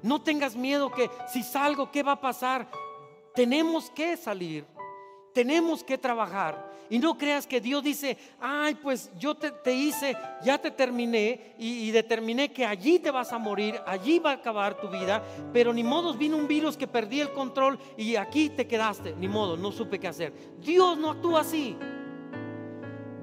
No 0.01 0.21
tengas 0.21 0.55
miedo 0.55 0.91
que 0.91 1.09
si 1.31 1.43
salgo, 1.43 1.91
¿qué 1.91 2.03
va 2.03 2.13
a 2.13 2.21
pasar? 2.21 2.67
Tenemos 3.35 3.89
que 3.91 4.15
salir. 4.17 4.65
Tenemos 5.33 5.83
que 5.83 5.97
trabajar. 5.97 6.69
Y 6.89 6.97
no 6.97 7.17
creas 7.17 7.45
que 7.45 7.61
Dios 7.61 7.83
dice, 7.83 8.17
ay, 8.39 8.75
pues 8.75 9.11
yo 9.19 9.35
te, 9.35 9.73
hice, 9.73 10.17
ya 10.43 10.57
te 10.57 10.71
terminé 10.71 11.53
y, 11.59 11.87
y, 11.87 11.91
determiné 11.91 12.51
que 12.51 12.65
allí 12.65 12.97
te 12.97 13.11
vas 13.11 13.31
a 13.31 13.37
morir, 13.37 13.79
allí 13.85 14.17
va 14.17 14.31
a 14.31 14.35
acabar 14.35 14.81
tu 14.81 14.89
vida, 14.89 15.23
pero 15.53 15.71
ni 15.71 15.83
modo 15.83 16.15
vino 16.15 16.35
un 16.35 16.47
virus 16.47 16.75
que 16.75 16.87
perdí 16.87 17.21
el 17.21 17.31
control 17.31 17.77
y 17.95 18.15
aquí 18.15 18.49
te 18.49 18.65
quedaste, 18.65 19.13
ni 19.15 19.27
modo, 19.27 19.55
no 19.55 19.71
supe 19.71 19.99
qué 19.99 20.07
hacer. 20.07 20.33
Dios 20.59 20.97
no 20.97 21.11
actúa 21.11 21.41
así. 21.41 21.77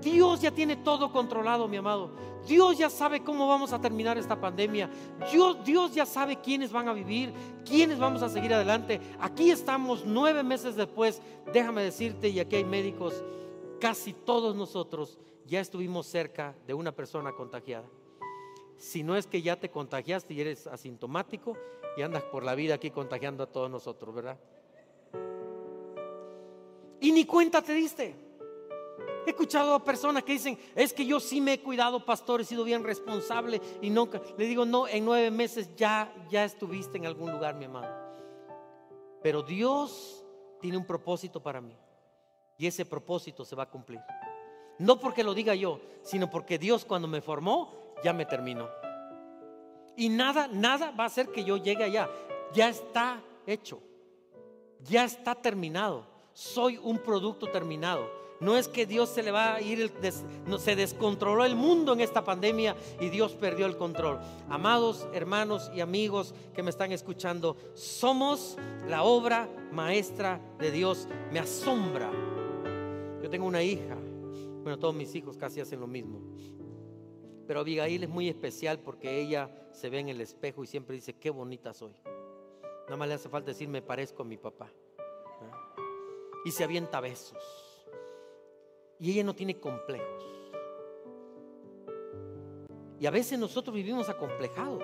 Dios 0.00 0.40
ya 0.40 0.50
tiene 0.50 0.76
todo 0.76 1.12
controlado, 1.12 1.68
mi 1.68 1.76
amado. 1.76 2.10
Dios 2.46 2.78
ya 2.78 2.88
sabe 2.88 3.22
cómo 3.22 3.48
vamos 3.48 3.72
a 3.72 3.80
terminar 3.80 4.18
esta 4.18 4.40
pandemia. 4.40 4.88
Dios, 5.32 5.64
Dios 5.64 5.94
ya 5.94 6.06
sabe 6.06 6.36
quiénes 6.36 6.70
van 6.70 6.88
a 6.88 6.92
vivir, 6.92 7.32
quiénes 7.64 7.98
vamos 7.98 8.22
a 8.22 8.28
seguir 8.28 8.54
adelante. 8.54 9.00
Aquí 9.18 9.50
estamos 9.50 10.04
nueve 10.04 10.42
meses 10.42 10.76
después. 10.76 11.20
Déjame 11.52 11.82
decirte, 11.82 12.28
y 12.28 12.38
aquí 12.38 12.56
hay 12.56 12.64
médicos, 12.64 13.22
casi 13.80 14.12
todos 14.12 14.54
nosotros 14.54 15.18
ya 15.44 15.60
estuvimos 15.60 16.06
cerca 16.06 16.54
de 16.66 16.74
una 16.74 16.92
persona 16.92 17.32
contagiada. 17.32 17.88
Si 18.78 19.02
no 19.02 19.16
es 19.16 19.26
que 19.26 19.42
ya 19.42 19.56
te 19.56 19.70
contagiaste 19.70 20.34
y 20.34 20.40
eres 20.40 20.66
asintomático 20.66 21.56
y 21.96 22.02
andas 22.02 22.22
por 22.24 22.44
la 22.44 22.54
vida 22.54 22.74
aquí 22.74 22.90
contagiando 22.90 23.42
a 23.42 23.46
todos 23.46 23.70
nosotros, 23.70 24.14
¿verdad? 24.14 24.38
Y 27.00 27.12
ni 27.12 27.24
cuenta 27.24 27.62
te 27.62 27.72
diste. 27.72 28.25
He 29.26 29.30
escuchado 29.30 29.74
a 29.74 29.84
personas 29.84 30.22
que 30.22 30.32
dicen, 30.32 30.58
es 30.74 30.92
que 30.92 31.04
yo 31.04 31.18
sí 31.18 31.40
me 31.40 31.54
he 31.54 31.60
cuidado, 31.60 32.04
pastor, 32.04 32.40
he 32.40 32.44
sido 32.44 32.64
bien 32.64 32.84
responsable 32.84 33.60
y 33.82 33.90
nunca. 33.90 34.20
Le 34.38 34.46
digo, 34.46 34.64
no, 34.64 34.86
en 34.86 35.04
nueve 35.04 35.30
meses 35.30 35.74
ya, 35.76 36.12
ya 36.30 36.44
estuviste 36.44 36.96
en 36.96 37.06
algún 37.06 37.32
lugar, 37.32 37.56
mi 37.56 37.64
amado. 37.64 37.92
Pero 39.22 39.42
Dios 39.42 40.24
tiene 40.60 40.76
un 40.76 40.86
propósito 40.86 41.42
para 41.42 41.60
mí 41.60 41.76
y 42.56 42.66
ese 42.66 42.86
propósito 42.86 43.44
se 43.44 43.56
va 43.56 43.64
a 43.64 43.70
cumplir. 43.70 44.00
No 44.78 45.00
porque 45.00 45.24
lo 45.24 45.34
diga 45.34 45.54
yo, 45.54 45.80
sino 46.02 46.30
porque 46.30 46.58
Dios 46.58 46.84
cuando 46.84 47.08
me 47.08 47.20
formó 47.20 47.72
ya 48.04 48.12
me 48.12 48.26
terminó. 48.26 48.68
Y 49.96 50.08
nada, 50.10 50.48
nada 50.48 50.90
va 50.90 51.04
a 51.04 51.06
hacer 51.06 51.32
que 51.32 51.42
yo 51.42 51.56
llegue 51.56 51.84
allá. 51.84 52.08
Ya 52.52 52.68
está 52.68 53.22
hecho. 53.46 53.80
Ya 54.80 55.04
está 55.04 55.34
terminado. 55.34 56.06
Soy 56.32 56.76
un 56.76 56.98
producto 56.98 57.46
terminado. 57.50 58.08
No 58.40 58.56
es 58.56 58.68
que 58.68 58.86
Dios 58.86 59.08
se 59.08 59.22
le 59.22 59.30
va 59.30 59.54
a 59.54 59.60
ir, 59.62 59.90
no, 60.46 60.58
se 60.58 60.76
descontroló 60.76 61.44
el 61.44 61.56
mundo 61.56 61.94
en 61.94 62.00
esta 62.00 62.22
pandemia 62.22 62.76
y 63.00 63.08
Dios 63.08 63.32
perdió 63.32 63.66
el 63.66 63.76
control. 63.76 64.18
Amados 64.48 65.08
hermanos 65.12 65.70
y 65.74 65.80
amigos 65.80 66.34
que 66.54 66.62
me 66.62 66.70
están 66.70 66.92
escuchando, 66.92 67.56
somos 67.74 68.58
la 68.88 69.04
obra 69.04 69.48
maestra 69.72 70.40
de 70.58 70.70
Dios. 70.70 71.08
Me 71.32 71.38
asombra. 71.38 72.10
Yo 73.22 73.30
tengo 73.30 73.46
una 73.46 73.62
hija, 73.62 73.96
bueno, 74.62 74.78
todos 74.78 74.94
mis 74.94 75.14
hijos 75.14 75.38
casi 75.38 75.60
hacen 75.60 75.80
lo 75.80 75.86
mismo. 75.86 76.20
Pero 77.46 77.60
Abigail 77.60 78.02
es 78.02 78.08
muy 78.08 78.28
especial 78.28 78.80
porque 78.80 79.20
ella 79.20 79.50
se 79.72 79.88
ve 79.88 80.00
en 80.00 80.08
el 80.10 80.20
espejo 80.20 80.62
y 80.62 80.66
siempre 80.66 80.96
dice, 80.96 81.14
qué 81.14 81.30
bonita 81.30 81.72
soy. 81.72 81.94
Nada 82.84 82.96
más 82.96 83.08
le 83.08 83.14
hace 83.14 83.28
falta 83.28 83.50
decir, 83.52 83.68
me 83.68 83.82
parezco 83.82 84.22
a 84.22 84.26
mi 84.26 84.36
papá. 84.36 84.70
Y 86.44 86.50
se 86.50 86.62
avienta 86.62 87.00
besos 87.00 87.65
y 88.98 89.12
ella 89.12 89.24
no 89.24 89.34
tiene 89.34 89.58
complejos. 89.58 90.24
Y 92.98 93.06
a 93.06 93.10
veces 93.10 93.38
nosotros 93.38 93.74
vivimos 93.74 94.08
acomplejados. 94.08 94.82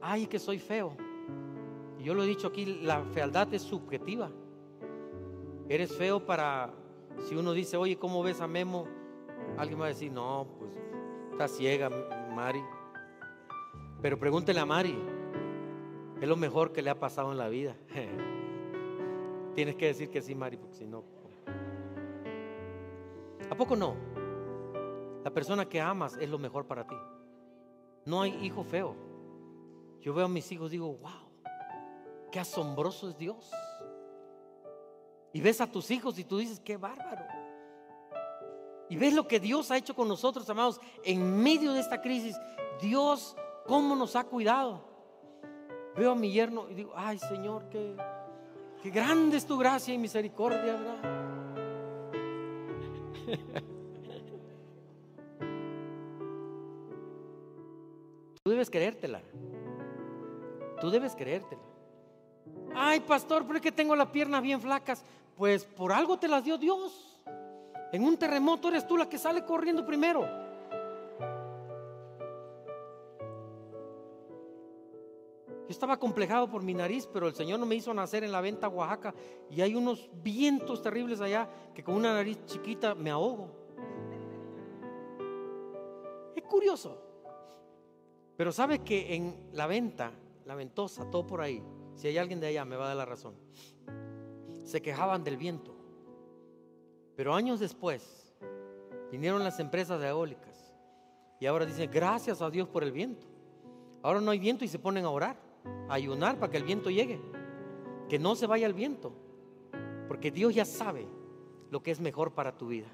Ay, 0.00 0.26
que 0.26 0.38
soy 0.38 0.58
feo. 0.58 0.96
Y 1.98 2.04
yo 2.04 2.14
lo 2.14 2.22
he 2.22 2.26
dicho 2.26 2.48
aquí, 2.48 2.80
la 2.82 3.02
fealdad 3.04 3.52
es 3.54 3.62
subjetiva. 3.62 4.30
Eres 5.68 5.96
feo 5.96 6.24
para, 6.26 6.74
si 7.26 7.34
uno 7.34 7.52
dice, 7.52 7.78
oye, 7.78 7.96
¿cómo 7.96 8.22
ves 8.22 8.40
a 8.42 8.46
Memo? 8.46 8.86
Alguien 9.56 9.80
va 9.80 9.86
a 9.86 9.88
decir, 9.88 10.12
no, 10.12 10.46
pues 10.58 10.70
está 11.32 11.48
ciega, 11.48 11.88
Mari. 12.34 12.62
Pero 14.02 14.18
pregúntele 14.18 14.60
a 14.60 14.66
Mari, 14.66 14.94
es 16.20 16.28
lo 16.28 16.36
mejor 16.36 16.72
que 16.72 16.82
le 16.82 16.90
ha 16.90 16.98
pasado 16.98 17.32
en 17.32 17.38
la 17.38 17.48
vida. 17.48 17.74
Tienes 19.54 19.76
que 19.76 19.86
decir 19.86 20.10
que 20.10 20.20
sí, 20.20 20.34
Mari, 20.34 20.58
porque 20.58 20.74
si 20.74 20.86
no... 20.86 21.23
¿A 23.50 23.54
poco 23.54 23.76
no? 23.76 23.94
La 25.24 25.30
persona 25.30 25.68
que 25.68 25.80
amas 25.80 26.16
es 26.20 26.28
lo 26.28 26.38
mejor 26.38 26.66
para 26.66 26.86
ti. 26.86 26.96
No 28.04 28.22
hay 28.22 28.32
hijo 28.44 28.64
feo. 28.64 28.94
Yo 30.00 30.12
veo 30.12 30.26
a 30.26 30.28
mis 30.28 30.50
hijos 30.52 30.68
y 30.68 30.72
digo, 30.72 30.98
wow, 30.98 31.30
qué 32.30 32.40
asombroso 32.40 33.08
es 33.08 33.16
Dios. 33.16 33.50
Y 35.32 35.40
ves 35.40 35.60
a 35.60 35.66
tus 35.66 35.90
hijos 35.90 36.18
y 36.18 36.24
tú 36.24 36.38
dices, 36.38 36.60
qué 36.60 36.76
bárbaro. 36.76 37.24
Y 38.88 38.96
ves 38.96 39.14
lo 39.14 39.26
que 39.26 39.40
Dios 39.40 39.70
ha 39.70 39.78
hecho 39.78 39.94
con 39.94 40.08
nosotros, 40.08 40.48
amados, 40.50 40.80
en 41.02 41.42
medio 41.42 41.72
de 41.72 41.80
esta 41.80 42.02
crisis. 42.02 42.36
Dios, 42.80 43.34
cómo 43.66 43.96
nos 43.96 44.14
ha 44.14 44.24
cuidado. 44.24 44.84
Veo 45.96 46.12
a 46.12 46.14
mi 46.14 46.32
yerno 46.32 46.68
y 46.68 46.74
digo, 46.74 46.92
ay 46.94 47.18
Señor, 47.18 47.68
qué, 47.70 47.96
grande 48.90 49.36
es 49.36 49.46
tu 49.46 49.56
gracia 49.56 49.94
y 49.94 49.98
misericordia, 49.98 50.74
¿verdad? 50.74 51.23
Tú 58.42 58.50
debes 58.50 58.68
creértela. 58.68 59.22
Tú 60.80 60.90
debes 60.90 61.16
creértela. 61.16 61.62
Ay, 62.74 63.00
pastor, 63.00 63.44
pero 63.46 63.56
es 63.56 63.62
que 63.62 63.72
tengo 63.72 63.96
las 63.96 64.08
piernas 64.08 64.42
bien 64.42 64.60
flacas. 64.60 65.02
Pues 65.36 65.64
por 65.64 65.92
algo 65.92 66.18
te 66.18 66.28
las 66.28 66.44
dio 66.44 66.58
Dios. 66.58 67.22
En 67.92 68.04
un 68.04 68.16
terremoto 68.16 68.68
eres 68.68 68.86
tú 68.86 68.98
la 68.98 69.08
que 69.08 69.16
sale 69.18 69.44
corriendo 69.44 69.86
primero. 69.86 70.28
Estaba 75.74 75.98
complejado 75.98 76.48
por 76.48 76.62
mi 76.62 76.74
nariz, 76.74 77.08
pero 77.12 77.28
el 77.28 77.34
Señor 77.34 77.60
no 77.60 77.66
me 77.66 77.74
hizo 77.74 77.92
nacer 77.92 78.24
en 78.24 78.32
la 78.32 78.40
venta 78.40 78.68
Oaxaca 78.68 79.14
y 79.50 79.60
hay 79.60 79.74
unos 79.74 80.08
vientos 80.22 80.80
terribles 80.80 81.20
allá 81.20 81.48
que 81.74 81.84
con 81.84 81.94
una 81.94 82.14
nariz 82.14 82.38
chiquita 82.46 82.94
me 82.94 83.10
ahogo. 83.10 83.50
Es 86.34 86.42
curioso. 86.44 86.98
Pero 88.36 88.52
sabe 88.52 88.80
que 88.80 89.14
en 89.14 89.50
la 89.52 89.66
venta, 89.66 90.12
la 90.44 90.54
ventosa, 90.54 91.08
todo 91.10 91.26
por 91.26 91.40
ahí, 91.40 91.62
si 91.94 92.08
hay 92.08 92.18
alguien 92.18 92.40
de 92.40 92.48
allá 92.48 92.64
me 92.64 92.76
va 92.76 92.86
a 92.86 92.88
dar 92.88 92.96
la 92.96 93.04
razón, 93.04 93.34
se 94.64 94.82
quejaban 94.82 95.22
del 95.22 95.36
viento. 95.36 95.74
Pero 97.16 97.34
años 97.34 97.60
después 97.60 98.34
vinieron 99.10 99.44
las 99.44 99.60
empresas 99.60 100.02
eólicas 100.02 100.74
y 101.38 101.46
ahora 101.46 101.66
dicen, 101.66 101.90
gracias 101.92 102.42
a 102.42 102.50
Dios 102.50 102.68
por 102.68 102.82
el 102.82 102.90
viento. 102.90 103.26
Ahora 104.02 104.20
no 104.20 104.30
hay 104.30 104.38
viento 104.38 104.64
y 104.64 104.68
se 104.68 104.78
ponen 104.78 105.04
a 105.04 105.10
orar, 105.10 105.43
ayunar 105.88 106.38
para 106.38 106.50
que 106.50 106.58
el 106.58 106.64
viento 106.64 106.90
llegue, 106.90 107.20
que 108.08 108.18
no 108.18 108.34
se 108.34 108.46
vaya 108.46 108.66
el 108.66 108.74
viento, 108.74 109.12
porque 110.08 110.30
Dios 110.30 110.54
ya 110.54 110.64
sabe 110.64 111.06
lo 111.70 111.82
que 111.82 111.90
es 111.90 112.00
mejor 112.00 112.32
para 112.32 112.56
tu 112.56 112.68
vida. 112.68 112.88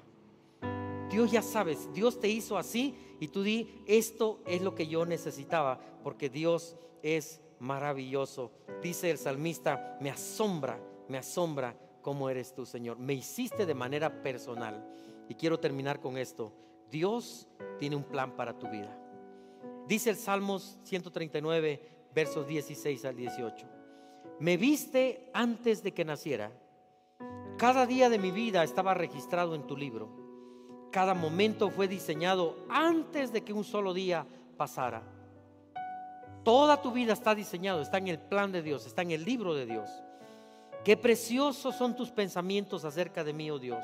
Dios 1.09 1.31
ya 1.31 1.41
sabes, 1.41 1.93
Dios 1.93 2.19
te 2.19 2.29
hizo 2.29 2.57
así 2.57 2.95
y 3.19 3.27
tú 3.27 3.43
di, 3.43 3.83
esto 3.85 4.39
es 4.45 4.61
lo 4.61 4.75
que 4.75 4.87
yo 4.87 5.05
necesitaba, 5.05 5.79
porque 6.03 6.29
Dios 6.29 6.77
es 7.03 7.41
maravilloso. 7.59 8.51
Dice 8.81 9.11
el 9.11 9.17
salmista, 9.17 9.97
me 9.99 10.09
asombra, 10.09 10.79
me 11.09 11.17
asombra 11.17 11.75
cómo 12.01 12.29
eres 12.29 12.53
tú, 12.53 12.65
Señor. 12.65 12.97
Me 12.97 13.13
hiciste 13.13 13.65
de 13.65 13.75
manera 13.75 14.23
personal. 14.23 14.87
Y 15.29 15.35
quiero 15.35 15.59
terminar 15.59 15.99
con 15.99 16.17
esto. 16.17 16.51
Dios 16.89 17.47
tiene 17.79 17.95
un 17.95 18.03
plan 18.03 18.35
para 18.35 18.57
tu 18.57 18.67
vida. 18.69 18.97
Dice 19.87 20.09
el 20.09 20.17
Salmos 20.17 20.79
139, 20.83 21.81
versos 22.13 22.47
16 22.47 23.05
al 23.05 23.15
18. 23.15 23.67
Me 24.39 24.57
viste 24.57 25.29
antes 25.33 25.83
de 25.83 25.93
que 25.93 26.05
naciera. 26.05 26.51
Cada 27.57 27.85
día 27.85 28.09
de 28.09 28.17
mi 28.17 28.31
vida 28.31 28.63
estaba 28.63 28.93
registrado 28.93 29.55
en 29.55 29.67
tu 29.67 29.77
libro 29.77 30.21
cada 30.91 31.13
momento 31.13 31.69
fue 31.69 31.87
diseñado 31.87 32.57
antes 32.69 33.31
de 33.31 33.41
que 33.41 33.53
un 33.53 33.63
solo 33.63 33.93
día 33.93 34.25
pasara. 34.57 35.01
Toda 36.43 36.81
tu 36.81 36.91
vida 36.91 37.13
está 37.13 37.33
diseñado, 37.33 37.81
está 37.81 37.97
en 37.97 38.09
el 38.09 38.19
plan 38.19 38.51
de 38.51 38.61
Dios, 38.61 38.85
está 38.85 39.01
en 39.01 39.11
el 39.11 39.23
libro 39.23 39.55
de 39.55 39.65
Dios. 39.65 39.89
Qué 40.83 40.97
preciosos 40.97 41.75
son 41.75 41.95
tus 41.95 42.11
pensamientos 42.11 42.83
acerca 42.83 43.23
de 43.23 43.33
mí, 43.33 43.49
oh 43.49 43.59
Dios. 43.59 43.83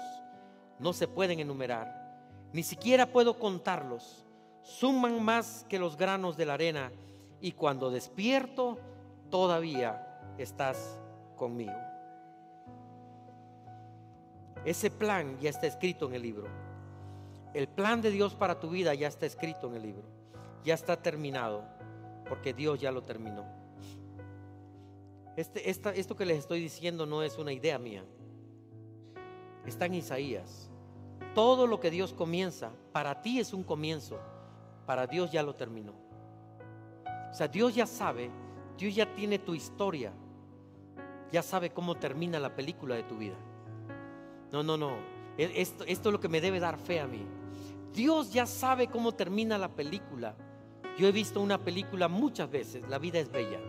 No 0.80 0.92
se 0.94 1.08
pueden 1.08 1.40
enumerar, 1.40 2.52
ni 2.52 2.64
siquiera 2.64 3.06
puedo 3.06 3.40
contarlos. 3.40 4.26
Suman 4.64 5.24
más 5.24 5.66
que 5.70 5.80
los 5.80 5.96
granos 5.96 6.36
de 6.36 6.46
la 6.46 6.56
arena 6.56 6.92
y 7.42 7.52
cuando 7.52 7.90
despierto 7.90 8.78
todavía 9.30 10.34
estás 10.38 11.00
conmigo. 11.36 11.74
Ese 14.66 14.92
plan 14.92 15.38
ya 15.40 15.50
está 15.50 15.68
escrito 15.68 16.08
en 16.08 16.16
el 16.16 16.22
libro. 16.22 16.48
El 17.54 17.68
plan 17.68 18.02
de 18.02 18.12
Dios 18.12 18.36
para 18.36 18.60
tu 18.60 18.70
vida 18.70 18.94
ya 18.94 19.08
está 19.08 19.26
escrito 19.26 19.68
en 19.68 19.76
el 19.76 19.82
libro. 19.82 20.04
Ya 20.64 20.74
está 20.74 21.02
terminado. 21.02 21.64
Porque 22.28 22.54
Dios 22.54 22.80
ya 22.80 22.92
lo 22.92 23.04
terminó. 23.04 23.46
Este, 25.38 25.70
esto 25.70 26.16
que 26.16 26.26
les 26.26 26.40
estoy 26.40 26.60
diciendo 26.60 27.06
no 27.06 27.24
es 27.24 27.38
una 27.38 27.54
idea 27.54 27.80
mía. 27.80 28.04
Está 29.66 29.86
en 29.86 29.94
Isaías. 29.94 30.70
Todo 31.34 31.68
lo 31.68 31.80
que 31.80 31.92
Dios 31.92 32.14
comienza, 32.14 32.72
para 32.92 33.22
ti 33.22 33.40
es 33.40 33.54
un 33.54 33.64
comienzo. 33.64 34.20
Para 34.86 35.08
Dios 35.08 35.32
ya 35.32 35.44
lo 35.44 35.56
terminó. 35.56 36.07
Sea, 37.38 37.48
Dios 37.48 37.76
ya 37.76 37.86
sabe, 37.86 38.32
Dios 38.80 38.96
ya 38.96 39.14
tiene 39.14 39.38
tu 39.38 39.54
historia. 39.54 40.12
Ya 41.32 41.44
sabe 41.44 41.70
cómo 41.70 41.94
termina 41.94 42.40
la 42.40 42.56
película 42.56 42.96
de 42.96 43.04
tu 43.04 43.16
vida. 43.16 43.36
No, 44.52 44.64
no, 44.64 44.76
no. 44.76 44.94
E, 45.38 45.62
esto, 45.62 45.84
esto 45.84 46.10
es 46.10 46.14
lo 46.14 46.20
que 46.20 46.30
me 46.30 46.42
debe 46.42 46.60
dar 46.60 46.80
fe 46.80 47.00
a 47.00 47.06
mí. 47.06 47.24
Dios 47.94 48.34
ya 48.34 48.48
sabe 48.48 48.88
cómo 48.88 49.12
termina 49.12 49.56
la 49.60 49.70
película. 49.70 50.36
Yo 50.98 51.08
he 51.08 51.12
visto 51.12 51.40
una 51.40 51.60
película 51.60 52.08
muchas 52.08 52.50
veces, 52.50 52.82
La 52.90 52.98
vida 52.98 53.20
es 53.20 53.32
bella. 53.32 53.60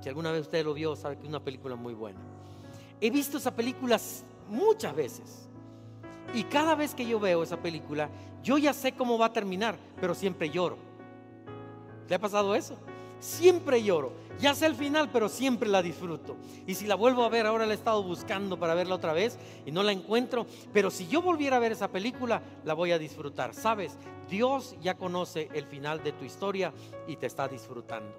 Si 0.00 0.08
alguna 0.08 0.32
vez 0.32 0.40
usted 0.40 0.64
lo 0.64 0.72
vio, 0.72 0.96
sabe 0.96 1.16
que 1.16 1.24
es 1.24 1.28
una 1.28 1.44
película 1.44 1.76
muy 1.76 1.92
buena. 1.92 2.20
He 3.02 3.10
visto 3.10 3.36
esa 3.36 3.54
película 3.54 4.00
muchas 4.48 4.96
veces. 4.96 5.46
Y 6.32 6.44
cada 6.44 6.74
vez 6.74 6.94
que 6.94 7.06
yo 7.06 7.20
veo 7.20 7.42
esa 7.42 7.58
película, 7.58 8.08
yo 8.42 8.56
ya 8.56 8.72
sé 8.72 8.92
cómo 8.92 9.18
va 9.18 9.26
a 9.26 9.32
terminar, 9.34 9.76
pero 10.00 10.14
siempre 10.14 10.48
lloro. 10.48 10.93
¿Le 12.08 12.14
ha 12.14 12.18
pasado 12.18 12.54
eso? 12.54 12.76
Siempre 13.20 13.82
lloro. 13.82 14.12
Ya 14.38 14.54
sé 14.54 14.66
el 14.66 14.74
final, 14.74 15.08
pero 15.10 15.28
siempre 15.28 15.68
la 15.68 15.82
disfruto. 15.82 16.36
Y 16.66 16.74
si 16.74 16.86
la 16.86 16.94
vuelvo 16.94 17.24
a 17.24 17.28
ver, 17.28 17.46
ahora 17.46 17.64
la 17.64 17.72
he 17.72 17.76
estado 17.76 18.02
buscando 18.02 18.58
para 18.58 18.74
verla 18.74 18.96
otra 18.96 19.12
vez 19.12 19.38
y 19.64 19.72
no 19.72 19.82
la 19.82 19.92
encuentro. 19.92 20.46
Pero 20.72 20.90
si 20.90 21.06
yo 21.06 21.22
volviera 21.22 21.56
a 21.56 21.60
ver 21.60 21.72
esa 21.72 21.88
película, 21.88 22.42
la 22.64 22.74
voy 22.74 22.92
a 22.92 22.98
disfrutar. 22.98 23.54
Sabes, 23.54 23.96
Dios 24.28 24.76
ya 24.82 24.94
conoce 24.94 25.48
el 25.54 25.66
final 25.66 26.02
de 26.02 26.12
tu 26.12 26.24
historia 26.24 26.72
y 27.06 27.16
te 27.16 27.26
está 27.26 27.48
disfrutando. 27.48 28.12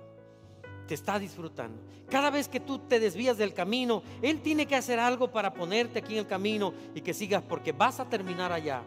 Te 0.88 0.94
está 0.94 1.20
disfrutando. 1.20 1.82
Cada 2.10 2.30
vez 2.30 2.48
que 2.48 2.60
tú 2.60 2.80
te 2.80 3.00
desvías 3.00 3.38
del 3.38 3.54
camino, 3.54 4.02
Él 4.22 4.42
tiene 4.42 4.66
que 4.66 4.76
hacer 4.76 5.00
algo 5.00 5.32
para 5.32 5.54
ponerte 5.54 6.00
aquí 6.00 6.14
en 6.14 6.20
el 6.20 6.28
camino 6.28 6.74
y 6.94 7.02
que 7.02 7.14
sigas 7.14 7.44
porque 7.44 7.72
vas 7.72 8.00
a 8.00 8.06
terminar 8.06 8.52
allá. 8.52 8.82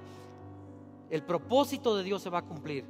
El 1.10 1.22
propósito 1.22 1.96
de 1.96 2.04
Dios 2.04 2.22
se 2.22 2.30
va 2.30 2.38
a 2.38 2.44
cumplir. 2.44 2.84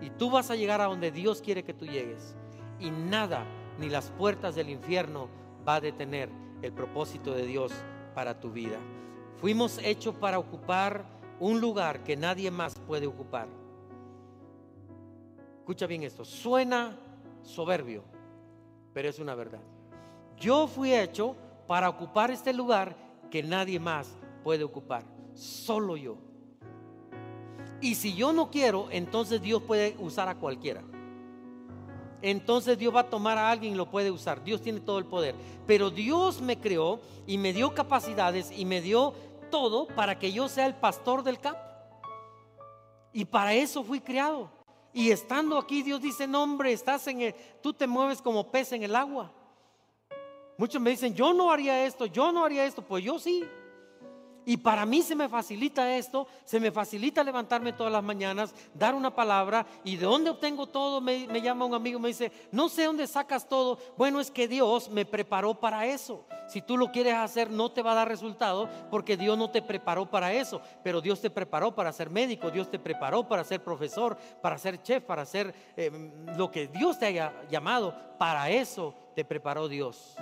Y 0.00 0.10
tú 0.10 0.30
vas 0.30 0.50
a 0.50 0.56
llegar 0.56 0.80
a 0.80 0.86
donde 0.86 1.10
Dios 1.10 1.40
quiere 1.40 1.64
que 1.64 1.74
tú 1.74 1.86
llegues. 1.86 2.36
Y 2.78 2.90
nada, 2.90 3.44
ni 3.78 3.88
las 3.88 4.10
puertas 4.10 4.54
del 4.54 4.70
infierno 4.70 5.28
va 5.66 5.76
a 5.76 5.80
detener 5.80 6.28
el 6.62 6.72
propósito 6.72 7.32
de 7.32 7.46
Dios 7.46 7.72
para 8.14 8.38
tu 8.38 8.50
vida. 8.50 8.78
Fuimos 9.40 9.78
hechos 9.82 10.14
para 10.14 10.38
ocupar 10.38 11.04
un 11.38 11.60
lugar 11.60 12.02
que 12.02 12.16
nadie 12.16 12.50
más 12.50 12.74
puede 12.86 13.06
ocupar. 13.06 13.48
Escucha 15.58 15.86
bien 15.86 16.02
esto, 16.04 16.24
suena 16.24 16.96
soberbio, 17.42 18.04
pero 18.92 19.08
es 19.08 19.18
una 19.18 19.34
verdad. 19.34 19.60
Yo 20.38 20.66
fui 20.66 20.94
hecho 20.94 21.34
para 21.66 21.88
ocupar 21.88 22.30
este 22.30 22.52
lugar 22.52 22.96
que 23.30 23.42
nadie 23.42 23.80
más 23.80 24.16
puede 24.44 24.64
ocupar, 24.64 25.02
solo 25.34 25.96
yo. 25.96 26.16
Y 27.80 27.94
si 27.94 28.14
yo 28.14 28.32
no 28.32 28.50
quiero, 28.50 28.88
entonces 28.90 29.42
Dios 29.42 29.62
puede 29.62 29.96
usar 29.98 30.28
a 30.28 30.36
cualquiera. 30.36 30.82
Entonces 32.22 32.78
Dios 32.78 32.94
va 32.94 33.00
a 33.00 33.10
tomar 33.10 33.38
a 33.38 33.50
alguien 33.50 33.74
y 33.74 33.76
lo 33.76 33.90
puede 33.90 34.10
usar. 34.10 34.42
Dios 34.42 34.62
tiene 34.62 34.80
todo 34.80 34.98
el 34.98 35.04
poder. 35.04 35.34
Pero 35.66 35.90
Dios 35.90 36.40
me 36.40 36.58
creó 36.58 37.00
y 37.26 37.38
me 37.38 37.52
dio 37.52 37.74
capacidades 37.74 38.50
y 38.50 38.64
me 38.64 38.80
dio 38.80 39.14
todo 39.50 39.86
para 39.86 40.18
que 40.18 40.32
yo 40.32 40.48
sea 40.48 40.66
el 40.66 40.74
pastor 40.74 41.22
del 41.22 41.38
campo. 41.38 41.60
Y 43.12 43.24
para 43.24 43.54
eso 43.54 43.84
fui 43.84 44.00
criado. 44.00 44.50
Y 44.92 45.10
estando 45.10 45.58
aquí, 45.58 45.82
Dios 45.82 46.00
dice, 46.00 46.26
no 46.26 46.42
hombre, 46.42 46.72
estás 46.72 47.06
en 47.06 47.20
el, 47.20 47.34
tú 47.62 47.72
te 47.72 47.86
mueves 47.86 48.22
como 48.22 48.50
pez 48.50 48.72
en 48.72 48.82
el 48.82 48.96
agua. 48.96 49.30
Muchos 50.56 50.80
me 50.80 50.90
dicen, 50.90 51.14
yo 51.14 51.34
no 51.34 51.50
haría 51.50 51.84
esto, 51.84 52.06
yo 52.06 52.32
no 52.32 52.44
haría 52.44 52.64
esto. 52.64 52.80
Pues 52.82 53.04
yo 53.04 53.18
sí. 53.18 53.44
Y 54.48 54.58
para 54.58 54.86
mí 54.86 55.02
se 55.02 55.16
me 55.16 55.28
facilita 55.28 55.96
esto, 55.96 56.28
se 56.44 56.60
me 56.60 56.70
facilita 56.70 57.24
levantarme 57.24 57.72
todas 57.72 57.92
las 57.92 58.04
mañanas, 58.04 58.54
dar 58.72 58.94
una 58.94 59.12
palabra 59.12 59.66
y 59.82 59.96
de 59.96 60.06
dónde 60.06 60.30
obtengo 60.30 60.68
todo, 60.68 61.00
me, 61.00 61.26
llama 61.42 61.64
un 61.64 61.74
amigo, 61.74 61.98
me 61.98 62.08
dice, 62.08 62.30
no 62.52 62.68
sé 62.68 62.84
dónde 62.84 63.08
sacas 63.08 63.48
todo. 63.48 63.76
Bueno, 63.96 64.20
es 64.20 64.30
que 64.30 64.46
Dios 64.46 64.88
me 64.88 65.04
preparó 65.04 65.58
para 65.58 65.84
eso. 65.86 66.24
Si 66.46 66.62
tú 66.62 66.76
lo 66.76 66.92
quieres 66.92 67.14
hacer, 67.14 67.50
no 67.50 67.72
te 67.72 67.82
va 67.82 67.90
a 67.90 67.96
dar 67.96 68.08
resultado 68.08 68.68
porque 68.88 69.16
Dios 69.16 69.36
no 69.36 69.50
te 69.50 69.62
preparó 69.62 70.08
para 70.08 70.32
eso, 70.32 70.60
pero 70.84 71.00
Dios 71.00 71.20
te 71.20 71.28
preparó 71.28 71.74
para 71.74 71.92
ser 71.92 72.08
médico, 72.08 72.52
Dios 72.52 72.70
te 72.70 72.78
preparó 72.78 73.26
para 73.26 73.42
ser 73.42 73.64
profesor, 73.64 74.16
para 74.40 74.58
ser 74.58 74.80
chef, 74.80 75.02
para 75.02 75.26
ser 75.26 75.52
eh, 75.76 75.90
lo 76.36 76.52
que 76.52 76.68
Dios 76.68 77.00
te 77.00 77.06
haya 77.06 77.34
llamado. 77.50 77.96
Para 78.16 78.48
eso 78.48 78.94
te 79.16 79.24
preparó 79.24 79.66
Dios. 79.66 80.14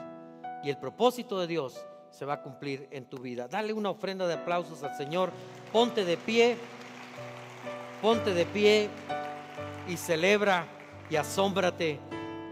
Y 0.63 0.71
el 0.71 0.79
propósito 0.79 1.39
de 1.39 1.47
Dios 1.47 1.87
se 2.15 2.25
va 2.25 2.35
a 2.35 2.43
cumplir 2.43 2.89
en 2.93 3.07
tu 3.07 3.19
vida. 3.19 3.49
Dale 3.49 3.73
una 3.73 3.91
ofrenda 3.91 4.27
de 4.27 4.35
aplausos 4.35 4.83
al 4.85 4.97
Señor. 4.97 5.33
Ponte 5.73 6.05
de 6.05 6.17
pie, 6.17 6.57
ponte 8.01 8.33
de 8.33 8.47
pie 8.47 8.89
y 9.89 9.97
celebra 9.97 10.67
y 11.11 11.17
asómbrate 11.17 11.99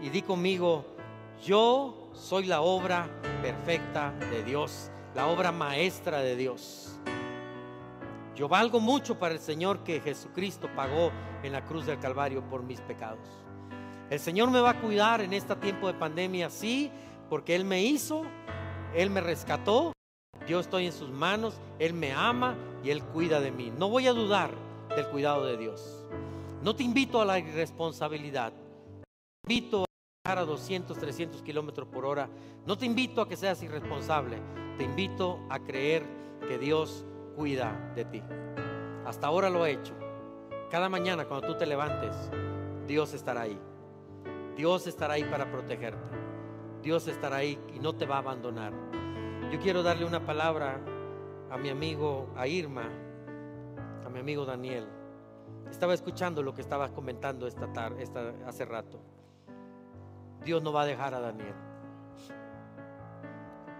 y 0.01 0.09
di 0.09 0.21
conmigo, 0.21 0.85
yo 1.45 2.09
soy 2.13 2.45
la 2.45 2.61
obra 2.61 3.07
perfecta 3.41 4.11
de 4.31 4.43
Dios, 4.43 4.91
la 5.15 5.27
obra 5.27 5.53
maestra 5.53 6.19
de 6.19 6.35
Dios. 6.35 6.99
Yo 8.35 8.49
valgo 8.49 8.81
mucho 8.81 9.17
para 9.17 9.33
el 9.33 9.39
Señor 9.39 9.83
que 9.85 10.01
Jesucristo 10.01 10.67
pagó 10.75 11.11
en 11.41 11.53
la 11.53 11.63
cruz 11.63 11.85
del 11.85 11.99
Calvario 11.99 12.43
por 12.49 12.63
mis 12.63 12.81
pecados. 12.81 13.29
El 14.09 14.19
Señor 14.19 14.51
me 14.51 14.59
va 14.59 14.71
a 14.71 14.81
cuidar 14.81 15.21
en 15.21 15.31
este 15.31 15.55
tiempo 15.55 15.87
de 15.87 15.93
pandemia, 15.93 16.49
sí, 16.49 16.91
porque 17.29 17.55
Él 17.55 17.63
me 17.63 17.81
hizo 17.81 18.23
él 18.93 19.09
me 19.09 19.21
rescató, 19.21 19.93
yo 20.47 20.59
estoy 20.59 20.87
en 20.87 20.91
sus 20.91 21.09
manos, 21.09 21.55
Él 21.79 21.93
me 21.93 22.11
ama 22.11 22.55
y 22.83 22.89
Él 22.89 23.03
cuida 23.03 23.39
de 23.39 23.51
mí. 23.51 23.71
No 23.77 23.89
voy 23.89 24.07
a 24.07 24.13
dudar 24.13 24.51
del 24.95 25.07
cuidado 25.07 25.45
de 25.45 25.57
Dios. 25.57 26.05
No 26.61 26.75
te 26.75 26.83
invito 26.83 27.21
a 27.21 27.25
la 27.25 27.39
irresponsabilidad. 27.39 28.53
Te 29.45 29.53
invito 29.53 29.83
a 29.83 29.85
viajar 30.23 30.43
a 30.43 30.45
200, 30.45 30.97
300 30.97 31.41
kilómetros 31.41 31.87
por 31.87 32.05
hora. 32.05 32.29
No 32.65 32.77
te 32.77 32.85
invito 32.85 33.21
a 33.21 33.27
que 33.27 33.37
seas 33.37 33.63
irresponsable. 33.63 34.37
Te 34.77 34.83
invito 34.83 35.39
a 35.49 35.59
creer 35.59 36.03
que 36.47 36.57
Dios 36.57 37.05
cuida 37.35 37.93
de 37.95 38.05
ti. 38.05 38.21
Hasta 39.05 39.27
ahora 39.27 39.49
lo 39.49 39.65
he 39.65 39.71
hecho. 39.71 39.93
Cada 40.69 40.89
mañana 40.89 41.25
cuando 41.25 41.47
tú 41.47 41.57
te 41.57 41.65
levantes, 41.65 42.15
Dios 42.87 43.13
estará 43.13 43.41
ahí. 43.41 43.59
Dios 44.55 44.87
estará 44.87 45.15
ahí 45.15 45.23
para 45.23 45.51
protegerte. 45.51 46.22
Dios 46.83 47.07
estará 47.07 47.37
ahí 47.37 47.57
y 47.73 47.79
no 47.79 47.93
te 47.93 48.05
va 48.05 48.17
a 48.17 48.19
abandonar. 48.19 48.73
Yo 49.49 49.59
quiero 49.59 49.83
darle 49.83 50.05
una 50.05 50.25
palabra 50.25 50.81
a 51.49 51.57
mi 51.57 51.69
amigo, 51.69 52.29
a 52.35 52.45
Irma, 52.45 52.89
a 54.05 54.09
mi 54.09 54.19
amigo 54.19 54.43
Daniel. 54.45 54.85
Estaba 55.71 55.93
escuchando 55.93 56.43
lo 56.43 56.53
que 56.53 56.59
estabas 56.59 56.91
comentando 56.91 57.47
esta 57.47 57.71
tarde, 57.71 58.03
esta, 58.03 58.33
hace 58.45 58.65
rato. 58.65 58.99
Dios 60.43 60.61
no 60.61 60.73
va 60.73 60.81
a 60.81 60.85
dejar 60.85 61.13
a 61.13 61.21
Daniel. 61.21 61.55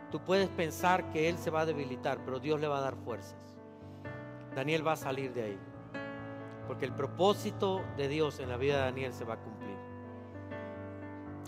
Tú 0.09 0.23
puedes 0.23 0.47
pensar 0.47 1.09
que 1.09 1.27
él 1.27 1.37
se 1.37 1.49
va 1.49 1.61
a 1.61 1.65
debilitar, 1.65 2.23
pero 2.23 2.39
Dios 2.39 2.61
le 2.61 2.69
va 2.69 2.77
a 2.77 2.81
dar 2.81 2.95
fuerzas. 2.95 3.57
Daniel 4.55 4.87
va 4.87 4.93
a 4.93 4.97
salir 4.97 5.33
de 5.33 5.43
ahí. 5.43 5.59
Porque 6.67 6.85
el 6.85 6.93
propósito 6.93 7.83
de 7.97 8.07
Dios 8.07 8.39
en 8.39 8.47
la 8.47 8.55
vida 8.55 8.75
de 8.75 8.83
Daniel 8.83 9.11
se 9.11 9.25
va 9.25 9.33
a 9.33 9.39
cumplir. 9.39 9.77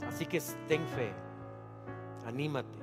Así 0.06 0.26
que 0.26 0.42
ten 0.68 0.86
fe 0.88 1.25
anímate 2.26 2.80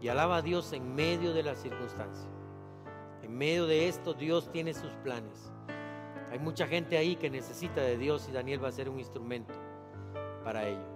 y 0.00 0.08
alaba 0.08 0.36
a 0.36 0.42
Dios 0.42 0.72
en 0.72 0.94
medio 0.94 1.32
de 1.32 1.42
la 1.42 1.54
circunstancia. 1.54 2.28
En 3.22 3.36
medio 3.36 3.66
de 3.66 3.88
esto 3.88 4.14
Dios 4.14 4.50
tiene 4.50 4.74
sus 4.74 4.92
planes. 5.02 5.52
Hay 6.30 6.38
mucha 6.38 6.66
gente 6.66 6.96
ahí 6.96 7.16
que 7.16 7.28
necesita 7.28 7.80
de 7.80 7.98
Dios 7.98 8.28
y 8.28 8.32
Daniel 8.32 8.62
va 8.62 8.68
a 8.68 8.72
ser 8.72 8.88
un 8.88 8.98
instrumento 8.98 9.54
para 10.44 10.66
ello. 10.66 10.86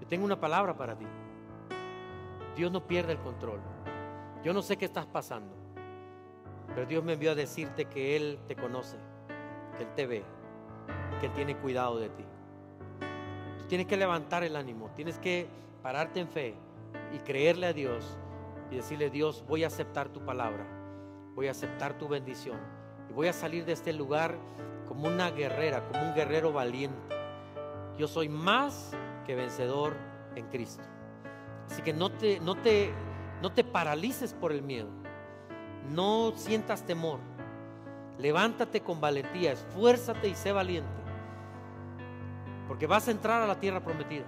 Yo 0.00 0.06
tengo 0.06 0.24
una 0.24 0.38
palabra 0.38 0.76
para 0.76 0.96
ti. 0.96 1.06
Dios 2.54 2.70
no 2.70 2.86
pierde 2.86 3.12
el 3.12 3.18
control. 3.18 3.60
Yo 4.44 4.52
no 4.52 4.60
sé 4.60 4.76
qué 4.76 4.84
estás 4.84 5.06
pasando, 5.06 5.54
pero 6.74 6.86
Dios 6.86 7.02
me 7.02 7.14
envió 7.14 7.30
a 7.30 7.34
decirte 7.34 7.86
que 7.86 8.14
Él 8.14 8.38
te 8.46 8.54
conoce, 8.54 8.98
que 9.78 9.84
Él 9.84 9.88
te 9.96 10.06
ve, 10.06 10.22
que 11.18 11.26
Él 11.26 11.32
tiene 11.32 11.56
cuidado 11.56 11.98
de 11.98 12.10
ti. 12.10 12.24
Tienes 13.68 13.86
que 13.86 13.96
levantar 13.96 14.44
el 14.44 14.56
ánimo, 14.56 14.90
tienes 14.94 15.18
que 15.18 15.46
pararte 15.82 16.20
en 16.20 16.28
fe 16.28 16.54
y 17.14 17.18
creerle 17.18 17.66
a 17.66 17.72
Dios 17.72 18.18
y 18.70 18.76
decirle, 18.76 19.10
Dios, 19.10 19.44
voy 19.48 19.64
a 19.64 19.68
aceptar 19.68 20.08
tu 20.08 20.24
palabra, 20.24 20.66
voy 21.34 21.48
a 21.48 21.52
aceptar 21.52 21.96
tu 21.98 22.08
bendición 22.08 22.58
y 23.08 23.12
voy 23.12 23.28
a 23.28 23.32
salir 23.32 23.64
de 23.64 23.72
este 23.72 23.92
lugar 23.92 24.36
como 24.86 25.08
una 25.08 25.30
guerrera, 25.30 25.86
como 25.88 26.02
un 26.02 26.14
guerrero 26.14 26.52
valiente. 26.52 27.14
Yo 27.96 28.08
soy 28.08 28.28
más 28.28 28.92
que 29.26 29.34
vencedor 29.34 29.94
en 30.34 30.46
Cristo. 30.48 30.84
Así 31.70 31.80
que 31.82 31.92
no 31.92 32.10
te, 32.10 32.40
no 32.40 32.56
te, 32.56 32.92
no 33.40 33.52
te 33.52 33.64
paralices 33.64 34.34
por 34.34 34.52
el 34.52 34.62
miedo, 34.62 34.88
no 35.90 36.32
sientas 36.36 36.84
temor. 36.84 37.20
Levántate 38.18 38.80
con 38.80 39.00
valentía, 39.00 39.52
esfuérzate 39.52 40.28
y 40.28 40.34
sé 40.34 40.52
valiente. 40.52 41.03
Porque 42.74 42.88
vas 42.88 43.06
a 43.06 43.12
entrar 43.12 43.40
a 43.40 43.46
la 43.46 43.60
tierra 43.60 43.78
prometida. 43.78 44.24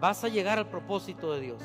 Vas 0.00 0.24
a 0.24 0.28
llegar 0.28 0.58
al 0.58 0.66
propósito 0.66 1.32
de 1.32 1.40
Dios. 1.40 1.62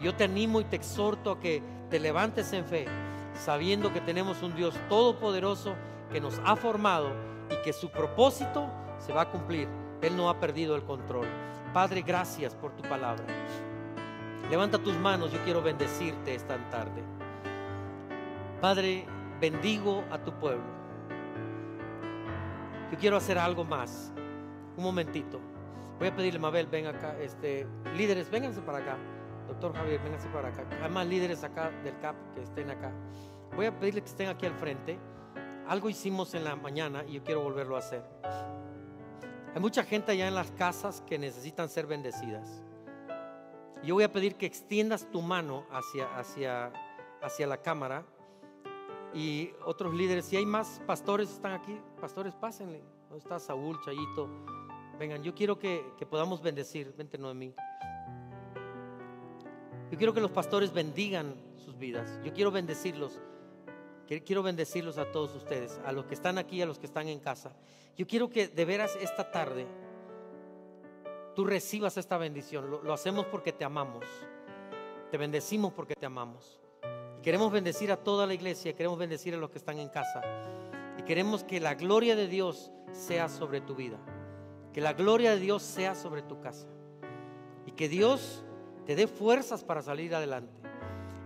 Yo 0.00 0.16
te 0.16 0.24
animo 0.24 0.60
y 0.60 0.64
te 0.64 0.74
exhorto 0.74 1.30
a 1.30 1.38
que 1.38 1.62
te 1.90 2.00
levantes 2.00 2.52
en 2.52 2.64
fe, 2.64 2.86
sabiendo 3.32 3.92
que 3.92 4.00
tenemos 4.00 4.42
un 4.42 4.52
Dios 4.56 4.74
todopoderoso 4.88 5.76
que 6.10 6.20
nos 6.20 6.40
ha 6.44 6.56
formado 6.56 7.12
y 7.48 7.54
que 7.62 7.72
su 7.72 7.88
propósito 7.88 8.68
se 8.98 9.12
va 9.12 9.22
a 9.22 9.30
cumplir. 9.30 9.68
Él 10.00 10.16
no 10.16 10.28
ha 10.28 10.40
perdido 10.40 10.74
el 10.74 10.82
control. 10.82 11.28
Padre, 11.72 12.02
gracias 12.02 12.56
por 12.56 12.72
tu 12.72 12.82
palabra. 12.82 13.24
Levanta 14.50 14.76
tus 14.76 14.96
manos, 14.96 15.30
yo 15.30 15.38
quiero 15.44 15.62
bendecirte 15.62 16.34
esta 16.34 16.56
tarde. 16.68 17.00
Padre, 18.60 19.06
bendigo 19.40 20.02
a 20.10 20.18
tu 20.18 20.32
pueblo. 20.32 20.64
Yo 22.90 22.98
quiero 22.98 23.16
hacer 23.18 23.38
algo 23.38 23.62
más. 23.62 24.12
Un 24.76 24.84
momentito. 24.84 25.40
Voy 25.98 26.08
a 26.08 26.16
pedirle, 26.16 26.38
Mabel, 26.38 26.66
ven 26.66 26.86
acá. 26.86 27.16
Este, 27.20 27.66
líderes, 27.96 28.30
vénganse 28.30 28.60
para 28.62 28.78
acá. 28.78 28.96
Doctor 29.46 29.74
Javier, 29.74 30.00
vénganse 30.02 30.28
para 30.28 30.48
acá. 30.48 30.66
Hay 30.82 30.90
más 30.90 31.06
líderes 31.06 31.44
acá 31.44 31.70
del 31.84 31.98
CAP 32.00 32.16
que 32.34 32.42
estén 32.42 32.70
acá. 32.70 32.92
Voy 33.54 33.66
a 33.66 33.78
pedirle 33.78 34.00
que 34.00 34.08
estén 34.08 34.28
aquí 34.28 34.46
al 34.46 34.54
frente. 34.54 34.98
Algo 35.68 35.88
hicimos 35.88 36.34
en 36.34 36.44
la 36.44 36.56
mañana 36.56 37.04
y 37.06 37.14
yo 37.14 37.24
quiero 37.24 37.42
volverlo 37.42 37.76
a 37.76 37.80
hacer. 37.80 38.02
Hay 39.54 39.60
mucha 39.60 39.84
gente 39.84 40.12
allá 40.12 40.26
en 40.26 40.34
las 40.34 40.50
casas 40.52 41.02
que 41.02 41.18
necesitan 41.18 41.68
ser 41.68 41.86
bendecidas. 41.86 42.62
Yo 43.84 43.94
voy 43.94 44.04
a 44.04 44.12
pedir 44.12 44.36
que 44.36 44.46
extiendas 44.46 45.10
tu 45.10 45.20
mano 45.20 45.66
hacia, 45.70 46.06
hacia, 46.16 46.72
hacia 47.20 47.46
la 47.46 47.58
cámara. 47.58 48.04
Y 49.12 49.50
otros 49.66 49.92
líderes, 49.92 50.24
si 50.24 50.36
hay 50.36 50.46
más 50.46 50.80
pastores 50.86 51.30
están 51.30 51.52
aquí, 51.52 51.78
pastores, 52.00 52.34
pásenle. 52.34 52.82
¿Dónde 53.10 53.18
está 53.18 53.38
Saúl, 53.38 53.78
Chayito? 53.84 54.30
Vengan, 54.98 55.22
yo 55.22 55.34
quiero 55.34 55.58
que, 55.58 55.82
podamos 56.08 56.42
bendecir, 56.42 56.94
vente 56.96 57.18
mí. 57.18 57.54
Yo 59.90 59.98
quiero 59.98 60.14
que 60.14 60.20
los 60.20 60.30
pastores 60.30 60.72
bendigan 60.72 61.34
sus 61.56 61.76
vidas. 61.76 62.20
Yo 62.24 62.32
quiero 62.32 62.50
bendecirlos. 62.50 63.20
Quiero 64.06 64.42
bendecirlos 64.42 64.98
a 64.98 65.10
todos 65.10 65.34
ustedes, 65.34 65.80
a 65.86 65.92
los 65.92 66.04
que 66.04 66.14
están 66.14 66.36
aquí, 66.36 66.60
a 66.60 66.66
los 66.66 66.78
que 66.78 66.86
están 66.86 67.08
en 67.08 67.18
casa. 67.18 67.54
Yo 67.96 68.06
quiero 68.06 68.28
que 68.28 68.48
de 68.48 68.64
veras 68.64 68.96
esta 69.00 69.30
tarde 69.30 69.66
tú 71.34 71.44
recibas 71.44 71.96
esta 71.96 72.18
bendición. 72.18 72.70
Lo, 72.70 72.82
lo 72.82 72.92
hacemos 72.92 73.26
porque 73.26 73.52
te 73.52 73.64
amamos. 73.64 74.04
Te 75.10 75.18
bendecimos 75.18 75.72
porque 75.72 75.94
te 75.94 76.06
amamos. 76.06 76.58
queremos 77.22 77.52
bendecir 77.52 77.92
a 77.92 77.96
toda 77.96 78.26
la 78.26 78.32
iglesia, 78.34 78.74
queremos 78.74 78.98
bendecir 78.98 79.34
a 79.34 79.36
los 79.36 79.50
que 79.50 79.58
están 79.58 79.78
en 79.78 79.90
casa. 79.90 80.22
Y 80.98 81.02
queremos 81.02 81.44
que 81.44 81.60
la 81.60 81.74
gloria 81.74 82.16
de 82.16 82.28
Dios 82.28 82.70
sea 82.92 83.28
sobre 83.28 83.60
tu 83.60 83.74
vida. 83.74 83.98
Que 84.72 84.80
la 84.80 84.92
gloria 84.92 85.32
de 85.32 85.38
Dios 85.38 85.62
sea 85.62 85.94
sobre 85.94 86.22
tu 86.22 86.40
casa. 86.40 86.66
Y 87.66 87.72
que 87.72 87.88
Dios 87.88 88.44
te 88.86 88.96
dé 88.96 89.06
fuerzas 89.06 89.64
para 89.64 89.82
salir 89.82 90.14
adelante. 90.14 90.52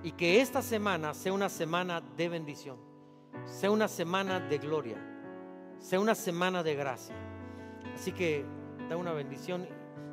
Y 0.03 0.12
que 0.12 0.40
esta 0.40 0.62
semana 0.62 1.14
sea 1.14 1.32
una 1.32 1.49
semana 1.49 2.01
de 2.16 2.28
bendición. 2.28 2.78
Sea 3.47 3.70
una 3.70 3.88
semana 3.88 4.40
de 4.40 4.59
gloria. 4.59 4.97
Sea 5.78 6.01
una 6.01 6.14
semana 6.14 6.62
de 6.62 6.74
gracia. 6.74 7.14
Así 7.94 8.12
que 8.12 8.44
da 8.88 8.97
una 8.97 9.12
bendición. 9.12 9.66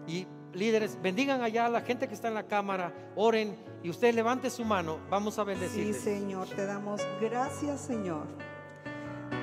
Y 0.07 0.27
líderes, 0.53 0.99
bendigan 1.01 1.41
allá 1.41 1.65
a 1.65 1.69
la 1.69 1.81
gente 1.81 2.07
que 2.07 2.13
está 2.13 2.27
en 2.27 2.34
la 2.36 2.47
cámara. 2.47 2.93
Oren 3.15 3.55
y 3.84 3.89
usted 3.89 4.13
levante 4.13 4.49
su 4.49 4.63
mano. 4.63 4.99
Vamos 5.09 5.39
a 5.39 5.43
bendecir. 5.43 5.93
Sí, 5.93 5.99
Señor, 5.99 6.47
te 6.47 6.65
damos 6.65 7.01
gracias, 7.19 7.81
Señor 7.81 8.27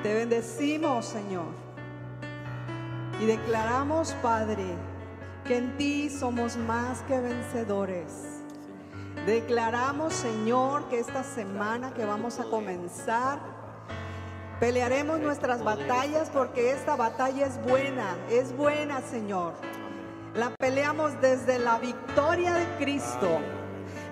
Te 0.03 0.14
bendecimos, 0.14 1.05
Señor. 1.05 1.70
Y 3.21 3.27
declaramos, 3.27 4.14
Padre, 4.23 4.64
que 5.45 5.59
en 5.59 5.77
ti 5.77 6.09
somos 6.09 6.57
más 6.57 7.03
que 7.03 7.21
vencedores. 7.21 8.41
Declaramos, 9.27 10.14
Señor, 10.14 10.89
que 10.89 10.99
esta 10.99 11.23
semana 11.23 11.93
que 11.93 12.07
vamos 12.07 12.41
a 12.41 12.45
comenzar, 12.45 13.39
pelearemos 14.59 15.21
nuestras 15.21 15.62
batallas 15.62 16.31
porque 16.31 16.71
esta 16.71 16.97
batalla 16.97 17.47
es 17.47 17.62
buena, 17.62 18.16
es 18.31 18.57
buena, 18.57 19.03
Señor. 19.03 19.53
La 20.35 20.55
peleamos 20.59 21.21
desde 21.21 21.59
la 21.59 21.79
victoria 21.79 22.55
de 22.55 22.64
Cristo. 22.79 23.41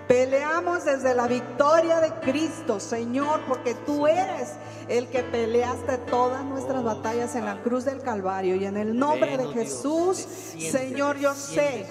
Peleamos 0.09 0.87
desde 0.87 1.15
la 1.15 1.29
victoria 1.29 2.01
de 2.01 2.11
Cristo, 2.21 2.81
Señor, 2.81 3.43
porque 3.47 3.75
tú 3.75 4.07
eres 4.07 4.55
el 4.89 5.07
que 5.09 5.23
peleaste 5.23 5.99
todas 5.99 6.43
nuestras 6.45 6.83
batallas 6.83 7.37
en 7.37 7.45
la 7.45 7.61
cruz 7.61 7.85
del 7.85 8.01
Calvario. 8.01 8.57
Y 8.57 8.65
en 8.65 8.79
el 8.79 8.99
nombre 8.99 9.37
de 9.37 9.47
Jesús, 9.49 10.17
Señor, 10.17 11.19
yo 11.19 11.35
sé 11.35 11.87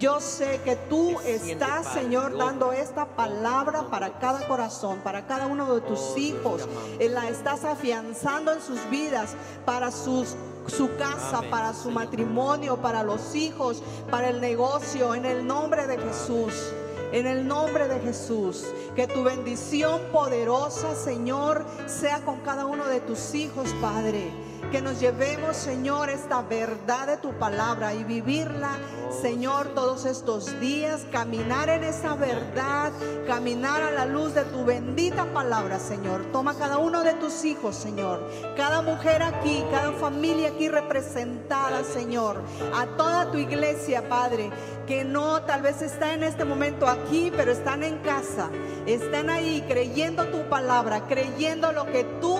yo 0.00 0.18
sé 0.18 0.62
que 0.64 0.76
tú 0.76 1.20
estás, 1.26 1.92
Señor, 1.92 2.34
dando 2.38 2.72
esta 2.72 3.04
palabra 3.04 3.90
para 3.90 4.18
cada 4.18 4.48
corazón, 4.48 5.00
para 5.04 5.26
cada 5.26 5.46
uno 5.46 5.74
de 5.74 5.82
tus 5.82 6.16
hijos. 6.16 6.66
La 6.98 7.28
estás 7.28 7.64
afianzando 7.64 8.54
en 8.54 8.62
sus 8.62 8.88
vidas, 8.88 9.36
para 9.66 9.90
sus 9.90 10.36
su 10.66 10.96
casa, 10.96 11.42
para 11.50 11.74
su 11.74 11.90
matrimonio, 11.90 12.78
para 12.78 13.02
los 13.02 13.34
hijos, 13.34 13.82
para 14.10 14.30
el 14.30 14.40
negocio, 14.40 15.14
en 15.14 15.26
el 15.26 15.46
nombre 15.46 15.86
de 15.86 15.98
Jesús. 15.98 16.72
En 17.12 17.26
el 17.26 17.46
nombre 17.46 17.88
de 17.88 17.98
Jesús, 18.00 18.64
que 18.94 19.08
tu 19.08 19.24
bendición 19.24 20.00
poderosa, 20.12 20.94
Señor, 20.94 21.64
sea 21.86 22.20
con 22.20 22.40
cada 22.40 22.66
uno 22.66 22.86
de 22.86 23.00
tus 23.00 23.34
hijos, 23.34 23.68
Padre. 23.80 24.30
Que 24.70 24.80
nos 24.80 25.00
llevemos, 25.00 25.56
Señor, 25.56 26.10
esta 26.10 26.42
verdad 26.42 27.08
de 27.08 27.16
tu 27.16 27.32
palabra 27.32 27.92
y 27.92 28.04
vivirla, 28.04 28.78
Señor, 29.20 29.74
todos 29.74 30.04
estos 30.04 30.60
días, 30.60 31.04
caminar 31.10 31.68
en 31.68 31.82
esa 31.82 32.14
verdad, 32.14 32.92
caminar 33.26 33.82
a 33.82 33.90
la 33.90 34.06
luz 34.06 34.32
de 34.34 34.44
tu 34.44 34.64
bendita 34.64 35.24
palabra, 35.32 35.80
Señor. 35.80 36.24
Toma 36.30 36.54
cada 36.54 36.78
uno 36.78 37.02
de 37.02 37.14
tus 37.14 37.44
hijos, 37.44 37.74
Señor, 37.74 38.22
cada 38.56 38.80
mujer 38.82 39.24
aquí, 39.24 39.64
cada 39.72 39.90
familia 39.92 40.50
aquí 40.50 40.68
representada, 40.68 41.82
Señor, 41.82 42.40
a 42.72 42.86
toda 42.96 43.32
tu 43.32 43.38
iglesia, 43.38 44.08
Padre, 44.08 44.50
que 44.90 45.04
no 45.04 45.40
tal 45.42 45.62
vez 45.62 45.82
está 45.82 46.14
en 46.14 46.24
este 46.24 46.44
momento 46.44 46.88
aquí, 46.88 47.30
pero 47.36 47.52
están 47.52 47.84
en 47.84 47.98
casa, 47.98 48.50
están 48.86 49.30
ahí 49.30 49.62
creyendo 49.68 50.26
tu 50.30 50.48
palabra, 50.48 51.06
creyendo 51.06 51.70
lo 51.70 51.86
que 51.86 52.02
tú 52.20 52.36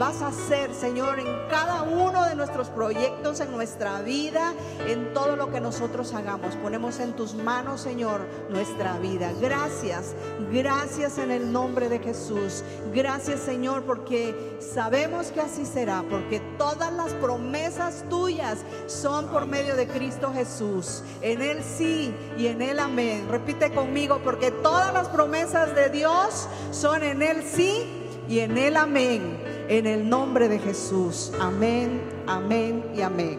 vas 0.00 0.22
a 0.22 0.28
hacer, 0.28 0.74
Señor, 0.74 1.20
en 1.20 1.26
cada 1.50 1.82
uno 1.82 2.24
de 2.24 2.34
nuestros 2.34 2.70
proyectos, 2.70 3.38
en 3.40 3.52
nuestra 3.52 4.00
vida, 4.00 4.54
en 4.88 5.12
todo 5.12 5.36
lo 5.36 5.52
que 5.52 5.60
nosotros 5.60 6.14
hagamos. 6.14 6.56
Ponemos 6.56 6.98
en 7.00 7.12
tus 7.12 7.34
manos, 7.34 7.82
Señor, 7.82 8.22
nuestra 8.48 8.96
vida. 8.98 9.30
Gracias, 9.42 10.14
gracias 10.50 11.18
en 11.18 11.30
el 11.30 11.52
nombre 11.52 11.90
de 11.90 11.98
Jesús. 11.98 12.64
Gracias, 12.94 13.40
Señor, 13.40 13.82
porque 13.82 14.56
sabemos 14.58 15.32
que 15.32 15.42
así 15.42 15.66
será, 15.66 16.02
porque 16.08 16.40
todas 16.56 16.90
las 16.94 17.12
promesas 17.12 18.02
tuyas 18.08 18.60
son 18.86 19.26
por 19.26 19.44
medio 19.44 19.76
de 19.76 19.86
Cristo 19.86 20.32
Jesús. 20.32 21.02
En 21.20 21.42
Él 21.42 21.62
sí 21.62 22.14
y 22.38 22.46
en 22.46 22.62
Él 22.62 22.78
amén. 22.78 23.26
Repite 23.28 23.70
conmigo, 23.74 24.18
porque 24.24 24.50
todas 24.50 24.94
las 24.94 25.08
promesas 25.08 25.74
de 25.74 25.90
Dios 25.90 26.48
son 26.70 27.02
en 27.02 27.20
Él 27.20 27.44
sí 27.46 27.84
y 28.30 28.38
en 28.38 28.56
Él 28.56 28.78
amén 28.78 29.39
en 29.70 29.86
el 29.86 30.08
nombre 30.08 30.48
de 30.48 30.58
Jesús. 30.58 31.32
Amén, 31.40 32.02
amén 32.26 32.90
y 32.92 33.02
amén. 33.02 33.38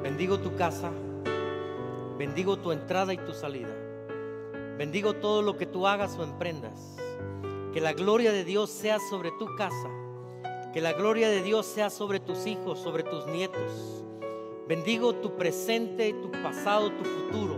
Bendigo 0.00 0.38
tu 0.38 0.54
casa, 0.54 0.92
bendigo 2.16 2.56
tu 2.56 2.70
entrada 2.70 3.12
y 3.12 3.16
tu 3.16 3.32
salida. 3.32 3.76
Bendigo 4.78 5.14
todo 5.14 5.42
lo 5.42 5.56
que 5.56 5.66
tú 5.66 5.88
hagas 5.88 6.16
o 6.18 6.22
emprendas. 6.22 6.96
Que 7.72 7.80
la 7.80 7.94
gloria 7.94 8.30
de 8.30 8.44
Dios 8.44 8.70
sea 8.70 8.98
sobre 9.10 9.32
tu 9.32 9.46
casa. 9.56 9.90
Que 10.72 10.80
la 10.80 10.92
gloria 10.92 11.28
de 11.28 11.42
Dios 11.42 11.66
sea 11.66 11.90
sobre 11.90 12.20
tus 12.20 12.46
hijos, 12.46 12.78
sobre 12.78 13.02
tus 13.02 13.26
nietos. 13.26 14.04
Bendigo 14.68 15.16
tu 15.16 15.36
presente, 15.36 16.12
tu 16.12 16.30
pasado, 16.30 16.92
tu 16.92 17.04
futuro. 17.04 17.56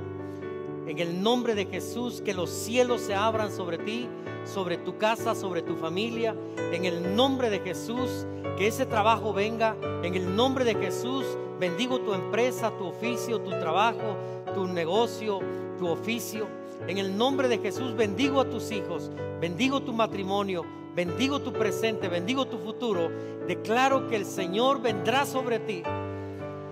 En 0.87 0.99
el 0.99 1.23
nombre 1.23 1.55
de 1.55 1.67
Jesús, 1.67 2.23
que 2.23 2.33
los 2.33 2.49
cielos 2.49 3.03
se 3.03 3.15
abran 3.15 3.53
sobre 3.53 3.77
ti 3.77 4.09
sobre 4.45 4.79
tu 4.79 4.99
casa, 4.99 5.35
sobre 5.35 5.63
tu 5.63 5.77
familia. 5.77 6.35
En 6.73 6.85
el 6.85 7.15
nombre 7.17 7.51
de 7.51 7.61
Jesús, 7.61 8.27
que 8.57 8.67
ese 8.67 8.87
trabajo 8.87 9.33
venga. 9.33 9.77
En 10.03 10.15
el 10.15 10.35
nombre 10.35 10.65
de 10.65 10.75
Jesús, 10.75 11.25
bendigo 11.59 12.01
tu 12.01 12.15
empresa, 12.15 12.73
tu 12.79 12.87
oficio, 12.87 13.41
tu 13.41 13.51
trabajo, 13.51 14.17
tu 14.55 14.67
negocio, 14.67 15.41
tu 15.79 15.89
oficio. 15.89 16.47
En 16.87 16.99
el 16.99 17.17
nombre 17.17 17.49
de 17.49 17.59
Jesús, 17.59 17.95
bendigo 17.97 18.41
a 18.41 18.49
tus 18.49 18.71
hijos, 18.71 19.11
bendigo 19.41 19.81
tu 19.81 19.93
matrimonio, 19.93 20.65
bendigo 20.95 21.41
tu 21.41 21.53
presente, 21.53 22.09
bendigo 22.09 22.47
tu 22.47 22.59
futuro. 22.59 23.11
Declaro 23.47 24.09
que 24.09 24.17
el 24.17 24.27
Señor 24.27 24.83
vendrá 24.83 25.27
sobre 25.27 25.59
ti 25.59 25.83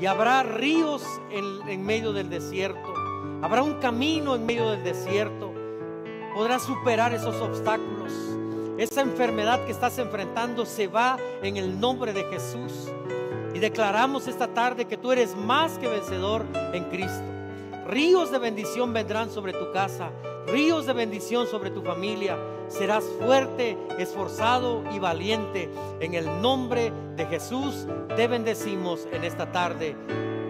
y 0.01 0.07
habrá 0.07 0.43
ríos 0.43 1.03
en, 1.31 1.69
en 1.69 1.85
medio 1.85 2.13
del 2.13 2.29
desierto. 2.29 2.93
Habrá 3.43 3.63
un 3.63 3.75
camino 3.75 4.35
en 4.35 4.47
medio 4.47 4.71
del 4.71 4.85
desierto 4.85 5.52
podrás 6.35 6.63
superar 6.63 7.13
esos 7.13 7.41
obstáculos. 7.41 8.13
Esa 8.79 9.03
enfermedad 9.03 9.65
que 9.65 9.73
estás 9.73 9.99
enfrentando 9.99 10.65
se 10.65 10.87
va 10.87 11.19
en 11.43 11.57
el 11.57 11.79
nombre 11.79 12.13
de 12.13 12.25
Jesús. 12.25 12.91
Y 13.55 13.59
declaramos 13.59 14.27
esta 14.29 14.49
tarde 14.49 14.87
que 14.87 14.97
tú 14.97 15.13
eres 15.13 15.37
más 15.37 15.79
que 15.79 15.89
vencedor 15.89 16.45
en 16.73 16.85
Cristo. 16.85 17.23
Ríos 17.87 18.31
de 18.31 18.39
bendición 18.39 18.93
vendrán 18.93 19.31
sobre 19.31 19.53
tu 19.53 19.71
casa, 19.73 20.11
ríos 20.47 20.87
de 20.87 20.95
bendición 20.95 21.47
sobre 21.47 21.71
tu 21.71 21.83
familia. 21.83 22.39
Serás 22.69 23.05
fuerte, 23.21 23.77
esforzado 23.99 24.83
y 24.95 24.99
valiente. 24.99 25.69
En 26.01 26.15
el 26.15 26.25
nombre 26.41 26.93
de 27.17 27.27
Jesús 27.27 27.87
te 28.17 28.27
bendecimos 28.27 29.07
en 29.13 29.25
esta 29.25 29.53
tarde. 29.53 29.95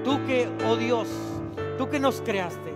Tú 0.04 0.24
que, 0.26 0.48
oh 0.68 0.76
Dios, 0.76 1.08
tú 1.76 1.88
que 1.88 1.98
nos 1.98 2.20
creaste, 2.20 2.72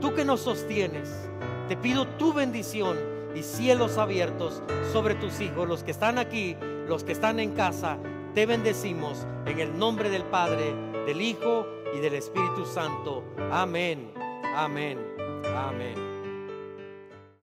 tú 0.00 0.12
que 0.14 0.26
nos 0.26 0.40
sostienes 0.40 1.23
te 1.68 1.76
pido 1.76 2.06
tu 2.06 2.32
bendición 2.32 2.98
y 3.34 3.42
cielos 3.42 3.98
abiertos 3.98 4.62
sobre 4.92 5.14
tus 5.14 5.40
hijos, 5.40 5.68
los 5.68 5.82
que 5.82 5.90
están 5.90 6.18
aquí, 6.18 6.56
los 6.88 7.04
que 7.04 7.12
están 7.12 7.40
en 7.40 7.52
casa. 7.52 7.98
Te 8.34 8.46
bendecimos 8.46 9.26
en 9.46 9.60
el 9.60 9.78
nombre 9.78 10.10
del 10.10 10.24
Padre, 10.24 10.74
del 11.06 11.20
Hijo 11.20 11.66
y 11.94 12.00
del 12.00 12.14
Espíritu 12.14 12.64
Santo. 12.66 13.24
Amén, 13.50 14.12
amén, 14.56 14.98
amén. 15.56 16.03